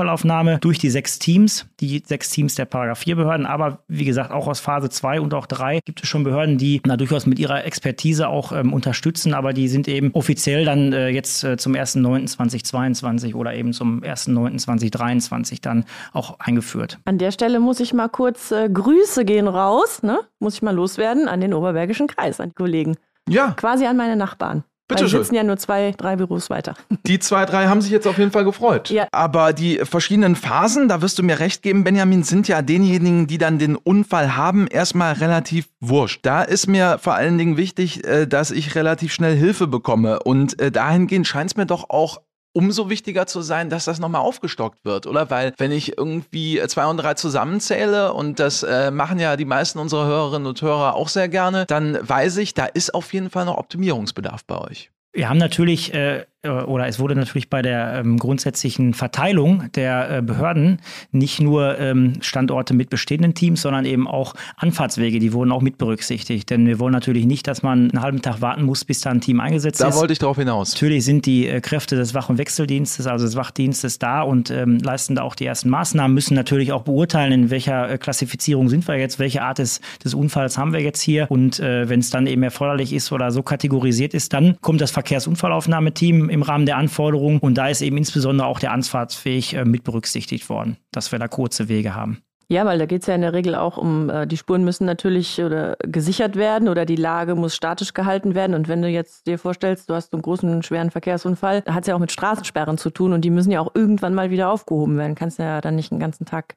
Verkehrsunfallaufnahme 0.09 0.59
durch 0.61 0.79
die 0.79 0.91
sechs 0.91 1.19
Teams. 1.19 1.67
Die 1.81 2.03
sechs 2.05 2.31
Teams 2.31 2.49
Teams 2.49 2.55
der 2.55 2.65
Paragraph 2.67 3.01
4 3.01 3.17
Behörden, 3.17 3.47
aber 3.47 3.81
wie 3.89 4.05
gesagt, 4.05 4.31
auch 4.31 4.47
aus 4.47 4.61
Phase 4.61 4.89
2 4.89 5.21
und 5.21 5.35
auch 5.35 5.47
3 5.47 5.81
gibt 5.85 6.03
es 6.03 6.09
schon 6.09 6.25
Behörden, 6.25 6.57
die 6.57 6.81
na, 6.87 6.97
durchaus 6.97 7.27
mit 7.27 7.39
ihrer 7.39 7.65
Expertise 7.65 8.29
auch 8.29 8.53
ähm, 8.53 8.73
unterstützen, 8.73 9.35
aber 9.35 9.53
die 9.53 9.69
sind 9.69 9.89
eben 9.89 10.13
offiziell 10.13 10.65
dann 10.65 10.93
äh, 10.93 11.09
jetzt 11.09 11.45
äh, 11.45 11.57
zum 11.57 11.75
1.9.2022 11.75 13.35
oder 13.35 13.55
eben 13.55 13.73
zum 13.73 14.03
1.9.2023 14.03 15.61
dann 15.61 15.85
auch 16.13 16.39
eingeführt. 16.39 16.99
An 17.05 17.19
der 17.19 17.33
Stelle 17.33 17.61
muss 17.61 17.81
ich 17.81 17.93
mal 17.93 18.09
kurz 18.09 18.51
äh, 18.51 18.69
Grüße 18.73 19.25
gehen 19.25 19.49
raus, 19.49 20.03
ne? 20.03 20.21
muss 20.39 20.55
ich 20.55 20.63
mal 20.63 20.75
loswerden 20.75 21.29
an 21.29 21.41
den 21.41 21.53
Oberbergischen 21.53 22.07
Kreis, 22.07 22.41
an 22.41 22.51
die 22.51 22.55
Kollegen. 22.55 22.97
Ja. 23.29 23.51
Quasi 23.57 23.85
an 23.85 23.97
meine 23.97 24.17
Nachbarn. 24.17 24.65
Bitte 24.89 25.03
Weil 25.03 25.09
schön. 25.11 25.19
Die 25.19 25.25
sitzen 25.25 25.35
ja 25.35 25.45
nur 25.45 25.59
zwei, 25.59 25.93
drei 25.97 26.17
Büros 26.17 26.49
weiter. 26.49 26.75
Die 27.07 27.19
zwei, 27.19 27.45
drei 27.45 27.67
haben 27.67 27.83
sich 27.83 27.91
jetzt 27.91 28.07
auf 28.07 28.17
jeden 28.19 28.31
Fall 28.31 28.45
gefreut. 28.45 28.89
Ja. 28.91 29.07
Aber 29.13 29.53
die 29.53 29.79
verschiedenen 29.85 30.35
Phasen, 30.35 30.89
da 30.89 31.03
wirst 31.03 31.19
du 31.19 31.23
mir 31.23 31.39
recht 31.39 31.63
geben, 31.63 31.85
Benjamin, 31.85 32.23
sind 32.23 32.49
ja 32.49 32.63
denjenigen, 32.63 33.27
die 33.27 33.39
dann 33.39 33.59
den 33.59 33.77
Unfall 33.77 34.37
haben, 34.37 34.67
erstmal 34.67 35.13
relativ 35.15 35.69
wurscht. 35.81 36.21
Da 36.23 36.43
ist 36.43 36.67
mir 36.67 36.99
vor 36.99 37.15
allen 37.15 37.37
Dingen 37.37 37.57
wichtig, 37.57 38.05
äh, 38.07 38.27
dass 38.27 38.51
ich 38.51 38.75
relativ 38.75 39.13
schnell 39.13 39.37
Hilfe 39.37 39.67
bekomme. 39.67 40.21
Und 40.21 40.59
äh, 40.61 40.71
dahingehend 40.71 41.27
scheint 41.27 41.51
es 41.51 41.57
mir 41.57 41.67
doch 41.67 41.91
auch 41.91 42.23
umso 42.53 42.91
wichtiger 42.91 43.27
zu 43.27 43.43
sein, 43.43 43.71
dass 43.71 43.85
das 43.85 43.99
nochmal 43.99 44.23
aufgestockt 44.23 44.85
wird, 44.85 45.07
oder? 45.07 45.31
Weil 45.31 45.53
wenn 45.59 45.73
ich 45.73 45.97
irgendwie 45.99 46.61
zwei 46.67 46.87
und 46.87 46.97
drei 46.97 47.15
zusammenzähle 47.15 48.13
und 48.13 48.41
das 48.41 48.63
äh, 48.63 48.91
machen 48.91 49.19
ja 49.19 49.37
die 49.37 49.45
meisten 49.45 49.79
unserer 49.79 50.07
Hörerinnen 50.07 50.47
und 50.47 50.61
Hörer 50.61 50.95
auch 50.95 51.09
sehr 51.09 51.29
gerne, 51.29 51.67
dann 51.67 51.99
weiß 52.01 52.39
ich, 52.39 52.55
da 52.55 52.67
ist 52.67 52.95
auf 52.95 53.13
jeden 53.13 53.31
Fall 53.31 53.45
noch 53.45 53.59
Optimierungsbedarf 53.59 54.45
bei 54.45 54.59
euch. 54.59 54.91
Wir 55.13 55.29
haben 55.29 55.39
natürlich, 55.39 55.95
äh, 55.95 56.27
oder 56.47 56.87
es 56.87 57.01
wurde 57.01 57.17
natürlich 57.17 57.51
bei 57.51 57.63
der 57.63 57.95
ähm, 57.95 58.17
grundsätzlichen 58.17 58.95
Verteilung 58.95 59.65
der 59.75 60.19
äh, 60.19 60.23
Behörden 60.23 60.81
nicht 61.11 61.41
nur 61.41 61.77
ähm, 61.81 62.19
Standorte 62.21 62.75
mit 62.75 62.91
bestehenden 62.91 63.35
Teams, 63.35 63.63
sondern 63.63 63.85
eben 63.85 64.07
auch 64.07 64.35
Anfahrtswege, 64.57 65.19
die 65.19 65.33
wurden 65.33 65.51
auch 65.51 65.63
mit 65.63 65.79
berücksichtigt. 65.79 66.49
Denn 66.51 66.65
wir 66.69 66.79
wollen 66.79 66.93
natürlich 66.93 67.27
nicht, 67.27 67.49
dass 67.49 67.65
man 67.65 67.91
einen 67.91 68.03
halben 68.03 68.23
Tag 68.23 68.41
warten 68.41 68.63
muss, 68.63 68.85
bis 68.85 69.01
da 69.01 69.11
ein 69.11 69.21
Team 69.21 69.41
eingesetzt 69.41 69.81
Da 69.81 69.89
ist. 69.89 69.97
wollte 69.97 70.13
ich 70.13 70.21
drauf 70.21 70.37
hinaus. 70.37 70.75
Natürlich 70.75 71.05
sind 71.05 71.27
die 71.27 71.49
äh, 71.49 71.61
Kräfte 71.61 71.97
des 71.97 72.15
Wach- 72.15 72.29
und 72.29 72.39
Wechseldienstes, 72.39 73.09
also 73.09 73.25
des 73.25 73.35
Wachdienstes 73.35 73.99
da 73.99 74.23
und 74.23 74.53
ähm, 74.53 74.79
leisten 74.79 75.17
da 75.17 75.23
auch 75.23 75.35
die 75.35 75.45
ersten 75.45 75.69
Maßnahmen, 75.71 76.15
müssen 76.15 76.35
natürlich 76.35 76.71
auch 76.73 76.83
beurteilen, 76.83 77.33
in 77.33 77.51
welcher 77.51 77.91
äh, 77.91 77.99
Klassifizierung 77.99 78.69
sind 78.69 78.87
wir 78.87 78.97
jetzt, 78.97 79.19
welche 79.19 79.43
Art 79.43 79.59
des, 79.59 79.81
des 80.05 80.15
Unfalls 80.15 80.57
haben 80.57 80.73
wir 80.73 80.81
jetzt 80.81 81.01
hier. 81.01 81.27
Und 81.29 81.59
äh, 81.59 81.89
wenn 81.89 81.99
es 81.99 82.11
dann 82.11 82.29
eben 82.29 82.45
erforderlich 82.45 82.93
ist 82.93 83.11
oder 83.11 83.33
so 83.33 83.43
kategorisiert 83.43 84.15
ist, 84.15 84.33
dann 84.33 84.57
kommt 84.61 84.81
das 84.81 84.93
Verkehrsunfallaufnahmeteam 84.93 86.28
im 86.31 86.43
Rahmen 86.43 86.67
der 86.67 86.77
Anforderungen 86.77 87.39
und 87.39 87.55
da 87.55 87.69
ist 87.69 87.83
eben 87.83 87.97
insbesondere 87.97 88.47
auch 88.47 88.61
der 88.61 88.73
Anfahrtsweg 88.73 89.53
äh, 89.53 89.65
mit 89.65 89.85
berücksichtigt 89.85 90.49
worden, 90.49 90.77
dass 90.93 91.13
wir 91.13 91.19
da 91.19 91.29
kurze 91.29 91.69
Wege 91.69 91.95
haben. 91.95 92.23
Ja, 92.51 92.65
weil 92.65 92.79
da 92.79 92.87
geht 92.87 93.03
es 93.03 93.07
ja 93.07 93.15
in 93.15 93.21
der 93.21 93.35
Regel 93.35 93.55
auch 93.55 93.77
um, 93.77 94.09
äh, 94.09 94.27
die 94.27 94.39
Spuren 94.39 94.65
müssen 94.65 94.87
natürlich 94.87 95.43
oder 95.43 95.77
gesichert 95.81 96.35
werden 96.35 96.71
oder 96.71 96.87
die 96.87 96.97
Lage 96.97 97.35
muss 97.35 97.55
statisch 97.55 97.93
gehalten 97.93 98.35
werden. 98.35 98.55
Und 98.55 98.69
wenn 98.69 98.81
du 98.81 98.89
jetzt 98.89 99.27
dir 99.27 99.39
vorstellst, 99.39 99.91
du 99.91 99.95
hast 99.95 100.15
einen 100.15 100.23
großen, 100.23 100.63
schweren 100.63 100.91
Verkehrsunfall, 100.91 101.63
hat 101.67 101.83
es 101.83 101.89
ja 101.89 101.95
auch 101.95 101.99
mit 101.99 102.11
Straßensperren 102.11 102.79
zu 102.79 102.89
tun 102.89 103.13
und 103.13 103.21
die 103.21 103.31
müssen 103.31 103.51
ja 103.51 103.61
auch 103.61 103.75
irgendwann 103.75 104.15
mal 104.15 104.31
wieder 104.31 104.51
aufgehoben 104.51 104.97
werden. 104.97 105.15
Kannst 105.15 105.39
ja 105.39 105.61
dann 105.61 105.77
nicht 105.77 105.91
den 105.91 106.01
ganzen 106.01 106.25
Tag 106.25 106.57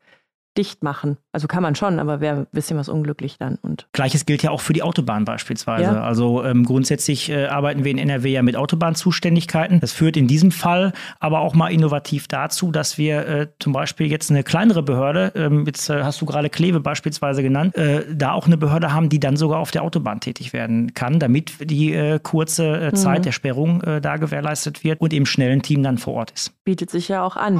dicht 0.57 0.83
machen. 0.83 1.17
Also 1.31 1.47
kann 1.47 1.63
man 1.63 1.75
schon, 1.75 1.99
aber 1.99 2.19
wäre 2.19 2.37
ein 2.37 2.47
bisschen 2.51 2.77
was 2.77 2.89
unglücklich 2.89 3.37
dann. 3.37 3.57
Und 3.61 3.87
Gleiches 3.93 4.25
gilt 4.25 4.43
ja 4.43 4.51
auch 4.51 4.59
für 4.59 4.73
die 4.73 4.83
Autobahn 4.83 5.23
beispielsweise. 5.23 5.83
Ja. 5.83 6.03
Also 6.03 6.43
ähm, 6.43 6.65
grundsätzlich 6.65 7.29
äh, 7.29 7.45
arbeiten 7.45 7.83
wir 7.83 7.91
in 7.91 7.97
NRW 7.97 8.31
ja 8.31 8.41
mit 8.41 8.57
Autobahnzuständigkeiten. 8.57 9.79
Das 9.79 9.93
führt 9.93 10.17
in 10.17 10.27
diesem 10.27 10.51
Fall 10.51 10.91
aber 11.19 11.39
auch 11.39 11.53
mal 11.53 11.69
innovativ 11.69 12.27
dazu, 12.27 12.71
dass 12.71 12.97
wir 12.97 13.27
äh, 13.27 13.47
zum 13.59 13.71
Beispiel 13.71 14.07
jetzt 14.07 14.29
eine 14.29 14.43
kleinere 14.43 14.83
Behörde, 14.83 15.31
ähm, 15.35 15.65
jetzt 15.65 15.89
äh, 15.89 16.03
hast 16.03 16.21
du 16.21 16.25
gerade 16.25 16.49
Kleve 16.49 16.81
beispielsweise 16.81 17.43
genannt, 17.43 17.75
äh, 17.77 18.03
da 18.13 18.33
auch 18.33 18.45
eine 18.45 18.57
Behörde 18.57 18.91
haben, 18.93 19.07
die 19.07 19.19
dann 19.19 19.37
sogar 19.37 19.59
auf 19.59 19.71
der 19.71 19.83
Autobahn 19.83 20.19
tätig 20.19 20.51
werden 20.51 20.93
kann, 20.93 21.19
damit 21.19 21.69
die 21.69 21.93
äh, 21.93 22.19
kurze 22.21 22.87
äh, 22.87 22.93
Zeit 22.93 23.25
der 23.25 23.31
Sperrung 23.31 23.81
da 24.01 24.17
gewährleistet 24.17 24.83
wird 24.83 24.99
und 24.99 25.13
eben 25.13 25.25
schnell 25.25 25.51
ein 25.51 25.61
Team 25.61 25.83
dann 25.83 25.97
vor 25.97 26.13
Ort 26.15 26.31
ist. 26.31 26.63
bietet 26.63 26.89
sich 26.89 27.07
ja 27.07 27.23
auch 27.23 27.35
an. 27.35 27.59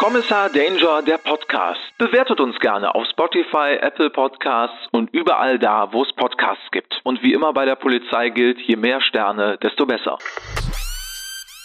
Kommissar 0.00 0.48
Danger, 0.48 1.02
der 1.02 1.18
Podcast. 1.18 1.78
Bewertet 1.98 2.40
uns 2.40 2.58
gerne 2.60 2.94
auf 2.94 3.06
Spotify, 3.10 3.76
Apple 3.82 4.08
Podcasts 4.08 4.88
und 4.92 5.12
überall 5.12 5.58
da, 5.58 5.92
wo 5.92 6.02
es 6.02 6.12
Podcasts 6.14 6.64
gibt. 6.72 6.98
Und 7.04 7.22
wie 7.22 7.34
immer 7.34 7.52
bei 7.52 7.66
der 7.66 7.74
Polizei 7.74 8.30
gilt, 8.30 8.58
je 8.60 8.76
mehr 8.76 9.02
Sterne, 9.02 9.58
desto 9.58 9.84
besser. 9.84 10.16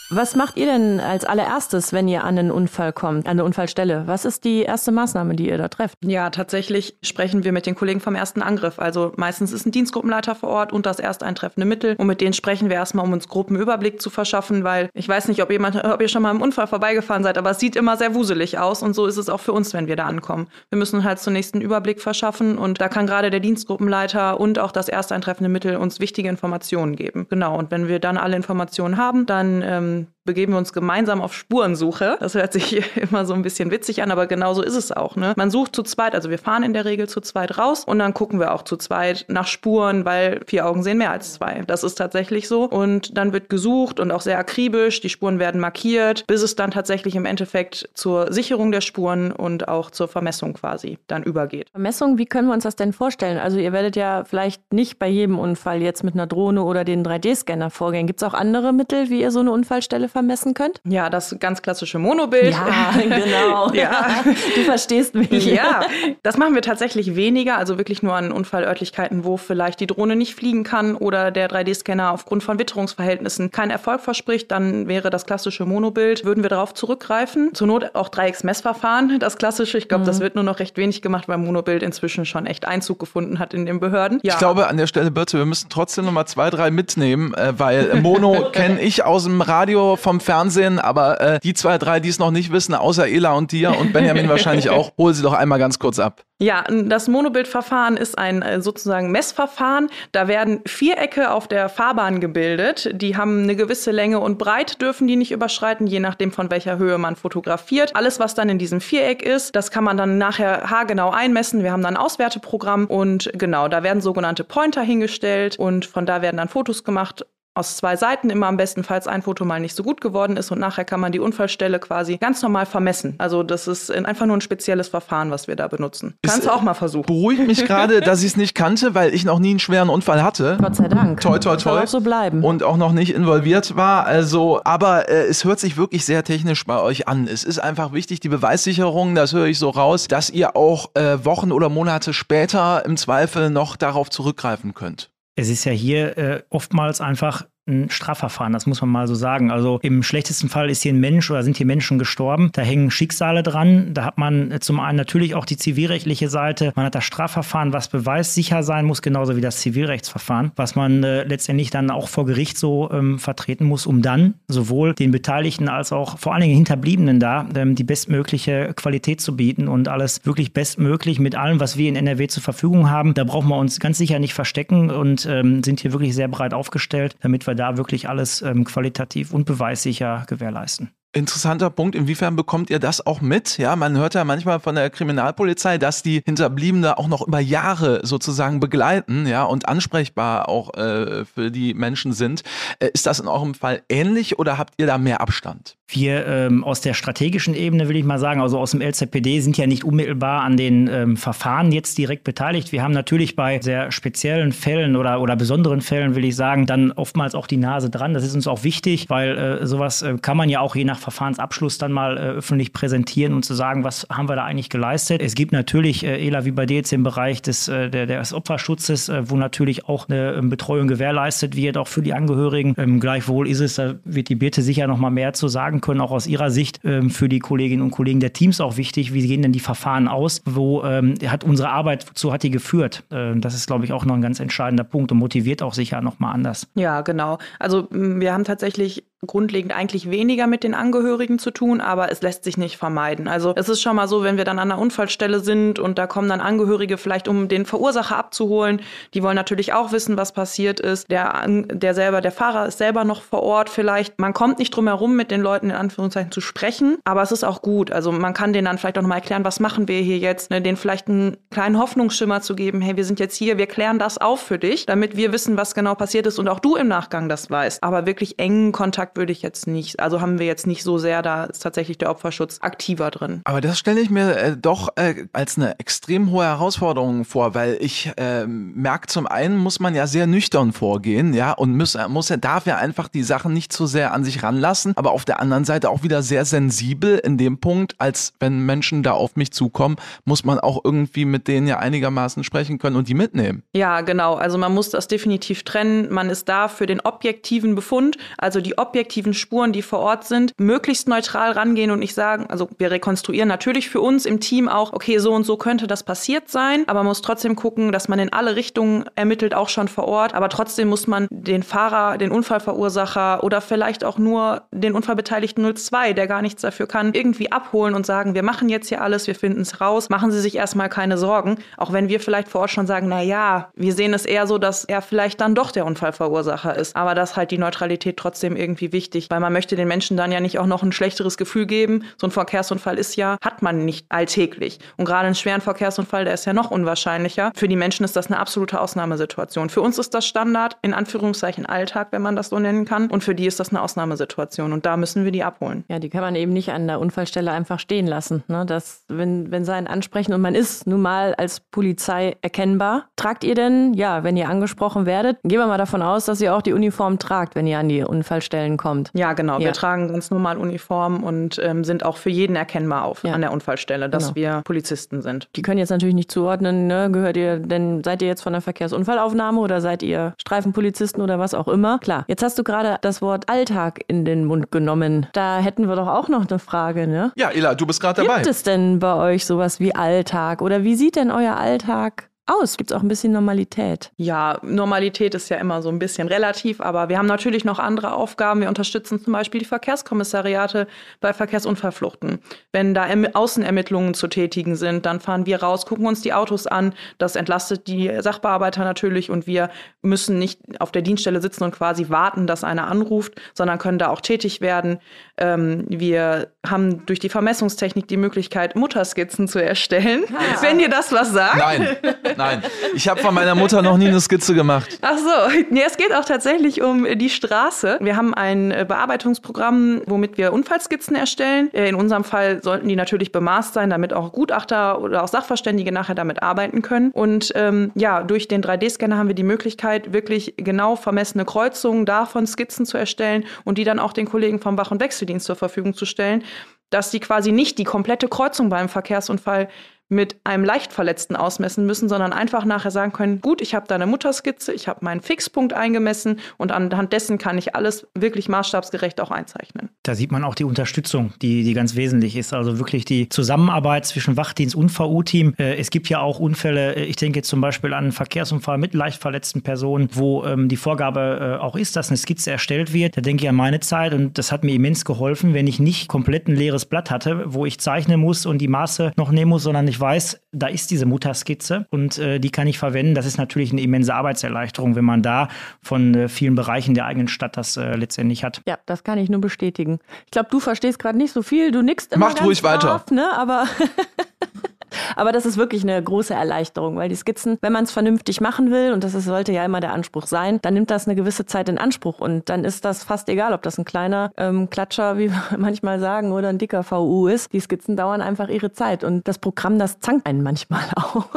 Was 0.09 0.35
macht 0.35 0.57
ihr 0.57 0.67
denn 0.67 0.99
als 0.99 1.25
allererstes, 1.25 1.91
wenn 1.91 2.07
ihr 2.07 2.23
an 2.23 2.37
einen 2.37 2.51
Unfall 2.51 2.93
kommt, 2.93 3.25
an 3.25 3.31
eine 3.31 3.43
Unfallstelle? 3.43 4.03
Was 4.05 4.23
ist 4.23 4.43
die 4.43 4.61
erste 4.61 4.91
Maßnahme, 4.91 5.35
die 5.35 5.49
ihr 5.49 5.57
da 5.57 5.67
trefft? 5.67 5.97
Ja, 6.03 6.29
tatsächlich 6.29 6.97
sprechen 7.01 7.43
wir 7.43 7.51
mit 7.51 7.65
den 7.65 7.73
Kollegen 7.73 7.99
vom 7.99 8.13
ersten 8.13 8.43
Angriff. 8.43 8.77
Also 8.77 9.13
meistens 9.15 9.51
ist 9.51 9.65
ein 9.65 9.71
Dienstgruppenleiter 9.71 10.35
vor 10.35 10.49
Ort 10.49 10.73
und 10.73 10.85
das 10.85 10.99
erst 10.99 11.23
eintreffende 11.23 11.65
Mittel. 11.65 11.95
Und 11.97 12.05
mit 12.05 12.21
denen 12.21 12.33
sprechen 12.33 12.69
wir 12.69 12.75
erstmal, 12.75 13.03
um 13.03 13.13
uns 13.13 13.27
groben 13.27 13.55
Überblick 13.55 13.99
zu 13.99 14.11
verschaffen, 14.11 14.63
weil 14.63 14.89
ich 14.93 15.09
weiß 15.09 15.27
nicht, 15.27 15.41
ob, 15.41 15.49
jemand, 15.49 15.83
ob 15.83 15.99
ihr 16.01 16.07
schon 16.07 16.21
mal 16.21 16.31
im 16.31 16.41
Unfall 16.41 16.67
vorbeigefahren 16.67 17.23
seid, 17.23 17.39
aber 17.39 17.51
es 17.51 17.59
sieht 17.59 17.75
immer 17.75 17.97
sehr 17.97 18.13
wuselig 18.13 18.59
aus 18.59 18.83
und 18.83 18.93
so 18.93 19.07
ist 19.07 19.17
es 19.17 19.27
auch 19.27 19.39
für 19.39 19.53
uns, 19.53 19.73
wenn 19.73 19.87
wir 19.87 19.95
da 19.95 20.05
ankommen. 20.05 20.47
Wir 20.69 20.77
müssen 20.77 21.03
halt 21.03 21.17
zunächst 21.17 21.55
einen 21.55 21.63
Überblick 21.63 21.99
verschaffen 21.99 22.59
und 22.59 22.79
da 22.79 22.89
kann 22.89 23.07
gerade 23.07 23.31
der 23.31 23.39
Dienstgruppenleiter 23.39 24.39
und 24.39 24.59
auch 24.59 24.71
das 24.71 24.87
erst 24.87 25.11
eintreffende 25.11 25.49
Mittel 25.49 25.77
uns 25.77 25.99
wichtige 25.99 26.29
Informationen 26.29 26.95
geben. 26.95 27.25
Genau, 27.29 27.57
und 27.57 27.71
wenn 27.71 27.87
wir 27.87 27.99
dann 27.99 28.17
alle 28.17 28.35
Informationen 28.35 28.97
haben, 28.97 29.25
dann 29.25 29.63
ähm, 29.63 29.94
then 29.95 30.14
begeben 30.25 30.53
wir 30.53 30.57
uns 30.57 30.73
gemeinsam 30.73 31.21
auf 31.21 31.33
Spurensuche. 31.33 32.17
Das 32.19 32.33
hört 32.33 32.51
sich 32.51 32.81
immer 32.97 33.25
so 33.25 33.33
ein 33.33 33.43
bisschen 33.43 33.71
witzig 33.71 34.01
an, 34.01 34.11
aber 34.11 34.27
genau 34.27 34.53
so 34.53 34.61
ist 34.61 34.75
es 34.75 34.91
auch. 34.91 35.15
Ne? 35.15 35.33
Man 35.37 35.51
sucht 35.51 35.75
zu 35.75 35.83
zweit, 35.83 36.15
also 36.15 36.29
wir 36.29 36.39
fahren 36.39 36.63
in 36.63 36.73
der 36.73 36.85
Regel 36.85 37.07
zu 37.07 37.21
zweit 37.21 37.57
raus 37.57 37.85
und 37.85 37.99
dann 37.99 38.13
gucken 38.13 38.39
wir 38.39 38.53
auch 38.53 38.63
zu 38.63 38.75
zweit 38.77 39.25
nach 39.27 39.47
Spuren, 39.47 40.03
weil 40.05 40.41
vier 40.45 40.65
Augen 40.65 40.83
sehen 40.83 40.97
mehr 40.97 41.11
als 41.11 41.33
zwei. 41.33 41.63
Das 41.67 41.83
ist 41.83 41.95
tatsächlich 41.95 42.47
so. 42.47 42.65
Und 42.65 43.17
dann 43.17 43.33
wird 43.33 43.49
gesucht 43.49 43.99
und 43.99 44.11
auch 44.11 44.21
sehr 44.21 44.39
akribisch. 44.39 44.99
Die 45.01 45.09
Spuren 45.09 45.39
werden 45.39 45.61
markiert, 45.61 46.25
bis 46.27 46.41
es 46.41 46.55
dann 46.55 46.71
tatsächlich 46.71 47.15
im 47.15 47.25
Endeffekt 47.25 47.89
zur 47.93 48.33
Sicherung 48.33 48.71
der 48.71 48.81
Spuren 48.81 49.31
und 49.31 49.67
auch 49.67 49.91
zur 49.91 50.07
Vermessung 50.07 50.53
quasi 50.53 50.97
dann 51.07 51.23
übergeht. 51.23 51.69
Vermessung, 51.71 52.17
wie 52.17 52.25
können 52.25 52.47
wir 52.47 52.53
uns 52.53 52.63
das 52.63 52.75
denn 52.75 52.93
vorstellen? 52.93 53.37
Also 53.37 53.59
ihr 53.59 53.71
werdet 53.71 53.95
ja 53.95 54.23
vielleicht 54.23 54.73
nicht 54.73 54.97
bei 54.97 55.07
jedem 55.07 55.37
Unfall 55.37 55.81
jetzt 55.81 56.03
mit 56.03 56.15
einer 56.15 56.27
Drohne 56.27 56.63
oder 56.63 56.83
den 56.83 57.05
3D-Scanner 57.05 57.69
vorgehen. 57.69 58.07
Gibt 58.07 58.21
es 58.21 58.27
auch 58.27 58.33
andere 58.33 58.73
Mittel, 58.73 59.09
wie 59.09 59.21
ihr 59.21 59.31
so 59.31 59.41
eine 59.41 59.51
Unfallstelle 59.51 60.09
vermessen 60.15 60.53
könnt? 60.53 60.79
Ja, 60.85 61.09
das 61.09 61.35
ganz 61.41 61.61
klassische 61.61 61.99
Monobild. 61.99 62.55
genau. 63.03 63.69
Ja. 63.73 64.07
Du 64.55 64.61
verstehst 64.61 65.13
mich. 65.13 65.45
Ja, 65.45 65.81
das 66.23 66.37
machen 66.37 66.55
wir 66.55 66.61
tatsächlich 66.61 67.17
weniger, 67.17 67.57
also 67.57 67.77
wirklich 67.77 68.01
nur 68.01 68.15
an 68.15 68.31
Unfallörtlichkeiten, 68.31 69.25
wo 69.25 69.35
vielleicht 69.35 69.81
die 69.81 69.87
Drohne 69.87 70.15
nicht 70.15 70.35
fliegen 70.35 70.63
kann 70.63 70.95
oder 70.95 71.31
der 71.31 71.49
3D-Scanner 71.49 72.11
aufgrund 72.13 72.43
von 72.43 72.57
Witterungsverhältnissen 72.59 73.51
keinen 73.51 73.71
Erfolg 73.71 73.99
verspricht, 73.99 74.51
dann 74.51 74.87
wäre 74.87 75.09
das 75.09 75.25
klassische 75.25 75.65
Monobild, 75.65 76.23
würden 76.23 76.43
wir 76.43 76.49
darauf 76.49 76.73
zurückgreifen. 76.73 77.53
Zur 77.53 77.67
Not 77.67 77.91
auch 77.93 78.07
Dreiecksmessverfahren, 78.07 79.19
das 79.19 79.35
klassische. 79.37 79.77
Ich 79.77 79.89
glaube, 79.89 80.03
Mhm. 80.03 80.07
das 80.07 80.19
wird 80.21 80.35
nur 80.35 80.45
noch 80.45 80.59
recht 80.59 80.77
wenig 80.77 81.01
gemacht, 81.01 81.27
weil 81.27 81.37
Monobild 81.39 81.83
inzwischen 81.83 82.25
schon 82.25 82.45
echt 82.45 82.65
Einzug 82.65 82.99
gefunden 82.99 83.37
hat 83.39 83.53
in 83.53 83.65
den 83.65 83.81
Behörden. 83.81 84.19
Ja. 84.23 84.33
Ich 84.33 84.39
glaube 84.39 84.67
an 84.67 84.77
der 84.77 84.87
Stelle, 84.87 85.11
Birte, 85.11 85.37
wir 85.37 85.45
müssen 85.45 85.67
trotzdem 85.69 86.05
nochmal 86.05 86.25
zwei, 86.27 86.49
drei 86.49 86.71
mitnehmen, 86.71 87.33
äh, 87.33 87.53
weil 87.57 88.01
Mono 88.01 88.49
kenne 88.53 88.79
ich 88.81 89.03
aus 89.03 89.23
dem 89.25 89.41
Radio, 89.41 89.97
vom 90.05 90.19
Fernsehen, 90.19 90.77
aber 90.77 91.19
äh, 91.19 91.39
die 91.39 91.55
zwei, 91.55 91.79
drei, 91.79 91.99
die 91.99 92.09
es 92.09 92.19
noch 92.19 92.29
nicht 92.29 92.51
wissen, 92.51 92.75
außer 92.75 93.07
Ela 93.07 93.33
und 93.33 93.51
dir 93.51 93.75
und 93.75 93.91
Benjamin 93.91 94.29
wahrscheinlich 94.35 94.69
auch, 94.69 94.91
hol 94.99 95.11
sie 95.15 95.23
doch 95.23 95.33
einmal 95.33 95.57
ganz 95.57 95.79
kurz 95.79 95.97
ab. 95.97 96.23
Ja, 96.37 96.63
das 96.69 97.07
Monobildverfahren 97.07 97.97
ist 97.97 98.15
ein 98.17 98.43
äh, 98.43 98.61
sozusagen 98.61 99.09
Messverfahren. 99.09 99.89
Da 100.11 100.27
werden 100.27 100.59
Vierecke 100.67 101.31
auf 101.31 101.47
der 101.47 101.69
Fahrbahn 101.69 102.19
gebildet. 102.19 102.91
Die 102.93 103.17
haben 103.17 103.43
eine 103.43 103.55
gewisse 103.55 103.89
Länge 103.89 104.19
und 104.19 104.37
Breite, 104.37 104.77
dürfen 104.77 105.07
die 105.07 105.15
nicht 105.15 105.31
überschreiten, 105.31 105.87
je 105.87 105.99
nachdem 105.99 106.31
von 106.31 106.51
welcher 106.51 106.77
Höhe 106.77 106.99
man 106.99 107.15
fotografiert. 107.15 107.95
Alles, 107.95 108.19
was 108.19 108.35
dann 108.35 108.49
in 108.49 108.59
diesem 108.59 108.81
Viereck 108.81 109.23
ist, 109.23 109.55
das 109.55 109.71
kann 109.71 109.85
man 109.85 109.97
dann 109.97 110.19
nachher 110.19 110.69
haargenau 110.69 111.09
einmessen. 111.09 111.63
Wir 111.63 111.71
haben 111.71 111.81
dann 111.81 111.95
ein 111.95 112.03
Auswerteprogramm 112.03 112.85
und 112.85 113.31
genau, 113.33 113.69
da 113.69 113.81
werden 113.81 114.01
sogenannte 114.01 114.43
Pointer 114.43 114.83
hingestellt 114.83 115.57
und 115.57 115.85
von 115.85 116.05
da 116.05 116.21
werden 116.21 116.37
dann 116.37 116.49
Fotos 116.49 116.83
gemacht 116.83 117.25
aus 117.55 117.77
zwei 117.77 117.95
Seiten 117.95 118.29
immer 118.29 118.47
am 118.47 118.57
besten, 118.57 118.83
falls 118.83 119.07
ein 119.07 119.21
Foto 119.21 119.45
mal 119.45 119.61
nicht 119.61 119.75
so 119.75 119.81
gut 119.81 120.01
geworden 120.01 120.35
ist 120.35 120.51
und 120.51 120.59
nachher 120.59 120.83
kann 120.83 120.99
man 120.99 121.13
die 121.13 121.19
Unfallstelle 121.19 121.79
quasi 121.79 122.17
ganz 122.17 122.41
normal 122.41 122.65
vermessen. 122.65 123.15
Also 123.17 123.43
das 123.43 123.67
ist 123.67 123.89
einfach 123.91 124.25
nur 124.25 124.35
ein 124.35 124.41
spezielles 124.41 124.89
Verfahren, 124.89 125.31
was 125.31 125.47
wir 125.47 125.55
da 125.55 125.69
benutzen. 125.69 126.15
Ist, 126.21 126.31
Kannst 126.31 126.47
du 126.47 126.53
auch 126.53 126.61
mal 126.61 126.73
versuchen. 126.73 127.05
Beruhigt 127.05 127.47
mich 127.47 127.65
gerade, 127.65 128.01
dass 128.01 128.21
ich 128.21 128.31
es 128.31 128.37
nicht 128.37 128.55
kannte, 128.55 128.93
weil 128.93 129.13
ich 129.13 129.23
noch 129.23 129.39
nie 129.39 129.51
einen 129.51 129.59
schweren 129.59 129.89
Unfall 129.89 130.21
hatte. 130.21 130.57
Gott 130.59 130.75
sei 130.75 130.89
Dank. 130.89 131.21
Toi, 131.21 131.39
toi, 131.39 131.57
Soll 131.57 131.77
toi. 131.77 131.83
auch 131.83 131.87
so 131.87 132.01
bleiben. 132.01 132.43
Und 132.43 132.61
auch 132.61 132.75
noch 132.75 132.91
nicht 132.91 133.13
involviert 133.13 133.77
war. 133.77 134.05
Also, 134.05 134.59
aber 134.65 135.07
äh, 135.07 135.25
es 135.25 135.45
hört 135.45 135.59
sich 135.61 135.77
wirklich 135.77 136.03
sehr 136.03 136.25
technisch 136.25 136.65
bei 136.65 136.81
euch 136.81 137.07
an. 137.07 137.25
Es 137.27 137.45
ist 137.45 137.59
einfach 137.59 137.93
wichtig, 137.93 138.19
die 138.19 138.29
Beweissicherung, 138.29 139.15
das 139.15 139.31
höre 139.31 139.45
ich 139.45 139.59
so 139.59 139.69
raus, 139.69 140.09
dass 140.09 140.29
ihr 140.29 140.57
auch 140.57 140.89
äh, 140.95 141.23
Wochen 141.23 141.53
oder 141.53 141.69
Monate 141.69 142.13
später 142.13 142.83
im 142.85 142.97
Zweifel 142.97 143.49
noch 143.49 143.77
darauf 143.77 144.09
zurückgreifen 144.09 144.73
könnt. 144.73 145.09
Es 145.35 145.49
ist 145.49 145.65
ja 145.65 145.71
hier 145.71 146.17
äh, 146.17 146.43
oftmals 146.49 147.01
einfach 147.01 147.47
ein 147.67 147.89
Strafverfahren, 147.89 148.53
das 148.53 148.67
muss 148.67 148.81
man 148.81 148.89
mal 148.91 149.07
so 149.07 149.15
sagen. 149.15 149.49
Also 149.51 149.79
im 149.81 150.03
schlechtesten 150.03 150.49
Fall 150.49 150.69
ist 150.69 150.83
hier 150.83 150.93
ein 150.93 150.99
Mensch 150.99 151.31
oder 151.31 151.43
sind 151.43 151.57
hier 151.57 151.65
Menschen 151.65 151.97
gestorben. 151.97 152.49
Da 152.53 152.61
hängen 152.61 152.91
Schicksale 152.91 153.41
dran. 153.41 153.93
Da 153.93 154.05
hat 154.05 154.17
man 154.17 154.55
zum 154.61 154.79
einen 154.79 154.97
natürlich 154.97 155.33
auch 155.33 155.45
die 155.45 155.57
zivilrechtliche 155.57 156.29
Seite. 156.29 156.71
Man 156.75 156.85
hat 156.85 156.95
das 156.95 157.05
Strafverfahren, 157.05 157.73
was 157.73 157.87
beweissicher 157.87 158.61
sein 158.61 158.85
muss, 158.85 159.01
genauso 159.01 159.35
wie 159.35 159.41
das 159.41 159.57
Zivilrechtsverfahren, 159.57 160.51
was 160.55 160.75
man 160.75 161.03
äh, 161.03 161.23
letztendlich 161.23 161.71
dann 161.71 161.89
auch 161.89 162.07
vor 162.07 162.25
Gericht 162.25 162.57
so 162.57 162.89
ähm, 162.91 163.17
vertreten 163.17 163.65
muss, 163.65 163.87
um 163.87 164.03
dann 164.03 164.35
sowohl 164.47 164.93
den 164.93 165.11
Beteiligten 165.11 165.67
als 165.67 165.91
auch 165.91 166.19
vor 166.19 166.33
allen 166.33 166.43
Dingen 166.43 166.55
Hinterbliebenen 166.55 167.19
da 167.19 167.47
ähm, 167.55 167.73
die 167.73 167.83
bestmögliche 167.83 168.73
Qualität 168.75 169.21
zu 169.21 169.35
bieten 169.35 169.67
und 169.67 169.87
alles 169.87 170.23
wirklich 170.25 170.53
bestmöglich 170.53 171.19
mit 171.19 171.35
allem, 171.35 171.59
was 171.59 171.77
wir 171.77 171.89
in 171.89 171.95
NRW 171.95 172.27
zur 172.27 172.43
Verfügung 172.43 172.91
haben. 172.91 173.15
Da 173.15 173.23
brauchen 173.23 173.49
wir 173.49 173.57
uns 173.57 173.79
ganz 173.79 173.97
sicher 173.97 174.19
nicht 174.19 174.35
verstecken 174.35 174.91
und 174.91 175.25
ähm, 175.25 175.63
sind 175.63 175.79
hier 175.79 175.93
wirklich 175.93 176.13
sehr 176.13 176.27
breit 176.27 176.53
aufgestellt, 176.53 177.15
damit 177.21 177.47
wir 177.47 177.54
da 177.55 177.77
wirklich 177.77 178.09
alles 178.09 178.41
ähm, 178.41 178.63
qualitativ 178.63 179.33
und 179.33 179.45
beweissicher 179.45 180.25
gewährleisten. 180.27 180.91
Interessanter 181.15 181.69
Punkt. 181.69 181.95
Inwiefern 181.95 182.35
bekommt 182.35 182.69
ihr 182.69 182.79
das 182.79 183.05
auch 183.05 183.21
mit? 183.21 183.57
Ja, 183.57 183.77
man 183.77 183.97
hört 183.97 184.15
ja 184.15 184.25
manchmal 184.25 184.59
von 184.59 184.75
der 184.75 184.89
Kriminalpolizei, 184.89 185.77
dass 185.77 186.03
die 186.03 186.21
Hinterbliebene 186.25 186.97
auch 186.97 187.07
noch 187.07 187.25
über 187.25 187.39
Jahre 187.39 188.01
sozusagen 188.03 188.59
begleiten, 188.59 189.25
ja, 189.25 189.43
und 189.43 189.69
ansprechbar 189.69 190.49
auch 190.49 190.73
äh, 190.73 191.23
für 191.23 191.51
die 191.51 191.73
Menschen 191.73 192.11
sind. 192.11 192.43
Äh, 192.79 192.89
ist 192.93 193.05
das 193.05 193.21
in 193.21 193.29
eurem 193.29 193.53
Fall 193.53 193.81
ähnlich 193.87 194.39
oder 194.39 194.57
habt 194.57 194.73
ihr 194.77 194.87
da 194.87 194.97
mehr 194.97 195.21
Abstand? 195.21 195.77
Wir 195.87 196.25
ähm, 196.25 196.63
aus 196.63 196.81
der 196.81 196.95
strategischen 196.95 197.53
Ebene 197.53 197.87
will 197.87 197.95
ich 197.95 198.03
mal 198.03 198.17
sagen, 198.17 198.41
also 198.41 198.57
aus 198.57 198.71
dem 198.71 198.81
LZPD 198.81 199.39
sind 199.39 199.55
ja 199.55 199.67
nicht 199.67 199.83
unmittelbar 199.83 200.41
an 200.41 200.57
den 200.57 200.87
ähm, 200.87 201.15
Verfahren 201.15 201.71
jetzt 201.71 201.97
direkt 201.99 202.23
beteiligt. 202.23 202.71
Wir 202.71 202.81
haben 202.81 202.91
natürlich 202.91 203.35
bei 203.35 203.61
sehr 203.61 203.91
speziellen 203.91 204.51
Fällen 204.51 204.95
oder, 204.95 205.21
oder 205.21 205.35
besonderen 205.35 205.81
Fällen, 205.81 206.15
will 206.15 206.25
ich 206.25 206.35
sagen, 206.35 206.65
dann 206.65 206.91
oftmals 206.91 207.35
auch 207.35 207.45
die 207.45 207.57
Nase 207.57 207.91
dran. 207.91 208.15
Das 208.15 208.23
ist 208.23 208.33
uns 208.33 208.47
auch 208.47 208.63
wichtig, 208.63 209.11
weil 209.11 209.37
äh, 209.37 209.67
sowas 209.67 210.01
äh, 210.01 210.17
kann 210.19 210.37
man 210.37 210.49
ja 210.49 210.59
auch 210.59 210.75
je 210.75 210.85
nach 210.85 211.04
Verfahrensabschluss 211.05 211.77
dann 211.77 211.91
mal 211.91 212.17
äh, 212.17 212.21
öffentlich 212.21 212.73
präsentieren 212.73 213.33
und 213.33 213.45
zu 213.45 213.53
sagen, 213.53 213.83
was 213.83 214.07
haben 214.11 214.27
wir 214.27 214.35
da 214.35 214.43
eigentlich 214.43 214.69
geleistet. 214.69 215.21
Es 215.21 215.35
gibt 215.35 215.51
natürlich, 215.51 216.03
äh, 216.03 216.25
Ela, 216.25 216.45
wie 216.45 216.51
bei 216.51 216.65
dir 216.65 216.77
jetzt 216.77 216.91
im 216.93 217.03
Bereich 217.03 217.41
des, 217.41 217.67
äh, 217.67 217.89
des 217.89 218.33
Opferschutzes, 218.33 219.09
äh, 219.09 219.29
wo 219.29 219.37
natürlich 219.37 219.87
auch 219.87 220.09
eine 220.09 220.33
ähm, 220.33 220.49
Betreuung 220.49 220.87
gewährleistet 220.87 221.55
wird, 221.55 221.77
auch 221.77 221.87
für 221.87 222.01
die 222.01 222.13
Angehörigen. 222.13 222.73
Ähm, 222.77 222.99
gleichwohl 222.99 223.47
ist 223.47 223.59
es, 223.59 223.75
da 223.75 223.95
wird 224.03 224.29
die 224.29 224.35
Birte 224.35 224.61
sicher 224.61 224.87
noch 224.87 224.97
mal 224.97 225.11
mehr 225.11 225.33
zu 225.33 225.47
sagen 225.47 225.79
können, 225.79 226.01
auch 226.01 226.11
aus 226.11 226.25
ihrer 226.25 226.49
Sicht 226.49 226.79
ähm, 226.83 227.09
für 227.11 227.29
die 227.29 227.39
Kolleginnen 227.39 227.83
und 227.83 227.91
Kollegen 227.91 228.19
der 228.19 228.33
Teams 228.33 228.59
auch 228.59 228.77
wichtig. 228.77 229.13
Wie 229.13 229.25
gehen 229.25 229.43
denn 229.43 229.51
die 229.51 229.59
Verfahren 229.59 230.07
aus? 230.07 230.41
Wo 230.45 230.83
ähm, 230.83 231.13
hat 231.27 231.43
unsere 231.43 231.69
Arbeit, 231.69 232.09
wozu 232.09 232.33
hat 232.33 232.41
die 232.41 232.51
geführt? 232.51 233.03
Äh, 233.11 233.35
das 233.35 233.53
ist, 233.53 233.67
glaube 233.67 233.85
ich, 233.85 233.93
auch 233.93 234.05
noch 234.05 234.15
ein 234.15 234.21
ganz 234.21 234.39
entscheidender 234.39 234.83
Punkt 234.83 235.11
und 235.11 235.19
motiviert 235.19 235.61
auch 235.61 235.75
sicher 235.75 236.01
noch 236.01 236.19
mal 236.19 236.31
anders. 236.31 236.67
Ja, 236.73 237.01
genau. 237.01 237.37
Also 237.59 237.87
wir 237.91 238.33
haben 238.33 238.43
tatsächlich 238.43 239.03
grundlegend 239.25 239.75
eigentlich 239.75 240.09
weniger 240.09 240.47
mit 240.47 240.63
den 240.63 240.73
Angehörigen 240.73 241.39
zu 241.39 241.51
tun, 241.51 241.81
aber 241.81 242.11
es 242.11 242.21
lässt 242.21 242.43
sich 242.43 242.57
nicht 242.57 242.77
vermeiden. 242.77 243.27
Also 243.27 243.53
es 243.55 243.69
ist 243.69 243.81
schon 243.81 243.95
mal 243.95 244.07
so, 244.07 244.23
wenn 244.23 244.37
wir 244.37 244.45
dann 244.45 244.59
an 244.59 244.71
einer 244.71 244.79
Unfallstelle 244.79 245.39
sind 245.39 245.79
und 245.79 245.97
da 245.97 246.07
kommen 246.07 246.29
dann 246.29 246.41
Angehörige 246.41 246.97
vielleicht, 246.97 247.27
um 247.27 247.47
den 247.47 247.65
Verursacher 247.65 248.17
abzuholen, 248.17 248.81
die 249.13 249.23
wollen 249.23 249.35
natürlich 249.35 249.73
auch 249.73 249.91
wissen, 249.91 250.17
was 250.17 250.31
passiert 250.31 250.79
ist. 250.79 251.09
Der, 251.09 251.45
der 251.47 251.93
selber, 251.93 252.21
der 252.21 252.31
Fahrer 252.31 252.67
ist 252.67 252.77
selber 252.77 253.03
noch 253.03 253.21
vor 253.21 253.43
Ort 253.43 253.69
vielleicht. 253.69 254.19
Man 254.19 254.33
kommt 254.33 254.59
nicht 254.59 254.71
drum 254.71 254.87
herum, 254.87 255.15
mit 255.15 255.31
den 255.31 255.41
Leuten 255.41 255.69
in 255.69 255.75
Anführungszeichen 255.75 256.31
zu 256.31 256.41
sprechen, 256.41 256.97
aber 257.03 257.21
es 257.21 257.31
ist 257.31 257.43
auch 257.43 257.61
gut. 257.61 257.91
Also 257.91 258.11
man 258.11 258.33
kann 258.33 258.53
denen 258.53 258.65
dann 258.65 258.77
vielleicht 258.77 258.97
auch 258.97 259.01
nochmal 259.01 259.19
erklären, 259.19 259.45
was 259.45 259.59
machen 259.59 259.87
wir 259.87 260.01
hier 260.01 260.17
jetzt, 260.17 260.51
ne? 260.51 260.61
denen 260.61 260.77
vielleicht 260.77 261.07
einen 261.07 261.37
kleinen 261.49 261.79
Hoffnungsschimmer 261.79 262.41
zu 262.41 262.55
geben, 262.55 262.81
hey, 262.81 262.95
wir 262.97 263.05
sind 263.05 263.19
jetzt 263.19 263.35
hier, 263.35 263.57
wir 263.57 263.67
klären 263.67 263.97
das 263.97 264.17
auf 264.17 264.41
für 264.41 264.59
dich, 264.59 264.85
damit 264.85 265.17
wir 265.17 265.31
wissen, 265.31 265.57
was 265.57 265.73
genau 265.73 265.95
passiert 265.95 266.27
ist 266.27 266.37
und 266.37 266.47
auch 266.47 266.59
du 266.59 266.75
im 266.75 266.87
Nachgang 266.87 267.29
das 267.29 267.49
weißt. 267.49 267.83
Aber 267.83 268.05
wirklich 268.05 268.39
engen 268.39 268.71
Kontakt 268.71 269.14
würde 269.15 269.31
ich 269.31 269.41
jetzt 269.41 269.67
nicht, 269.67 269.99
also 269.99 270.21
haben 270.21 270.39
wir 270.39 270.45
jetzt 270.45 270.67
nicht 270.67 270.83
so 270.83 270.97
sehr, 270.97 271.21
da 271.21 271.45
ist 271.45 271.61
tatsächlich 271.61 271.97
der 271.97 272.09
Opferschutz 272.09 272.57
aktiver 272.61 273.11
drin. 273.11 273.41
Aber 273.43 273.61
das 273.61 273.79
stelle 273.79 274.01
ich 274.01 274.09
mir 274.09 274.37
äh, 274.37 274.57
doch 274.57 274.89
äh, 274.95 275.25
als 275.33 275.57
eine 275.57 275.79
extrem 275.79 276.31
hohe 276.31 276.45
Herausforderung 276.45 277.25
vor, 277.25 277.55
weil 277.55 277.77
ich 277.79 278.11
äh, 278.17 278.45
merke, 278.45 279.07
zum 279.07 279.27
einen 279.27 279.57
muss 279.57 279.79
man 279.79 279.95
ja 279.95 280.07
sehr 280.07 280.27
nüchtern 280.27 280.73
vorgehen, 280.73 281.33
ja, 281.33 281.51
und 281.53 281.77
muss, 281.77 281.97
muss 282.09 282.29
er 282.29 282.37
darf 282.37 282.65
ja 282.65 282.77
einfach 282.77 283.07
die 283.07 283.23
Sachen 283.23 283.53
nicht 283.53 283.71
zu 283.71 283.85
sehr 283.85 284.13
an 284.13 284.23
sich 284.23 284.43
ranlassen, 284.43 284.93
aber 284.95 285.11
auf 285.11 285.25
der 285.25 285.39
anderen 285.39 285.65
Seite 285.65 285.89
auch 285.89 286.03
wieder 286.03 286.21
sehr 286.21 286.45
sensibel 286.45 287.17
in 287.17 287.37
dem 287.37 287.59
Punkt, 287.59 287.95
als 287.97 288.33
wenn 288.39 288.65
Menschen 288.65 289.03
da 289.03 289.11
auf 289.11 289.35
mich 289.35 289.51
zukommen, 289.51 289.97
muss 290.25 290.43
man 290.43 290.59
auch 290.59 290.81
irgendwie 290.83 291.25
mit 291.25 291.47
denen 291.47 291.67
ja 291.67 291.79
einigermaßen 291.79 292.43
sprechen 292.43 292.79
können 292.79 292.95
und 292.95 293.07
die 293.07 293.13
mitnehmen. 293.13 293.63
Ja, 293.73 294.01
genau. 294.01 294.35
Also 294.35 294.57
man 294.57 294.73
muss 294.73 294.89
das 294.89 295.07
definitiv 295.07 295.63
trennen. 295.63 296.11
Man 296.11 296.29
ist 296.29 296.49
da 296.49 296.67
für 296.67 296.85
den 296.85 297.01
objektiven 297.01 297.75
Befund, 297.75 298.17
also 298.37 298.61
die 298.61 298.77
objektiven 298.77 298.94
Spuren, 299.33 299.71
die 299.71 299.81
vor 299.81 299.99
Ort 299.99 300.25
sind, 300.25 300.53
möglichst 300.57 301.07
neutral 301.07 301.51
rangehen 301.51 301.91
und 301.91 301.99
nicht 301.99 302.13
sagen, 302.13 302.47
also 302.49 302.69
wir 302.77 302.91
rekonstruieren 302.91 303.47
natürlich 303.47 303.89
für 303.89 304.01
uns 304.01 304.25
im 304.25 304.39
Team 304.39 304.67
auch, 304.69 304.93
okay, 304.93 305.17
so 305.17 305.33
und 305.33 305.45
so 305.45 305.57
könnte 305.57 305.87
das 305.87 306.03
passiert 306.03 306.49
sein, 306.49 306.83
aber 306.87 306.99
man 306.99 307.07
muss 307.07 307.21
trotzdem 307.21 307.55
gucken, 307.55 307.91
dass 307.91 308.07
man 308.07 308.19
in 308.19 308.31
alle 308.33 308.55
Richtungen 308.55 309.05
ermittelt, 309.15 309.53
auch 309.53 309.69
schon 309.69 309.87
vor 309.87 310.05
Ort. 310.07 310.33
Aber 310.33 310.49
trotzdem 310.49 310.87
muss 310.87 311.07
man 311.07 311.27
den 311.29 311.63
Fahrer, 311.63 312.17
den 312.17 312.31
Unfallverursacher 312.31 313.43
oder 313.43 313.61
vielleicht 313.61 314.03
auch 314.03 314.17
nur 314.17 314.63
den 314.71 314.93
Unfallbeteiligten 314.93 315.75
02, 315.75 316.13
der 316.13 316.27
gar 316.27 316.41
nichts 316.41 316.61
dafür 316.61 316.87
kann, 316.87 317.13
irgendwie 317.13 317.51
abholen 317.51 317.95
und 317.95 318.05
sagen, 318.05 318.33
wir 318.35 318.43
machen 318.43 318.69
jetzt 318.69 318.89
hier 318.89 319.01
alles, 319.01 319.27
wir 319.27 319.35
finden 319.35 319.61
es 319.61 319.81
raus, 319.81 320.09
machen 320.09 320.31
Sie 320.31 320.39
sich 320.39 320.55
erstmal 320.55 320.89
keine 320.89 321.17
Sorgen, 321.17 321.57
auch 321.77 321.93
wenn 321.93 322.09
wir 322.09 322.19
vielleicht 322.19 322.47
vor 322.47 322.61
Ort 322.61 322.71
schon 322.71 322.87
sagen, 322.87 323.07
na 323.07 323.21
ja, 323.21 323.69
wir 323.75 323.93
sehen 323.93 324.13
es 324.13 324.25
eher 324.25 324.47
so, 324.47 324.57
dass 324.57 324.85
er 324.85 325.01
vielleicht 325.01 325.41
dann 325.41 325.55
doch 325.55 325.71
der 325.71 325.85
Unfallverursacher 325.85 326.75
ist. 326.75 326.95
Aber 326.95 327.15
das 327.15 327.35
halt 327.35 327.51
die 327.51 327.57
Neutralität 327.57 328.17
trotzdem 328.17 328.55
irgendwie 328.55 328.84
wichtig, 328.91 329.29
weil 329.29 329.39
man 329.39 329.53
möchte 329.53 329.75
den 329.75 329.87
Menschen 329.87 330.17
dann 330.17 330.31
ja 330.31 330.39
nicht 330.39 330.59
auch 330.59 330.65
noch 330.65 330.83
ein 330.83 330.91
schlechteres 330.91 331.37
Gefühl 331.37 331.65
geben. 331.65 332.03
So 332.17 332.27
ein 332.27 332.31
Verkehrsunfall 332.31 332.97
ist 332.97 333.15
ja, 333.15 333.37
hat 333.43 333.61
man 333.61 333.85
nicht 333.85 334.05
alltäglich. 334.09 334.79
Und 334.97 335.05
gerade 335.05 335.25
einen 335.25 335.35
schweren 335.35 335.61
Verkehrsunfall, 335.61 336.25
der 336.25 336.33
ist 336.33 336.45
ja 336.45 336.53
noch 336.53 336.71
unwahrscheinlicher. 336.71 337.51
Für 337.55 337.67
die 337.67 337.75
Menschen 337.75 338.03
ist 338.03 338.15
das 338.15 338.27
eine 338.27 338.39
absolute 338.39 338.79
Ausnahmesituation. 338.79 339.69
Für 339.69 339.81
uns 339.81 339.97
ist 339.97 340.13
das 340.13 340.25
Standard, 340.25 340.77
in 340.81 340.93
Anführungszeichen 340.93 341.65
Alltag, 341.65 342.09
wenn 342.11 342.21
man 342.21 342.35
das 342.35 342.49
so 342.49 342.59
nennen 342.59 342.85
kann. 342.85 343.07
Und 343.07 343.23
für 343.23 343.35
die 343.35 343.45
ist 343.45 343.59
das 343.59 343.69
eine 343.69 343.81
Ausnahmesituation. 343.81 344.73
Und 344.73 344.85
da 344.85 344.97
müssen 344.97 345.23
wir 345.23 345.31
die 345.31 345.43
abholen. 345.43 345.83
Ja, 345.87 345.99
die 345.99 346.09
kann 346.09 346.21
man 346.21 346.35
eben 346.35 346.53
nicht 346.53 346.71
an 346.71 346.87
der 346.87 346.99
Unfallstelle 346.99 347.51
einfach 347.51 347.79
stehen 347.79 348.07
lassen. 348.07 348.43
Ne? 348.47 348.65
Das, 348.65 349.03
wenn, 349.07 349.51
wenn 349.51 349.65
sie 349.65 349.73
einen 349.73 349.87
ansprechen 349.87 350.33
und 350.33 350.41
man 350.41 350.55
ist 350.55 350.87
nun 350.87 351.01
mal 351.01 351.35
als 351.35 351.59
Polizei 351.59 352.37
erkennbar, 352.41 353.07
tragt 353.15 353.43
ihr 353.43 353.55
denn, 353.55 353.93
ja, 353.93 354.23
wenn 354.23 354.37
ihr 354.37 354.49
angesprochen 354.49 355.05
werdet, 355.05 355.37
gehen 355.43 355.59
wir 355.59 355.67
mal 355.67 355.77
davon 355.77 356.01
aus, 356.01 356.25
dass 356.25 356.41
ihr 356.41 356.55
auch 356.55 356.61
die 356.61 356.73
Uniform 356.73 357.19
tragt, 357.19 357.55
wenn 357.55 357.67
ihr 357.67 357.79
an 357.79 357.89
die 357.89 358.03
Unfallstellen 358.03 358.74
kommt. 358.77 359.11
Ja, 359.13 359.33
genau. 359.33 359.59
Ja. 359.59 359.65
Wir 359.65 359.73
tragen 359.73 360.11
ganz 360.11 360.31
normal 360.31 360.57
Uniform 360.57 361.23
und 361.23 361.59
ähm, 361.63 361.83
sind 361.83 362.03
auch 362.03 362.17
für 362.17 362.29
jeden 362.29 362.55
erkennbar 362.55 363.05
auf 363.05 363.23
ja. 363.23 363.33
an 363.33 363.41
der 363.41 363.51
Unfallstelle, 363.51 364.09
dass 364.09 364.33
genau. 364.33 364.35
wir 364.35 364.61
Polizisten 364.63 365.21
sind. 365.21 365.47
Die 365.55 365.61
können 365.61 365.77
jetzt 365.77 365.89
natürlich 365.89 366.15
nicht 366.15 366.31
zuordnen, 366.31 366.87
ne? 366.87 367.09
gehört 367.11 367.37
ihr 367.37 367.59
denn, 367.59 368.03
seid 368.03 368.21
ihr 368.21 368.27
jetzt 368.27 368.41
von 368.41 368.53
der 368.53 368.61
Verkehrsunfallaufnahme 368.61 369.59
oder 369.59 369.81
seid 369.81 370.03
ihr 370.03 370.33
Streifenpolizisten 370.39 371.21
oder 371.21 371.39
was 371.39 371.53
auch 371.53 371.67
immer? 371.67 371.99
Klar, 371.99 372.25
jetzt 372.27 372.43
hast 372.43 372.57
du 372.57 372.63
gerade 372.63 372.97
das 373.01 373.21
Wort 373.21 373.49
Alltag 373.49 374.01
in 374.07 374.25
den 374.25 374.45
Mund 374.45 374.71
genommen. 374.71 375.27
Da 375.33 375.59
hätten 375.59 375.87
wir 375.87 375.95
doch 375.95 376.07
auch 376.07 376.29
noch 376.29 376.47
eine 376.47 376.59
Frage, 376.59 377.07
ne? 377.07 377.31
Ja, 377.35 377.49
Ela, 377.49 377.75
du 377.75 377.85
bist 377.85 378.01
gerade 378.01 378.21
dabei. 378.21 378.35
Gibt 378.35 378.47
es 378.47 378.63
denn 378.63 378.99
bei 378.99 379.15
euch 379.15 379.45
sowas 379.45 379.79
wie 379.79 379.95
Alltag 379.95 380.61
oder 380.61 380.83
wie 380.83 380.95
sieht 380.95 381.15
denn 381.15 381.31
euer 381.31 381.55
Alltag 381.55 382.29
aus? 382.45 382.77
Gibt 382.77 382.91
es 382.91 382.97
auch 382.97 383.01
ein 383.01 383.07
bisschen 383.07 383.31
Normalität? 383.31 384.11
Ja, 384.17 384.59
Normalität 384.61 385.33
ist 385.35 385.49
ja 385.49 385.57
immer 385.57 385.81
so 385.81 385.89
ein 385.89 385.99
bisschen 385.99 386.27
relativ, 386.27 386.81
aber 386.81 387.09
wir 387.09 387.17
haben 387.17 387.25
natürlich 387.25 387.65
noch 387.65 387.79
andere 387.79 388.13
Aufgaben. 388.13 388.61
Wir 388.61 388.67
unterstützen 388.67 389.23
zum 389.23 389.33
Beispiel 389.33 389.59
die 389.59 389.65
Verkehrskommissariate 389.65 390.87
bei 391.21 391.33
Verkehrsunfallfluchten. 391.33 392.39
Wenn 392.71 392.93
da 392.93 393.07
Außenermittlungen 393.33 394.13
zu 394.13 394.27
tätigen 394.27 394.75
sind, 394.75 395.05
dann 395.05 395.19
fahren 395.19 395.45
wir 395.45 395.61
raus, 395.61 395.85
gucken 395.85 396.05
uns 396.05 396.21
die 396.21 396.33
Autos 396.33 396.67
an. 396.67 396.93
Das 397.17 397.35
entlastet 397.35 397.87
die 397.87 398.11
Sachbearbeiter 398.19 398.83
natürlich 398.83 399.29
und 399.29 399.47
wir 399.47 399.69
müssen 400.01 400.37
nicht 400.37 400.59
auf 400.79 400.91
der 400.91 401.01
Dienststelle 401.01 401.41
sitzen 401.41 401.63
und 401.63 401.71
quasi 401.71 402.09
warten, 402.09 402.47
dass 402.47 402.63
einer 402.63 402.87
anruft, 402.87 403.33
sondern 403.53 403.79
können 403.79 403.99
da 403.99 404.09
auch 404.09 404.21
tätig 404.21 404.61
werden. 404.61 404.99
Ähm, 405.37 405.85
wir 405.89 406.47
haben 406.65 407.05
durch 407.05 407.19
die 407.19 407.29
Vermessungstechnik 407.29 408.07
die 408.07 408.17
Möglichkeit, 408.17 408.75
Mutterskizzen 408.75 409.47
zu 409.47 409.59
erstellen. 409.59 410.23
Ah. 410.33 410.61
Wenn 410.61 410.79
dir 410.79 410.89
das 410.89 411.11
was 411.11 411.31
sagt. 411.31 411.57
Nein. 411.57 411.97
Nein, 412.37 412.63
ich 412.93 413.07
habe 413.07 413.19
von 413.21 413.33
meiner 413.33 413.55
Mutter 413.55 413.81
noch 413.81 413.97
nie 413.97 414.07
eine 414.07 414.19
Skizze 414.19 414.53
gemacht. 414.53 414.99
Ach 415.01 415.17
so, 415.17 415.63
nee, 415.69 415.83
es 415.85 415.97
geht 415.97 416.13
auch 416.13 416.25
tatsächlich 416.25 416.81
um 416.81 417.05
die 417.17 417.29
Straße. 417.29 417.97
Wir 418.01 418.15
haben 418.15 418.33
ein 418.33 418.69
Bearbeitungsprogramm, 418.69 420.01
womit 420.05 420.37
wir 420.37 420.53
Unfallskizzen 420.53 421.15
erstellen. 421.15 421.73
Äh, 421.73 421.89
in 421.89 421.95
unserem 421.95 422.23
Fall 422.23 422.63
sollten 422.63 422.87
die 422.87 422.95
natürlich 422.95 423.31
bemaßt 423.31 423.73
sein, 423.73 423.89
damit 423.89 424.13
auch 424.13 424.31
Gutachter 424.31 425.01
oder 425.01 425.23
auch 425.23 425.27
Sachverständige 425.27 425.91
nachher 425.91 426.15
damit 426.15 426.41
arbeiten 426.41 426.81
können. 426.81 427.11
Und 427.11 427.51
ähm, 427.55 427.91
ja, 427.95 428.23
durch 428.23 428.47
den 428.47 428.63
3D-Scanner 428.63 429.17
haben 429.17 429.27
wir 429.27 429.35
die 429.35 429.43
Möglichkeit, 429.43 430.13
wirklich 430.13 430.55
genau 430.57 430.95
vermessene 430.95 431.45
Kreuzungen 431.45 432.05
davon 432.05 432.47
Skizzen 432.47 432.85
zu 432.85 432.97
erstellen 432.97 433.45
und 433.63 433.77
die 433.77 433.83
dann 433.83 433.99
auch 433.99 434.13
den 434.13 434.25
Kollegen 434.25 434.59
vom 434.59 434.77
Wach- 434.77 434.91
und 434.91 435.01
Wechseldienst 435.25 435.45
zur 435.45 435.55
Verfügung 435.55 435.93
zu 435.93 436.05
stellen 436.05 436.43
dass 436.91 437.11
sie 437.11 437.19
quasi 437.19 437.51
nicht 437.51 437.77
die 437.77 437.83
komplette 437.83 438.27
Kreuzung 438.27 438.69
beim 438.69 438.89
Verkehrsunfall 438.89 439.69
mit 440.09 440.35
einem 440.43 440.63
leicht 440.63 440.93
Verletzten 440.93 441.35
ausmessen 441.35 441.85
müssen, 441.85 442.09
sondern 442.09 442.31
einfach 442.31 442.63
nachher 442.63 442.91
sagen 442.91 443.11
können, 443.11 443.41
gut, 443.41 443.61
ich 443.61 443.73
habe 443.73 443.87
da 443.87 443.95
eine 443.95 444.05
Mutterskizze, 444.05 444.71
ich 444.71 444.87
habe 444.87 445.03
meinen 445.03 445.21
Fixpunkt 445.21 445.73
eingemessen 445.73 446.39
und 446.57 446.71
anhand 446.71 447.11
dessen 447.11 447.37
kann 447.37 447.57
ich 447.57 447.75
alles 447.75 448.07
wirklich 448.13 448.47
maßstabsgerecht 448.47 449.19
auch 449.19 449.31
einzeichnen. 449.31 449.89
Da 450.03 450.13
sieht 450.13 450.31
man 450.31 450.43
auch 450.43 450.53
die 450.53 450.63
Unterstützung, 450.63 451.33
die, 451.41 451.63
die 451.63 451.73
ganz 451.73 451.95
wesentlich 451.95 452.35
ist. 452.35 452.53
Also 452.53 452.77
wirklich 452.77 453.05
die 453.05 453.29
Zusammenarbeit 453.29 454.05
zwischen 454.05 454.37
Wachdienst 454.37 454.75
und 454.75 454.89
VU-Team. 454.89 455.55
Äh, 455.57 455.77
es 455.77 455.89
gibt 455.89 456.07
ja 456.09 456.19
auch 456.19 456.39
Unfälle, 456.39 456.95
äh, 456.95 457.05
ich 457.05 457.15
denke 457.15 457.41
zum 457.41 457.61
Beispiel 457.61 457.93
an 457.93 458.05
einen 458.05 458.11
Verkehrsunfall 458.11 458.77
mit 458.77 458.93
leicht 458.93 459.19
verletzten 459.19 459.63
Personen, 459.63 460.09
wo 460.13 460.43
ähm, 460.45 460.69
die 460.69 460.77
Vorgabe 460.77 461.57
äh, 461.59 461.63
auch 461.63 461.75
ist, 461.75 461.95
dass 461.95 462.09
eine 462.09 462.17
Skizze 462.17 462.51
erstellt 462.51 462.93
wird. 462.93 463.17
Da 463.17 463.21
denke 463.21 463.43
ich 463.43 463.49
an 463.49 463.55
meine 463.55 463.79
Zeit 463.79 464.13
und 464.13 464.37
das 464.37 464.51
hat 464.51 464.63
mir 464.63 464.75
immens 464.75 465.05
geholfen, 465.05 465.55
wenn 465.55 465.65
ich 465.65 465.79
nicht 465.79 466.07
komplett 466.07 466.47
ein 466.47 466.55
leeres 466.55 466.85
Blatt 466.85 467.09
hatte, 467.09 467.43
wo 467.47 467.65
ich 467.65 467.79
zeichnen 467.79 468.19
muss 468.19 468.45
und 468.45 468.59
die 468.59 468.67
Maße 468.67 469.13
noch 469.17 469.31
nehmen 469.31 469.49
muss, 469.49 469.63
sondern 469.63 469.87
ich 469.87 469.94
weiß, 469.99 470.39
da 470.51 470.67
ist 470.67 470.91
diese 470.91 471.05
Mutterskizze 471.05 471.85
und 471.89 472.17
äh, 472.17 472.39
die 472.39 472.49
kann 472.49 472.67
ich 472.67 472.77
verwenden. 472.77 473.15
Das 473.15 473.25
ist 473.25 473.37
natürlich 473.37 473.71
eine 473.71 473.81
immense 473.81 474.13
Arbeitserleichterung, 474.13 474.95
wenn 474.95 475.05
man 475.05 475.21
da 475.21 475.47
von 475.81 476.13
äh, 476.15 476.27
vielen 476.29 476.55
Bereichen 476.55 476.93
der 476.95 477.05
eigenen 477.05 477.27
Stadt 477.27 477.57
das 477.57 477.77
äh, 477.77 477.95
letztendlich 477.95 478.43
hat. 478.43 478.61
Ja, 478.67 478.77
das 478.85 479.03
kann 479.03 479.17
ich 479.17 479.29
nur 479.29 479.41
bestätigen. 479.41 479.99
Ich 480.25 480.31
glaube, 480.31 480.49
du 480.51 480.59
verstehst 480.59 480.99
gerade 480.99 481.17
nicht 481.17 481.33
so 481.33 481.41
viel, 481.41 481.71
du 481.71 481.81
nickst 481.81 482.13
immer 482.13 482.25
Macht 482.27 482.37
ganz 482.37 482.47
ruhig 482.47 482.63
weiter. 482.63 482.87
brav, 482.87 483.11
ne? 483.11 483.29
Aber 483.37 483.65
Aber 485.15 485.31
das 485.31 485.45
ist 485.45 485.57
wirklich 485.57 485.83
eine 485.83 486.01
große 486.01 486.33
Erleichterung, 486.33 486.97
weil 486.97 487.09
die 487.09 487.15
Skizzen, 487.15 487.57
wenn 487.61 487.73
man 487.73 487.83
es 487.83 487.91
vernünftig 487.91 488.41
machen 488.41 488.71
will, 488.71 488.93
und 488.93 489.03
das 489.03 489.13
ist, 489.13 489.25
sollte 489.25 489.51
ja 489.51 489.65
immer 489.65 489.79
der 489.79 489.93
Anspruch 489.93 490.27
sein, 490.27 490.59
dann 490.61 490.73
nimmt 490.73 490.91
das 490.91 491.07
eine 491.07 491.15
gewisse 491.15 491.45
Zeit 491.45 491.69
in 491.69 491.77
Anspruch. 491.77 492.19
Und 492.19 492.49
dann 492.49 492.63
ist 492.63 492.85
das 492.85 493.03
fast 493.03 493.29
egal, 493.29 493.53
ob 493.53 493.61
das 493.61 493.77
ein 493.77 493.85
kleiner 493.85 494.31
ähm, 494.37 494.69
Klatscher, 494.69 495.17
wie 495.17 495.29
wir 495.31 495.57
manchmal 495.57 495.99
sagen, 495.99 496.31
oder 496.31 496.49
ein 496.49 496.57
dicker 496.57 496.83
VU 496.83 497.27
ist. 497.27 497.53
Die 497.53 497.59
Skizzen 497.59 497.95
dauern 497.95 498.21
einfach 498.21 498.49
ihre 498.49 498.71
Zeit. 498.71 499.03
Und 499.03 499.27
das 499.27 499.37
Programm, 499.39 499.79
das 499.79 499.99
zankt 499.99 500.25
einen 500.27 500.43
manchmal 500.43 500.83
auch. 500.95 501.27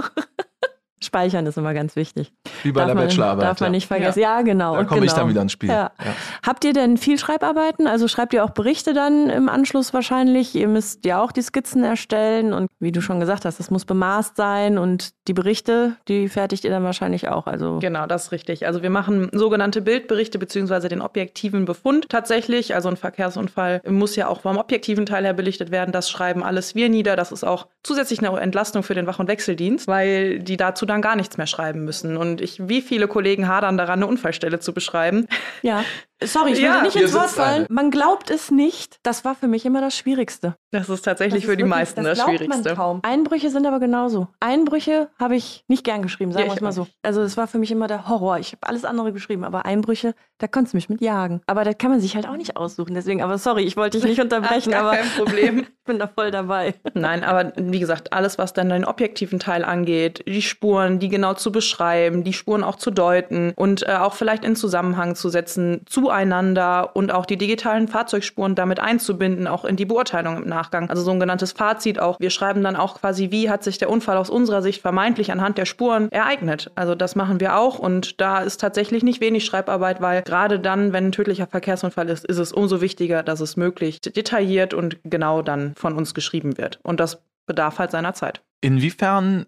Speichern 1.09 1.47
ist 1.47 1.59
immer 1.59 1.75
ganz 1.75 1.97
wichtig. 1.97 2.33
Wie 2.63 2.71
bei 2.71 2.81
darf 2.81 2.89
der 2.89 2.95
man, 2.95 3.05
Bachelorarbeit. 3.05 3.45
Darf 3.45 3.61
man 3.61 3.69
ja. 3.69 3.77
nicht 3.77 3.89
vergessen. 3.89 4.21
Ja, 4.21 4.43
genau. 4.43 4.77
Da 4.77 4.85
komme 4.85 5.01
genau. 5.01 5.11
ich 5.11 5.19
dann 5.19 5.29
wieder 5.29 5.43
ins 5.43 5.53
Spiel. 5.53 5.71
Ja. 5.71 5.91
Ja. 5.99 6.15
Habt 6.47 6.65
ihr 6.65 6.73
denn 6.73 6.99
viel 6.99 7.19
Schreibarbeiten? 7.19 7.87
Also 7.87 8.09
schreibt 8.09 8.35
ihr 8.35 8.45
auch 8.45 8.51
Berichte 8.51 8.93
dann 8.93 9.31
im 9.31 9.49
Anschluss 9.49 9.95
wahrscheinlich? 9.95 10.55
Ihr 10.55 10.69
müsst 10.69 11.05
ja 11.07 11.23
auch 11.23 11.33
die 11.33 11.43
Skizzen 11.43 11.83
erstellen 11.83 12.53
und 12.53 12.69
wie 12.79 12.93
du 12.93 13.01
schon 13.01 13.21
gesagt 13.21 13.45
hast, 13.45 13.59
das 13.59 13.71
muss 13.71 13.85
bemaßt 13.85 14.37
sein 14.37 14.79
und 14.79 15.11
die 15.27 15.33
Berichte, 15.33 15.97
die 16.09 16.29
fertigt 16.29 16.65
ihr 16.65 16.71
dann 16.71 16.85
wahrscheinlich 16.85 17.29
auch. 17.29 17.47
Also 17.47 17.79
Genau, 17.81 18.07
das 18.07 18.27
ist 18.27 18.33
richtig. 18.33 18.67
Also 18.67 18.83
wir 18.83 18.91
machen 18.91 19.31
sogenannte 19.33 19.81
Bildberichte 19.81 20.39
beziehungsweise 20.39 20.89
den 20.89 21.01
objektiven 21.01 21.65
Befund 21.65 22.09
tatsächlich. 22.09 22.75
Also 22.75 22.89
ein 22.89 22.97
Verkehrsunfall 22.97 23.81
muss 23.89 24.15
ja 24.17 24.29
auch 24.29 24.43
vom 24.43 24.59
objektiven 24.59 25.07
Teil 25.07 25.25
her 25.25 25.33
belichtet 25.33 25.71
werden. 25.71 25.93
Das 25.93 26.11
schreiben 26.11 26.43
alles 26.43 26.75
wir 26.75 26.89
nieder. 26.89 27.17
Das 27.17 27.33
ist 27.33 27.45
auch 27.45 27.67
zusätzlich 27.83 28.19
eine 28.19 28.39
Entlastung 28.41 28.83
für 28.83 28.95
den 28.95 29.07
Wach- 29.07 29.19
und 29.19 29.29
Wechseldienst, 29.29 29.89
weil 29.89 30.39
die 30.41 30.57
dazu 30.57 30.87
dann 30.87 30.98
gar 31.03 31.17
nichts 31.17 31.37
mehr 31.37 31.47
schreiben 31.47 31.85
müssen. 31.85 32.17
Und 32.17 32.41
ich, 32.41 32.69
wie 32.69 32.83
viele 32.83 33.09
Kollegen 33.09 33.49
hadern 33.49 33.77
daran, 33.77 34.01
eine 34.01 34.07
Unfallstelle 34.07 34.61
zu 34.61 34.73
beschreiben. 34.73 35.27
ja. 35.63 35.85
Sorry, 36.25 36.51
ich 36.53 36.59
will 36.59 36.65
Ja, 36.65 36.83
nicht 36.83 36.97
ins 36.97 37.15
Wort 37.15 37.31
fallen. 37.31 37.67
Man 37.71 37.91
glaubt 37.91 38.31
es 38.31 38.51
nicht. 38.51 38.99
Das 39.05 39.25
war 39.25 39.35
für 39.37 39.47
mich 39.47 39.65
immer 39.65 39.81
das 39.81 39.97
Schwierigste. 39.97 40.57
Das 40.73 40.89
ist 40.89 41.03
tatsächlich 41.03 41.43
Das 41.43 41.47
für 41.47 41.53
ist 41.53 41.59
die 41.59 41.63
wirklich- 41.65 41.79
meisten 41.79 42.05
das, 42.05 42.19
glaubt 42.19 42.31
Schwierigste. 42.31 42.69
Man 42.71 42.77
kaum. 42.77 43.01
Einbrüche 43.03 43.51
sind 43.51 43.67
aber 43.67 43.79
genauso. 43.81 44.29
Einbrüche 44.41 45.09
habe 45.19 45.37
ich 45.37 45.65
nicht 45.69 45.85
gern 45.85 46.03
geschrieben, 46.03 46.33
sagen 46.33 46.47
Ja, 46.47 46.51
wir 46.53 46.57
es 46.57 46.61
mal 46.61 46.73
so. 46.73 46.87
Also 47.03 47.23
es 47.23 47.37
war 47.37 47.47
für 47.47 47.59
mich 47.59 47.71
immer 47.71 47.87
der 47.87 48.09
Horror. 48.09 48.39
Ich 48.39 48.49
habe 48.53 48.67
alles 48.67 48.85
andere 48.85 49.13
geschrieben, 49.13 49.45
aber 49.45 49.65
Einbrüche, 49.65 50.15
da 50.39 50.49
konntest 50.49 50.75
du 50.75 50.77
mich 50.79 50.89
mit 50.89 51.01
jagen. 51.01 51.41
Aber 51.47 51.65
das 51.65 51.79
kann 51.79 51.91
man 51.91 52.01
sich 52.01 52.17
halt 52.17 52.27
auch 52.29 52.37
nicht 52.37 52.57
aussuchen. 52.57 52.95
Deswegen, 52.95 53.23
aber 53.23 53.39
sorry, 53.39 53.63
ich 53.63 53.77
wollte 53.77 53.99
dich 53.99 54.07
nicht 54.09 54.21
unterbrechen, 54.21 54.73
Gar 54.73 54.83
aber 54.83 54.97
kein 54.97 55.09
Problem. 55.11 55.59
ich 55.61 55.85
bin 55.85 55.99
da 56.01 56.09
voll 56.09 56.31
dabei. 56.31 56.75
Nein, 56.95 57.23
aber 57.25 57.53
wie 57.57 57.79
gesagt, 57.81 58.13
alles, 58.13 58.37
was 58.39 58.53
dann 58.53 58.69
den 58.69 58.85
objektiven 58.85 59.39
Teil 59.39 59.65
angeht, 59.65 60.25
die 60.27 60.43
Spuren, 60.43 60.99
die 60.99 61.09
genau 61.09 61.35
zu 61.35 61.53
beschreiben, 61.53 62.25
die 62.25 62.33
Spuren 62.35 62.65
auch 62.65 62.77
zu 62.77 62.91
deuten 62.91 63.53
und 63.57 63.87
äh, 63.89 63.93
auch 63.93 64.15
vielleicht 64.15 64.45
in 64.45 64.57
Zusammenhang 64.57 65.15
zu 65.15 65.29
setzen 65.29 65.83
zueinander 66.09 66.97
und 66.97 67.13
auch 67.13 67.27
die 67.27 67.37
digitalen 67.37 67.87
Fahrzeugspuren 67.87 68.55
damit 68.55 68.81
einzubinden, 68.81 69.47
auch 69.47 69.67
in 69.67 69.77
die 69.77 69.85
Beurteilung 69.85 70.39
im 70.43 70.49
Nachgang. 70.49 70.89
Also 70.89 71.03
so 71.03 71.11
ein 71.11 71.21
genanntes 71.21 71.53
Fazit 71.53 71.99
auch. 71.99 72.19
Wir 72.19 72.31
schreiben 72.31 72.63
dann 72.63 72.77
auch 72.77 72.99
quasi, 72.99 73.31
wie 73.31 73.51
hat 73.51 73.63
sich 73.63 73.77
der 73.77 73.91
Unfall 73.91 74.17
aus 74.17 74.31
unserer 74.31 74.63
Sicht 74.63 74.81
vermeintlich 74.81 75.31
anhand 75.31 75.59
der 75.59 75.67
Spuren 75.67 76.11
ereignet. 76.11 76.71
Also 76.77 76.95
das 76.95 77.15
machen 77.15 77.41
wir 77.41 77.59
auch 77.59 77.79
und 77.79 78.23
da 78.23 78.39
ist 78.39 78.59
tatsächlich 78.59 79.03
nicht 79.03 79.21
wenig 79.21 79.45
Schreibarbeit, 79.45 80.01
weil 80.01 80.23
gerade 80.23 80.59
dann, 80.59 80.95
wenn 80.95 81.09
ein 81.09 81.13
tödlicher 81.13 81.47
Verkehrsunfall 81.47 82.09
ist, 82.09 82.25
ist 82.25 82.39
es 82.39 82.53
umso 82.53 82.81
wichtiger, 82.81 83.23
dass 83.23 83.41
es 83.41 83.59
möglichst 83.59 84.17
detailliert 84.17 84.73
und 84.73 84.99
genau 85.05 85.43
dann 85.43 85.75
von 85.75 85.95
uns 85.95 86.15
geschrieben 86.15 86.57
wird. 86.57 86.81
Und 86.83 87.01
das 87.01 87.23
bedarf 87.47 87.79
halt 87.79 87.91
seiner 87.91 88.15
Zeit. 88.15 88.41
Inwiefern 88.63 89.45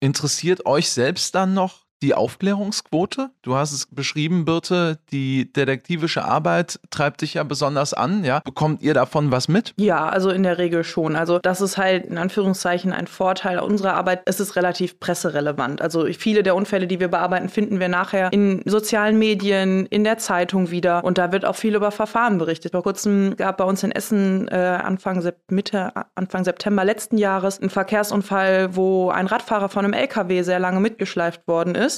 interessiert 0.00 0.66
euch 0.66 0.90
selbst 0.90 1.36
dann 1.36 1.54
noch 1.54 1.83
die 2.04 2.14
Aufklärungsquote? 2.14 3.30
Du 3.42 3.54
hast 3.54 3.72
es 3.72 3.86
beschrieben, 3.86 4.44
Birte, 4.44 4.98
die 5.10 5.50
detektivische 5.50 6.24
Arbeit 6.24 6.78
treibt 6.90 7.22
dich 7.22 7.34
ja 7.34 7.42
besonders 7.44 7.94
an, 7.94 8.24
ja? 8.24 8.40
Bekommt 8.44 8.82
ihr 8.82 8.92
davon 8.92 9.32
was 9.32 9.48
mit? 9.48 9.72
Ja, 9.78 10.08
also 10.08 10.30
in 10.30 10.42
der 10.42 10.58
Regel 10.58 10.84
schon. 10.84 11.16
Also 11.16 11.38
das 11.38 11.60
ist 11.60 11.78
halt 11.78 12.04
in 12.06 12.18
Anführungszeichen 12.18 12.92
ein 12.92 13.06
Vorteil 13.06 13.58
unserer 13.58 13.94
Arbeit. 13.94 14.22
Es 14.26 14.38
ist 14.38 14.56
relativ 14.56 15.00
presserelevant. 15.00 15.80
Also 15.80 16.04
viele 16.18 16.42
der 16.42 16.54
Unfälle, 16.54 16.86
die 16.86 17.00
wir 17.00 17.08
bearbeiten, 17.08 17.48
finden 17.48 17.80
wir 17.80 17.88
nachher 17.88 18.32
in 18.32 18.62
sozialen 18.66 19.18
Medien, 19.18 19.86
in 19.86 20.04
der 20.04 20.18
Zeitung 20.18 20.70
wieder. 20.70 21.02
Und 21.04 21.16
da 21.16 21.32
wird 21.32 21.46
auch 21.46 21.56
viel 21.56 21.74
über 21.74 21.90
Verfahren 21.90 22.36
berichtet. 22.36 22.72
Vor 22.72 22.82
kurzem 22.82 23.34
gab 23.36 23.56
bei 23.56 23.64
uns 23.64 23.82
in 23.82 23.92
Essen 23.92 24.48
äh, 24.48 24.54
Anfang 24.54 25.22
Mitte, 25.48 25.92
Anfang 26.14 26.44
September 26.44 26.84
letzten 26.84 27.16
Jahres 27.16 27.60
einen 27.60 27.70
Verkehrsunfall, 27.70 28.76
wo 28.76 29.08
ein 29.08 29.26
Radfahrer 29.26 29.70
von 29.70 29.84
einem 29.84 29.94
LKW 29.94 30.42
sehr 30.42 30.58
lange 30.58 30.80
mitgeschleift 30.80 31.48
worden 31.48 31.74
ist. 31.74 31.93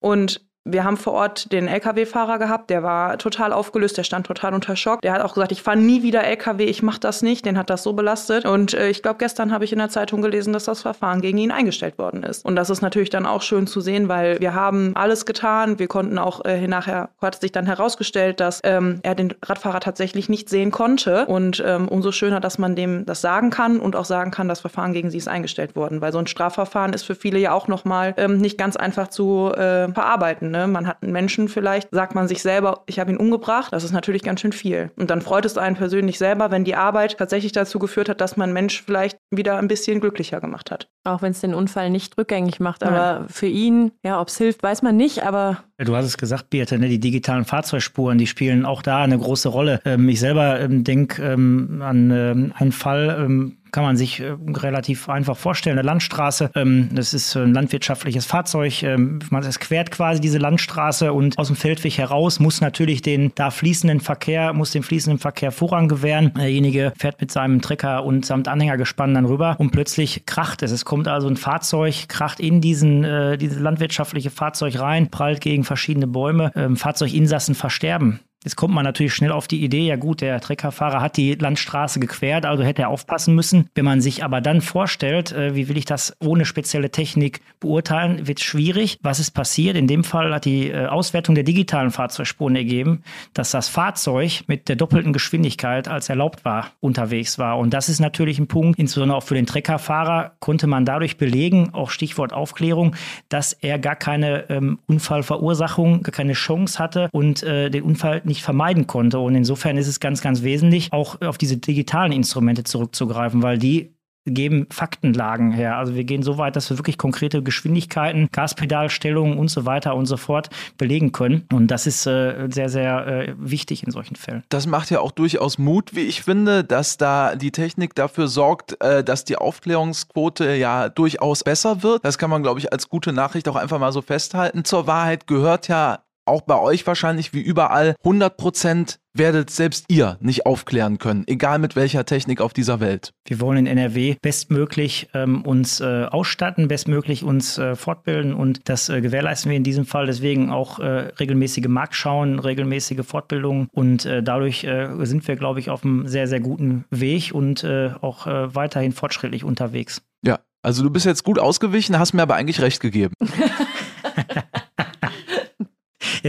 Und 0.00 0.40
wir 0.66 0.84
haben 0.84 0.96
vor 0.96 1.12
Ort 1.12 1.52
den 1.52 1.68
LKW-Fahrer 1.68 2.38
gehabt, 2.38 2.70
der 2.70 2.82
war 2.82 3.18
total 3.18 3.52
aufgelöst, 3.52 3.96
der 3.96 4.02
stand 4.02 4.26
total 4.26 4.52
unter 4.52 4.74
Schock. 4.74 5.00
Der 5.02 5.12
hat 5.12 5.22
auch 5.22 5.34
gesagt, 5.34 5.52
ich 5.52 5.62
fahre 5.62 5.76
nie 5.76 6.02
wieder 6.02 6.24
LKW, 6.24 6.64
ich 6.64 6.82
mache 6.82 6.98
das 7.00 7.22
nicht. 7.22 7.46
Den 7.46 7.56
hat 7.56 7.70
das 7.70 7.84
so 7.84 7.92
belastet. 7.92 8.44
Und 8.44 8.74
äh, 8.74 8.90
ich 8.90 9.02
glaube, 9.02 9.18
gestern 9.18 9.52
habe 9.52 9.64
ich 9.64 9.72
in 9.72 9.78
der 9.78 9.88
Zeitung 9.88 10.22
gelesen, 10.22 10.52
dass 10.52 10.64
das 10.64 10.82
Verfahren 10.82 11.20
gegen 11.20 11.38
ihn 11.38 11.52
eingestellt 11.52 11.98
worden 11.98 12.24
ist. 12.24 12.44
Und 12.44 12.56
das 12.56 12.68
ist 12.68 12.82
natürlich 12.82 13.10
dann 13.10 13.26
auch 13.26 13.42
schön 13.42 13.66
zu 13.66 13.80
sehen, 13.80 14.08
weil 14.08 14.40
wir 14.40 14.54
haben 14.54 14.92
alles 14.96 15.24
getan. 15.24 15.78
Wir 15.78 15.86
konnten 15.86 16.18
auch 16.18 16.44
äh, 16.44 16.66
nachher, 16.66 17.10
hat 17.22 17.40
sich 17.40 17.52
dann 17.52 17.66
herausgestellt, 17.66 18.40
dass 18.40 18.60
ähm, 18.64 18.98
er 19.02 19.14
den 19.14 19.34
Radfahrer 19.44 19.80
tatsächlich 19.80 20.28
nicht 20.28 20.48
sehen 20.48 20.72
konnte. 20.72 21.26
Und 21.26 21.62
ähm, 21.64 21.86
umso 21.86 22.10
schöner, 22.10 22.40
dass 22.40 22.58
man 22.58 22.74
dem 22.74 23.06
das 23.06 23.20
sagen 23.20 23.50
kann 23.50 23.78
und 23.78 23.94
auch 23.94 24.04
sagen 24.04 24.32
kann, 24.32 24.48
das 24.48 24.60
Verfahren 24.60 24.92
gegen 24.92 25.10
sie 25.10 25.18
ist 25.18 25.28
eingestellt 25.28 25.76
worden. 25.76 26.00
Weil 26.00 26.12
so 26.12 26.18
ein 26.18 26.26
Strafverfahren 26.26 26.92
ist 26.92 27.04
für 27.04 27.14
viele 27.14 27.38
ja 27.38 27.52
auch 27.52 27.68
nochmal 27.68 28.14
ähm, 28.16 28.38
nicht 28.38 28.58
ganz 28.58 28.76
einfach 28.76 29.08
zu 29.08 29.52
äh, 29.52 29.92
verarbeiten. 29.92 30.55
Ne? 30.56 30.66
Man 30.66 30.86
hat 30.86 31.02
einen 31.02 31.12
Menschen 31.12 31.48
vielleicht, 31.48 31.88
sagt 31.92 32.14
man 32.14 32.28
sich 32.28 32.42
selber, 32.42 32.82
ich 32.86 32.98
habe 32.98 33.10
ihn 33.10 33.16
umgebracht. 33.16 33.72
Das 33.72 33.84
ist 33.84 33.92
natürlich 33.92 34.22
ganz 34.22 34.40
schön 34.40 34.52
viel. 34.52 34.90
Und 34.96 35.10
dann 35.10 35.20
freut 35.20 35.44
es 35.44 35.58
einen 35.58 35.76
persönlich 35.76 36.18
selber, 36.18 36.50
wenn 36.50 36.64
die 36.64 36.74
Arbeit 36.74 37.18
tatsächlich 37.18 37.52
dazu 37.52 37.78
geführt 37.78 38.08
hat, 38.08 38.20
dass 38.20 38.36
man 38.36 38.44
einen 38.44 38.54
Mensch 38.54 38.82
vielleicht 38.82 39.18
wieder 39.30 39.58
ein 39.58 39.68
bisschen 39.68 40.00
glücklicher 40.00 40.40
gemacht 40.40 40.70
hat. 40.70 40.88
Auch 41.04 41.22
wenn 41.22 41.32
es 41.32 41.40
den 41.40 41.54
Unfall 41.54 41.90
nicht 41.90 42.16
rückgängig 42.18 42.60
macht. 42.60 42.82
Aber 42.84 43.26
für 43.28 43.46
ihn, 43.46 43.92
ja, 44.04 44.20
ob 44.20 44.28
es 44.28 44.38
hilft, 44.38 44.62
weiß 44.62 44.82
man 44.82 44.96
nicht. 44.96 45.24
Aber 45.24 45.58
Du 45.78 45.94
hast 45.94 46.06
es 46.06 46.16
gesagt, 46.16 46.48
Birte, 46.48 46.78
ne? 46.78 46.88
die 46.88 46.98
digitalen 46.98 47.44
Fahrzeugspuren, 47.44 48.16
die 48.16 48.26
spielen 48.26 48.64
auch 48.64 48.80
da 48.80 49.02
eine 49.02 49.18
große 49.18 49.50
Rolle. 49.50 49.80
Ähm, 49.84 50.08
ich 50.08 50.20
selber 50.20 50.58
ähm, 50.58 50.84
denke 50.84 51.22
ähm, 51.22 51.82
an 51.82 52.10
ähm, 52.10 52.52
einen 52.56 52.72
Fall, 52.72 53.14
ähm, 53.20 53.55
kann 53.72 53.84
man 53.84 53.96
sich 53.96 54.20
äh, 54.20 54.34
relativ 54.54 55.08
einfach 55.08 55.36
vorstellen. 55.36 55.78
Eine 55.78 55.86
Landstraße, 55.86 56.50
ähm, 56.54 56.90
das 56.92 57.14
ist 57.14 57.36
ein 57.36 57.54
landwirtschaftliches 57.54 58.26
Fahrzeug. 58.26 58.82
Ähm, 58.82 59.18
man 59.30 59.42
es 59.42 59.60
quert 59.60 59.90
quasi 59.90 60.20
diese 60.20 60.38
Landstraße 60.38 61.12
und 61.12 61.38
aus 61.38 61.48
dem 61.48 61.56
Feldweg 61.56 61.98
heraus 61.98 62.40
muss 62.40 62.60
natürlich 62.60 63.02
den 63.02 63.32
da 63.34 63.50
fließenden 63.50 64.00
Verkehr, 64.00 64.52
muss 64.52 64.72
dem 64.72 64.82
fließenden 64.82 65.18
Verkehr 65.18 65.52
Vorrang 65.52 65.88
gewähren. 65.88 66.32
Derjenige 66.34 66.92
fährt 66.98 67.20
mit 67.20 67.30
seinem 67.30 67.60
Trecker 67.60 68.04
und 68.04 68.26
samt 68.26 68.48
Anhängergespann 68.48 69.14
dann 69.14 69.26
rüber 69.26 69.56
und 69.58 69.70
plötzlich 69.70 70.26
kracht 70.26 70.62
es. 70.62 70.72
Es 70.72 70.84
kommt 70.84 71.08
also 71.08 71.28
ein 71.28 71.36
Fahrzeug, 71.36 72.08
kracht 72.08 72.40
in 72.40 72.60
diesen, 72.60 73.04
äh, 73.04 73.38
dieses 73.38 73.58
landwirtschaftliche 73.58 74.30
Fahrzeug 74.30 74.78
rein, 74.78 75.10
prallt 75.10 75.40
gegen 75.40 75.64
verschiedene 75.64 76.06
Bäume. 76.06 76.52
Ähm, 76.56 76.76
Fahrzeuginsassen 76.76 77.54
versterben. 77.54 78.20
Jetzt 78.46 78.54
kommt 78.54 78.72
man 78.72 78.84
natürlich 78.84 79.12
schnell 79.12 79.32
auf 79.32 79.48
die 79.48 79.64
Idee, 79.64 79.88
ja 79.88 79.96
gut, 79.96 80.20
der 80.20 80.40
Treckerfahrer 80.40 81.00
hat 81.00 81.16
die 81.16 81.34
Landstraße 81.34 81.98
gequert, 81.98 82.46
also 82.46 82.62
hätte 82.62 82.82
er 82.82 82.90
aufpassen 82.90 83.34
müssen. 83.34 83.68
Wenn 83.74 83.84
man 83.84 84.00
sich 84.00 84.22
aber 84.22 84.40
dann 84.40 84.60
vorstellt, 84.60 85.32
äh, 85.32 85.56
wie 85.56 85.68
will 85.68 85.76
ich 85.76 85.84
das 85.84 86.16
ohne 86.20 86.44
spezielle 86.44 86.90
Technik 86.90 87.40
beurteilen, 87.58 88.28
wird 88.28 88.38
es 88.38 88.44
schwierig. 88.44 89.00
Was 89.02 89.18
ist 89.18 89.32
passiert? 89.32 89.76
In 89.76 89.88
dem 89.88 90.04
Fall 90.04 90.32
hat 90.32 90.44
die 90.44 90.70
äh, 90.70 90.86
Auswertung 90.86 91.34
der 91.34 91.42
digitalen 91.42 91.90
Fahrzeugspuren 91.90 92.54
ergeben, 92.54 93.02
dass 93.34 93.50
das 93.50 93.68
Fahrzeug 93.68 94.44
mit 94.46 94.68
der 94.68 94.76
doppelten 94.76 95.12
Geschwindigkeit 95.12 95.88
als 95.88 96.08
erlaubt 96.08 96.44
war, 96.44 96.70
unterwegs 96.78 97.40
war. 97.40 97.58
Und 97.58 97.74
das 97.74 97.88
ist 97.88 97.98
natürlich 97.98 98.38
ein 98.38 98.46
Punkt, 98.46 98.78
insbesondere 98.78 99.18
auch 99.18 99.24
für 99.24 99.34
den 99.34 99.46
Treckerfahrer, 99.46 100.36
konnte 100.38 100.68
man 100.68 100.84
dadurch 100.84 101.16
belegen, 101.16 101.70
auch 101.74 101.90
Stichwort 101.90 102.32
Aufklärung, 102.32 102.94
dass 103.28 103.54
er 103.54 103.80
gar 103.80 103.96
keine 103.96 104.48
ähm, 104.50 104.78
Unfallverursachung, 104.86 106.04
gar 106.04 106.12
keine 106.12 106.34
Chance 106.34 106.78
hatte 106.78 107.08
und 107.10 107.42
äh, 107.42 107.70
den 107.70 107.82
Unfall 107.82 108.22
nicht 108.24 108.35
vermeiden 108.42 108.86
konnte. 108.86 109.18
Und 109.18 109.34
insofern 109.34 109.76
ist 109.76 109.88
es 109.88 110.00
ganz, 110.00 110.20
ganz 110.20 110.42
wesentlich, 110.42 110.92
auch 110.92 111.20
auf 111.20 111.38
diese 111.38 111.56
digitalen 111.56 112.12
Instrumente 112.12 112.64
zurückzugreifen, 112.64 113.42
weil 113.42 113.58
die 113.58 113.96
geben 114.26 114.66
Faktenlagen 114.70 115.52
her. 115.52 115.76
Also 115.76 115.94
wir 115.94 116.04
gehen 116.04 116.22
so 116.22 116.38
weit, 116.38 116.56
dass 116.56 116.68
wir 116.70 116.78
wirklich 116.78 116.98
konkrete 116.98 117.42
Geschwindigkeiten, 117.42 118.28
Gaspedalstellungen 118.32 119.38
und 119.38 119.48
so 119.48 119.64
weiter 119.64 119.94
und 119.94 120.06
so 120.06 120.16
fort 120.16 120.50
belegen 120.76 121.12
können. 121.12 121.46
Und 121.52 121.68
das 121.68 121.86
ist 121.86 122.06
äh, 122.06 122.48
sehr, 122.50 122.68
sehr 122.68 123.06
äh, 123.06 123.34
wichtig 123.38 123.84
in 123.84 123.92
solchen 123.92 124.16
Fällen. 124.16 124.42
Das 124.48 124.66
macht 124.66 124.90
ja 124.90 125.00
auch 125.00 125.12
durchaus 125.12 125.58
Mut, 125.58 125.94
wie 125.94 126.00
ich 126.00 126.22
finde, 126.22 126.64
dass 126.64 126.96
da 126.96 127.36
die 127.36 127.52
Technik 127.52 127.94
dafür 127.94 128.28
sorgt, 128.28 128.80
äh, 128.82 129.04
dass 129.04 129.24
die 129.24 129.36
Aufklärungsquote 129.36 130.54
ja 130.56 130.88
durchaus 130.88 131.44
besser 131.44 131.82
wird. 131.82 132.04
Das 132.04 132.18
kann 132.18 132.30
man, 132.30 132.42
glaube 132.42 132.58
ich, 132.60 132.72
als 132.72 132.88
gute 132.88 133.12
Nachricht 133.12 133.48
auch 133.48 133.56
einfach 133.56 133.78
mal 133.78 133.92
so 133.92 134.02
festhalten. 134.02 134.64
Zur 134.64 134.86
Wahrheit 134.86 135.26
gehört 135.26 135.68
ja 135.68 136.00
auch 136.26 136.42
bei 136.42 136.58
euch 136.58 136.86
wahrscheinlich 136.86 137.32
wie 137.32 137.40
überall 137.40 137.94
100 138.04 138.36
Prozent 138.36 138.98
werdet 139.14 139.50
selbst 139.50 139.86
ihr 139.88 140.18
nicht 140.20 140.46
aufklären 140.46 140.98
können, 140.98 141.24
egal 141.26 141.58
mit 141.58 141.76
welcher 141.76 142.04
Technik 142.04 142.40
auf 142.40 142.52
dieser 142.52 142.80
Welt. 142.80 143.12
Wir 143.26 143.40
wollen 143.40 143.58
in 143.58 143.66
NRW 143.66 144.16
bestmöglich 144.20 145.08
ähm, 145.14 145.42
uns 145.42 145.80
äh, 145.80 146.04
ausstatten, 146.04 146.68
bestmöglich 146.68 147.24
uns 147.24 147.58
äh, 147.58 147.76
fortbilden 147.76 148.34
und 148.34 148.68
das 148.68 148.88
äh, 148.88 149.00
gewährleisten 149.00 149.50
wir 149.50 149.56
in 149.56 149.64
diesem 149.64 149.86
Fall. 149.86 150.06
Deswegen 150.06 150.50
auch 150.50 150.78
äh, 150.78 151.12
regelmäßige 151.18 151.68
Marktschauen, 151.68 152.38
regelmäßige 152.38 153.06
Fortbildungen 153.06 153.68
und 153.72 154.04
äh, 154.04 154.22
dadurch 154.22 154.64
äh, 154.64 154.88
sind 155.04 155.26
wir, 155.26 155.36
glaube 155.36 155.60
ich, 155.60 155.70
auf 155.70 155.84
einem 155.84 156.06
sehr, 156.06 156.28
sehr 156.28 156.40
guten 156.40 156.84
Weg 156.90 157.32
und 157.32 157.64
auch 157.66 158.26
weiterhin 158.26 158.92
fortschrittlich 158.92 159.44
unterwegs. 159.44 160.02
Ja, 160.22 160.40
also 160.62 160.82
du 160.82 160.90
bist 160.90 161.06
jetzt 161.06 161.24
gut 161.24 161.38
ausgewichen, 161.38 161.98
hast 161.98 162.12
mir 162.12 162.22
aber 162.22 162.34
eigentlich 162.34 162.60
recht 162.60 162.80
gegeben. 162.80 163.14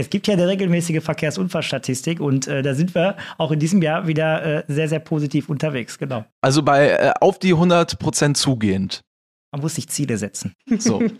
Es 0.00 0.10
gibt 0.10 0.26
ja 0.26 0.34
eine 0.34 0.48
regelmäßige 0.48 1.02
Verkehrsunfallstatistik 1.02 2.20
und 2.20 2.46
äh, 2.46 2.62
da 2.62 2.74
sind 2.74 2.94
wir 2.94 3.16
auch 3.36 3.50
in 3.50 3.58
diesem 3.58 3.82
Jahr 3.82 4.06
wieder 4.06 4.44
äh, 4.44 4.64
sehr, 4.68 4.88
sehr 4.88 5.00
positiv 5.00 5.48
unterwegs, 5.48 5.98
genau. 5.98 6.24
Also 6.40 6.62
bei 6.62 6.90
äh, 6.90 7.12
auf 7.20 7.38
die 7.38 7.52
100 7.52 7.98
Prozent 7.98 8.36
zugehend. 8.36 9.02
Man 9.52 9.62
muss 9.62 9.76
sich 9.76 9.88
Ziele 9.88 10.18
setzen. 10.18 10.54
So. 10.78 11.02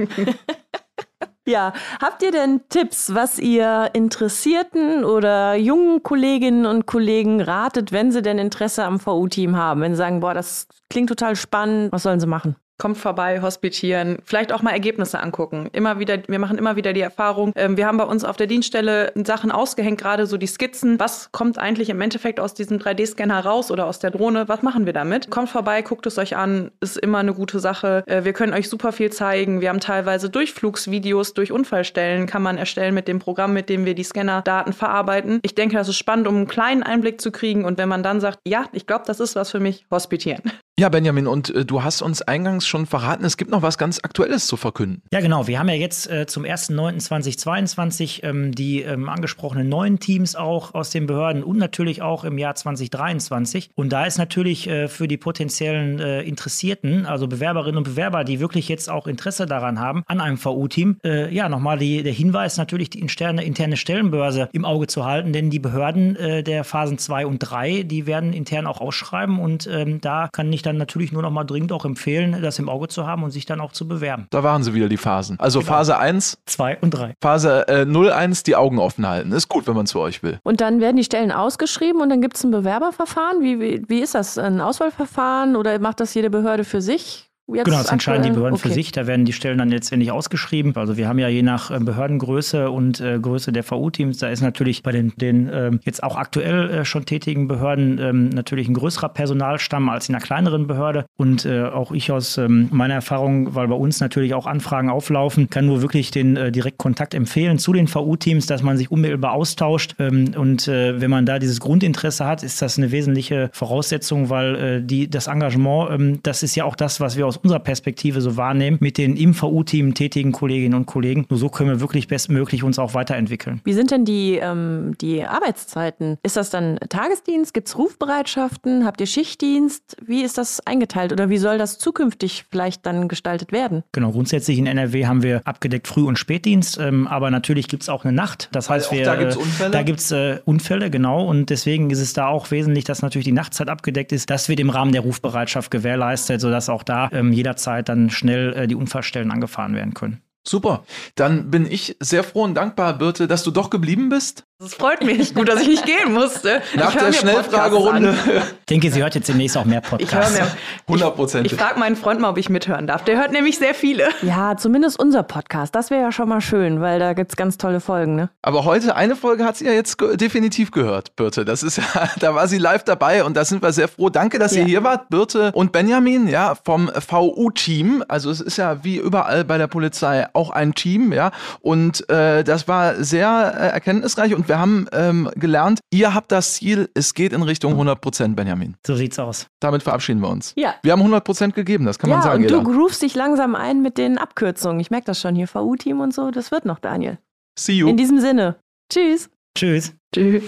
Ja, 1.49 1.73
habt 2.03 2.23
ihr 2.23 2.31
denn 2.31 2.61
Tipps, 2.69 3.15
was 3.15 3.39
ihr 3.39 3.89
Interessierten 3.95 5.03
oder 5.03 5.55
jungen 5.55 6.03
Kolleginnen 6.03 6.67
und 6.67 6.85
Kollegen 6.85 7.41
ratet, 7.41 7.91
wenn 7.91 8.13
sie 8.13 8.21
denn 8.21 8.37
Interesse 8.37 8.85
am 8.85 9.01
VU-Team 9.01 9.57
haben? 9.57 9.81
Wenn 9.81 9.93
sie 9.93 9.97
sagen, 9.97 10.21
boah, 10.21 10.35
das 10.35 10.69
klingt 10.91 11.09
total 11.09 11.37
spannend, 11.37 11.91
was 11.91 12.03
sollen 12.03 12.21
sie 12.21 12.27
machen? 12.27 12.57
Kommt 12.79 12.97
vorbei, 12.97 13.43
hospitieren, 13.43 14.19
vielleicht 14.25 14.53
auch 14.53 14.63
mal 14.63 14.71
Ergebnisse 14.71 15.21
angucken. 15.21 15.69
Immer 15.73 15.99
wieder, 15.99 16.19
wir 16.29 16.39
machen 16.39 16.59
immer 16.59 16.77
wieder 16.77 16.93
die 16.93 17.01
Erfahrung. 17.01 17.53
Ähm, 17.57 17.77
wir 17.77 17.87
haben 17.87 17.99
bei 17.99 18.05
uns 18.05 18.25
auf 18.25 18.37
der 18.37 18.47
Dienststelle 18.47 19.13
Sachen 19.25 19.51
ausgehängt, 19.51 20.01
gerade 20.01 20.27
so 20.27 20.37
die 20.37 20.47
Skizzen. 20.47 21.01
Was 21.01 21.33
kommt 21.33 21.59
eigentlich 21.59 21.91
im 21.91 22.01
Endeffekt 22.01 22.39
aus 22.39 22.55
diesem 22.55 22.79
3D-Scanner 22.79 23.45
raus 23.45 23.71
oder 23.71 23.87
aus 23.87 23.99
der 23.99 24.13
Drohne? 24.13 24.49
Was 24.49 24.63
machen 24.63 24.87
wir 24.87 24.93
damit? 24.93 25.29
Kommt 25.31 25.49
vorbei, 25.49 25.83
guckt 25.83 26.07
es 26.07 26.19
euch 26.19 26.37
an, 26.37 26.71
ist 26.81 26.97
immer 26.97 27.19
eine 27.19 27.35
gute 27.35 27.59
Sache. 27.59 28.05
Äh, 28.07 28.25
wir 28.25 28.33
können 28.33 28.55
euch 28.55 28.69
super 28.69 28.93
viel 28.93 29.11
zeigen. 29.11 29.61
Wir 29.61 29.71
haben 29.71 29.81
teilweise 29.81 30.31
Durchflugsvideos 30.31 31.35
durch 31.35 31.51
Unfallstellen, 31.51 32.27
kann 32.27 32.43
man 32.43 32.59
erstellen 32.59 32.95
mit 32.95 33.09
dem 33.09 33.19
Programm, 33.19 33.53
mit 33.53 33.69
dem 33.69 33.85
wir 33.87 33.95
die 33.95 34.05
Scanner-Daten 34.05 34.73
verarbeiten. 34.73 35.41
Ich 35.43 35.57
denke, 35.57 35.77
das 35.77 35.89
ist 35.89 35.97
spannend, 35.97 36.29
um 36.29 36.37
einen 36.37 36.49
kleinen 36.49 36.85
Einblick 36.85 37.21
zu 37.21 37.33
kriegen. 37.33 37.65
Und 37.65 37.77
wenn 37.79 37.89
man 37.89 38.05
dann 38.05 38.21
sagt, 38.21 38.39
ja, 38.47 38.67
ich 38.73 38.87
glaube, 38.87 39.05
das 39.07 39.19
ist 39.19 39.35
was 39.35 39.51
für 39.51 39.61
mich, 39.61 39.85
hospitieren. 39.91 40.43
Ja, 40.79 40.89
Benjamin, 40.91 41.27
und 41.27 41.53
äh, 41.53 41.65
du 41.65 41.83
hast 41.83 42.03
uns 42.03 42.23
eingangs 42.23 42.65
schon 42.65 42.87
verraten, 42.87 43.25
es 43.25 43.37
gibt 43.37 43.51
noch 43.51 43.63
was 43.63 43.79
ganz 43.79 43.99
Aktuelles 44.05 44.47
zu 44.47 44.57
verkünden. 44.57 45.03
Ja, 45.13 45.21
genau. 45.21 45.49
Wir 45.49 45.59
haben 45.59 45.69
ja 45.69 45.75
jetzt 45.75 46.09
äh, 46.09 46.29
zum 46.29 46.45
1.9.2022 46.45 48.23
ähm, 48.23 48.55
die 48.55 48.83
ähm, 48.83 49.09
angesprochenen 49.09 49.69
neuen 49.69 49.99
Teams 49.99 50.37
auch 50.37 50.75
aus 50.75 50.91
den 50.91 51.09
Behörden 51.09 51.43
und 51.43 51.59
natürlich 51.59 52.01
auch 52.01 52.23
im 52.23 52.39
Jahr 52.39 52.55
2023. 52.55 53.71
Und 53.75 53.93
da 53.93 54.05
ist 54.05 54.19
natürlich 54.19 54.69
äh, 54.69 54.87
für 54.87 55.09
die 55.09 55.17
potenziellen 55.17 55.99
äh, 55.99 56.23
Interessierten, 56.23 57.07
also 57.07 57.27
Bewerberinnen 57.27 57.79
und 57.79 57.83
Bewerber, 57.83 58.23
die 58.23 58.39
wirklich 58.39 58.69
jetzt 58.69 58.89
auch 58.89 59.09
Interesse 59.09 59.47
daran 59.47 59.81
haben, 59.81 60.05
an 60.07 60.21
einem 60.21 60.39
VU-Team, 60.39 60.99
äh, 61.03 61.35
ja, 61.35 61.49
nochmal 61.49 61.79
die, 61.79 62.05
der 62.05 62.13
Hinweis, 62.13 62.57
natürlich 62.57 62.91
die 62.91 63.01
interne, 63.01 63.43
interne 63.43 63.77
Stellenbörse 63.77 64.49
im 64.53 64.65
Auge 64.65 64.87
zu 64.87 65.05
halten, 65.05 65.33
denn 65.33 65.51
die 65.51 65.59
Behörden 65.59 66.15
äh, 66.15 66.45
der 66.45 66.63
Phasen 66.63 66.99
2 66.99 67.27
und 67.27 67.41
3, 67.41 67.83
die 67.83 68.07
werden 68.07 68.33
intern 68.33 68.69
auch 68.69 68.81
ausschreiben 68.81 69.41
und 69.41 69.67
ähm, 69.67 70.01
da 70.01 70.29
kann 70.31 70.49
nicht 70.49 70.68
dann 70.69 70.77
natürlich 70.77 71.13
nur 71.13 71.23
noch 71.23 71.31
mal 71.31 71.45
dringend 71.45 71.73
auch 71.73 71.85
empfehlen, 71.85 72.41
das 72.43 72.59
im 72.59 72.69
Auge 72.69 72.89
zu 72.89 73.07
haben 73.07 73.23
und 73.23 73.31
sich 73.31 73.47
dann 73.47 73.61
auch 73.61 73.73
zu 73.73 73.89
bewerben. 73.89 74.27
Da 74.31 74.43
waren 74.43 74.63
sie 74.63 74.75
wieder 74.75 74.89
die 74.89 74.97
Phasen. 74.97 75.39
Also 75.41 75.61
genau. 75.61 75.73
Phase 75.73 75.99
1, 75.99 76.39
2 76.47 76.79
und 76.81 76.91
3. 76.91 77.15
Phase 77.21 77.67
äh, 77.69 77.87
01, 77.87 78.43
die 78.43 78.57
Augen 78.57 78.79
offen 78.79 79.07
halten. 79.07 79.33
Ist 79.33 79.49
gut, 79.49 79.67
wenn 79.67 79.75
man 79.75 79.87
zu 79.87 80.01
euch 80.01 80.23
will. 80.23 80.39
Und 80.45 80.61
dann 80.61 80.81
werden 80.81 80.97
die 80.97 81.05
Stellen 81.05 81.33
ausgeschrieben 81.33 82.01
und 82.01 82.11
dann 82.11 82.21
gibt 82.21 82.37
es 82.37 82.45
ein 82.45 82.51
Bewerberverfahren. 82.51 83.43
Wie, 83.43 83.61
wie, 83.61 83.83
wie 83.89 84.01
ist 84.01 84.15
das? 84.15 84.39
Ein 84.39 84.61
Auswahlverfahren 84.61 85.57
oder 85.57 85.79
macht 85.79 86.01
das 86.01 86.15
jede 86.15 86.31
Behörde 86.31 86.65
für 86.65 86.81
sich? 86.81 87.28
Jetzt 87.51 87.65
genau, 87.65 87.79
das 87.79 87.91
entscheiden 87.91 88.25
die 88.25 88.31
Behörden 88.31 88.59
okay. 88.59 88.69
für 88.69 88.75
sich. 88.75 88.93
Da 88.93 89.07
werden 89.07 89.25
die 89.25 89.33
Stellen 89.33 89.57
dann 89.57 89.71
letztendlich 89.71 90.13
ausgeschrieben. 90.13 90.77
Also 90.77 90.99
wir 90.99 91.09
haben 91.09 91.19
ja 91.19 91.29
je 91.29 91.43
nach 91.43 91.71
äh, 91.71 91.79
Behördengröße 91.81 92.71
und 92.71 93.01
äh, 93.01 93.19
Größe 93.19 93.53
der 93.53 93.65
VU-Teams, 93.65 94.19
da 94.19 94.29
ist 94.29 94.43
natürlich 94.43 94.83
bei 94.83 94.93
den, 94.93 95.15
den 95.17 95.49
ähm, 95.51 95.81
jetzt 95.85 96.03
auch 96.03 96.17
aktuell 96.17 96.69
äh, 96.69 96.85
schon 96.85 97.07
tätigen 97.07 97.49
Behörden 97.49 97.99
ähm, 97.99 98.29
natürlich 98.29 98.69
ein 98.69 98.75
größerer 98.75 99.09
Personalstamm 99.09 99.89
als 99.89 100.11
in 100.11 100.15
einer 100.15 100.23
kleineren 100.23 100.67
Behörde. 100.67 101.07
Und 101.17 101.47
äh, 101.47 101.63
auch 101.63 101.93
ich 101.93 102.13
aus 102.13 102.37
ähm, 102.37 102.69
meiner 102.71 102.95
Erfahrung, 102.95 103.55
weil 103.55 103.69
bei 103.69 103.77
uns 103.77 104.01
natürlich 104.01 104.35
auch 104.35 104.47
Anfragen 104.47 104.91
auflaufen, 104.91 105.49
kann 105.49 105.65
nur 105.65 105.81
wirklich 105.81 106.11
den 106.11 106.37
äh, 106.37 106.53
Direktkontakt 106.53 107.15
empfehlen 107.15 107.59
zu 107.59 107.73
den 107.73 107.89
VU-Teams, 107.89 108.45
dass 108.45 108.63
man 108.63 108.77
sich 108.77 108.91
unmittelbar 108.91 109.33
austauscht. 109.33 109.95
Ähm, 109.99 110.33
und 110.37 110.69
äh, 110.69 111.01
wenn 111.01 111.11
man 111.11 111.25
da 111.25 111.39
dieses 111.39 111.61
Grundinteresse 111.61 112.27
hat, 112.27 112.43
ist 112.43 112.61
das 112.61 112.77
eine 112.77 112.93
wesentliche 112.93 113.49
Voraussetzung, 113.55 114.29
weil 114.29 114.83
die, 114.83 115.09
das 115.09 115.29
Engagement, 115.29 115.91
ähm, 115.93 116.21
das 116.23 116.43
ist 116.43 116.55
ja 116.55 116.65
auch 116.65 116.77
das, 116.77 117.01
was 117.01 117.17
wir 117.17 117.27
aus 117.27 117.38
unserer 117.43 117.61
Perspektive 117.61 118.21
so 118.21 118.37
wahrnehmen, 118.37 118.79
mit 118.81 118.99
den 118.99 119.17
im 119.17 119.35
VU-Team 119.35 119.95
tätigen 119.95 120.33
Kolleginnen 120.33 120.75
und 120.75 120.87
Kollegen. 120.87 121.27
Nur 121.29 121.39
so 121.39 121.49
können 121.49 121.71
wir 121.71 121.81
wirklich 121.81 122.09
bestmöglich 122.09 122.63
uns 122.63 122.79
auch 122.79 122.95
weiterentwickeln. 122.95 123.61
Wie 123.65 123.73
sind 123.73 123.91
denn 123.91 124.05
die, 124.05 124.39
ähm, 124.43 124.95
die 125.01 125.25
Arbeitszeiten? 125.25 126.19
Ist 126.23 126.37
das 126.37 126.51
dann 126.51 126.79
Tagesdienst? 126.89 127.55
Gibt 127.55 127.69
es 127.69 127.79
Rufbereitschaften? 127.79 128.85
Habt 128.85 129.01
ihr 129.01 129.07
Schichtdienst? 129.07 129.97
Wie 130.05 130.23
ist 130.23 130.39
das 130.39 130.61
eingeteilt 130.67 131.13
oder 131.13 131.29
wie 131.29 131.39
soll 131.39 131.59
das 131.59 131.79
zukünftig 131.79 132.45
vielleicht 132.51 132.87
dann 132.87 133.09
gestaltet 133.09 133.53
werden? 133.53 133.83
Genau, 133.93 134.13
grundsätzlich 134.13 134.59
in 134.59 134.67
NRW 134.67 135.07
haben 135.07 135.23
wir 135.23 135.43
abgedeckt 135.45 135.89
Früh- 135.89 136.07
und 136.07 136.19
Spätdienst, 136.19 136.79
ähm, 136.79 137.07
aber 137.07 137.31
natürlich 137.31 137.69
gibt 137.69 137.83
es 137.83 137.89
auch 137.89 138.05
eine 138.05 138.13
Nacht. 138.13 138.49
Das 138.53 138.71
heißt, 138.71 138.93
wir, 138.93 139.05
da 139.05 139.17
gibt 139.17 139.33
es 139.33 139.37
Unfälle? 139.37 139.71
Da 139.71 139.83
gibt 139.83 140.01
es 140.01 140.11
äh, 140.11 140.39
Unfälle, 140.45 140.91
genau. 140.91 141.27
Und 141.27 141.51
deswegen 141.51 141.91
ist 141.91 142.01
es 142.01 142.13
da 142.13 142.29
auch 142.29 142.51
wesentlich, 142.51 142.85
dass 142.85 143.03
natürlich 143.03 143.25
die 143.25 143.33
Nachtzeit 143.33 143.69
abgedeckt 143.69 144.13
ist. 144.13 144.31
Das 144.31 144.49
wird 144.49 144.61
im 144.61 144.71
Rahmen 144.71 144.93
der 144.93 145.03
Rufbereitschaft 145.03 145.71
gewährleistet, 145.71 146.41
sodass 146.41 146.69
auch 146.69 146.83
da 146.83 147.09
ähm, 147.13 147.28
jederzeit 147.33 147.89
dann 147.89 148.11
schnell 148.11 148.53
äh, 148.55 148.67
die 148.67 148.75
Unfallstellen 148.75 149.31
angefahren 149.31 149.75
werden 149.75 149.95
können. 149.95 150.23
Super. 150.47 150.85
Dann 151.15 151.51
bin 151.51 151.71
ich 151.71 151.97
sehr 152.01 152.25
froh 152.25 152.45
und 152.45 152.55
dankbar, 152.55 152.97
Birte, 152.97 153.29
dass 153.29 153.43
du 153.43 153.51
doch 153.51 153.69
geblieben 153.69 154.09
bist. 154.09 154.48
Das 154.61 154.75
freut 154.75 155.05
mich. 155.05 155.37
Gut, 155.37 155.49
dass 155.49 155.61
ich 155.61 155.69
nicht 155.69 155.87
gehen 155.87 156.13
musste. 156.13 156.61
Nach 156.75 156.93
der 156.93 157.13
Schnellfragerunde. 157.13 158.13
Ich 158.59 158.65
denke, 158.69 158.91
sie 158.91 159.01
hört 159.01 159.15
jetzt 159.15 159.29
demnächst 159.29 159.57
auch 159.57 159.65
mehr 159.65 159.81
Podcasts. 159.81 160.35
Ich 160.35 160.41
höre 160.41 160.47
mehr. 160.47 160.57
100 160.89 161.15
Prozent. 161.15 161.47
Ich, 161.47 161.53
ich 161.53 161.59
frage 161.61 161.79
meinen 161.79 161.95
Freund 161.95 162.21
mal, 162.21 162.31
ob 162.31 162.39
ich 162.39 162.49
mithören 162.49 162.89
darf. 162.89 163.05
Der 163.05 163.17
hört 163.19 163.31
nämlich 163.31 163.57
sehr 163.57 163.73
viele. 163.73 164.09
Ja, 164.21 164.57
zumindest 164.57 164.99
unser 164.99 165.23
Podcast. 165.23 165.77
Das 165.77 165.91
wäre 165.91 166.03
ja 166.03 166.11
schon 166.11 166.29
mal 166.29 166.41
schön, 166.41 166.81
weil 166.81 166.99
da 166.99 167.13
gibt 167.13 167.31
es 167.31 167.37
ganz 167.37 167.57
tolle 167.57 167.79
Folgen. 167.79 168.17
Ne? 168.17 168.31
Aber 168.43 168.65
heute, 168.65 168.97
eine 168.97 169.15
Folge 169.15 169.45
hat 169.45 169.57
sie 169.57 169.67
ja 169.67 169.71
jetzt 169.71 169.97
definitiv 170.15 170.73
gehört, 170.73 171.15
Birte. 171.15 171.45
Das 171.45 171.63
ist 171.63 171.77
ja, 171.95 172.11
da 172.19 172.35
war 172.35 172.49
sie 172.49 172.59
live 172.59 172.83
dabei 172.83 173.23
und 173.23 173.37
da 173.37 173.45
sind 173.45 173.63
wir 173.63 173.73
sehr 173.73 173.87
froh. 173.87 174.11
Danke, 174.11 174.41
dass 174.41 174.57
ja. 174.57 174.63
ihr 174.63 174.67
hier 174.67 174.83
wart, 174.83 175.09
Birte 175.09 175.53
und 175.53 175.71
Benjamin, 175.71 176.27
ja, 176.27 176.57
vom 176.65 176.91
VU-Team. 176.91 178.03
Also 178.09 178.29
es 178.29 178.41
ist 178.41 178.57
ja 178.57 178.83
wie 178.83 178.97
überall 178.97 179.45
bei 179.45 179.57
der 179.57 179.69
Polizei 179.69 180.27
auch 180.33 180.51
ein 180.51 180.75
Team, 180.75 181.13
ja. 181.13 181.31
Und 181.61 182.11
äh, 182.11 182.43
das 182.43 182.67
war 182.67 182.97
sehr 183.05 183.55
äh, 183.57 183.69
erkenntnisreich 183.69 184.35
und 184.35 184.48
wir 184.49 184.59
haben 184.59 184.87
ähm, 184.93 185.31
gelernt, 185.35 185.81
ihr 185.91 186.15
habt 186.15 186.33
das 186.33 186.55
Ziel, 186.55 186.89
es 186.95 187.15
geht 187.15 187.33
in 187.33 187.43
Richtung 187.43 187.73
100 187.73 188.01
Prozent, 188.01 188.37
Benjamin. 188.37 188.77
So 188.87 188.97
sieht's 188.97 189.19
aus. 189.19 189.47
Damit 189.61 189.83
verabschieden 189.83 190.21
wir 190.21 190.29
uns. 190.29 190.53
Ja. 190.57 190.75
Wir 190.83 190.93
haben 190.93 191.01
100 191.01 191.25
Prozent 191.25 191.55
gegeben, 191.55 191.85
das 191.85 191.99
kann 191.99 192.11
ja, 192.11 192.17
man 192.17 192.23
sagen. 192.23 192.43
Und 192.43 192.51
du 192.51 192.63
groovst 192.63 193.03
dich 193.03 193.15
langsam 193.15 193.55
ein 193.55 193.83
mit 193.83 193.99
den 193.99 194.19
Abkürzungen. 194.19 194.81
Ich 194.81 194.91
merke 194.91 195.07
das 195.07 195.21
schon 195.21 195.35
hier, 195.35 195.47
VU-Team 195.47 196.01
und 196.01 196.15
so, 196.15 196.31
das 196.31 196.51
wird 196.51 196.65
noch, 196.65 196.79
Daniel. 196.79 197.19
See 197.59 197.73
you. 197.73 197.89
In 197.89 197.97
diesem 197.97 198.21
Sinne. 198.21 198.57
Tschüss. 198.91 199.31
Tschüss. 199.57 199.95
Tschüss. 200.15 200.45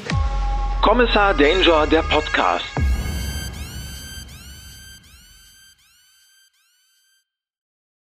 Kommissar 0.82 1.34
Danger, 1.34 1.86
der 1.86 2.02
Podcast. 2.02 2.64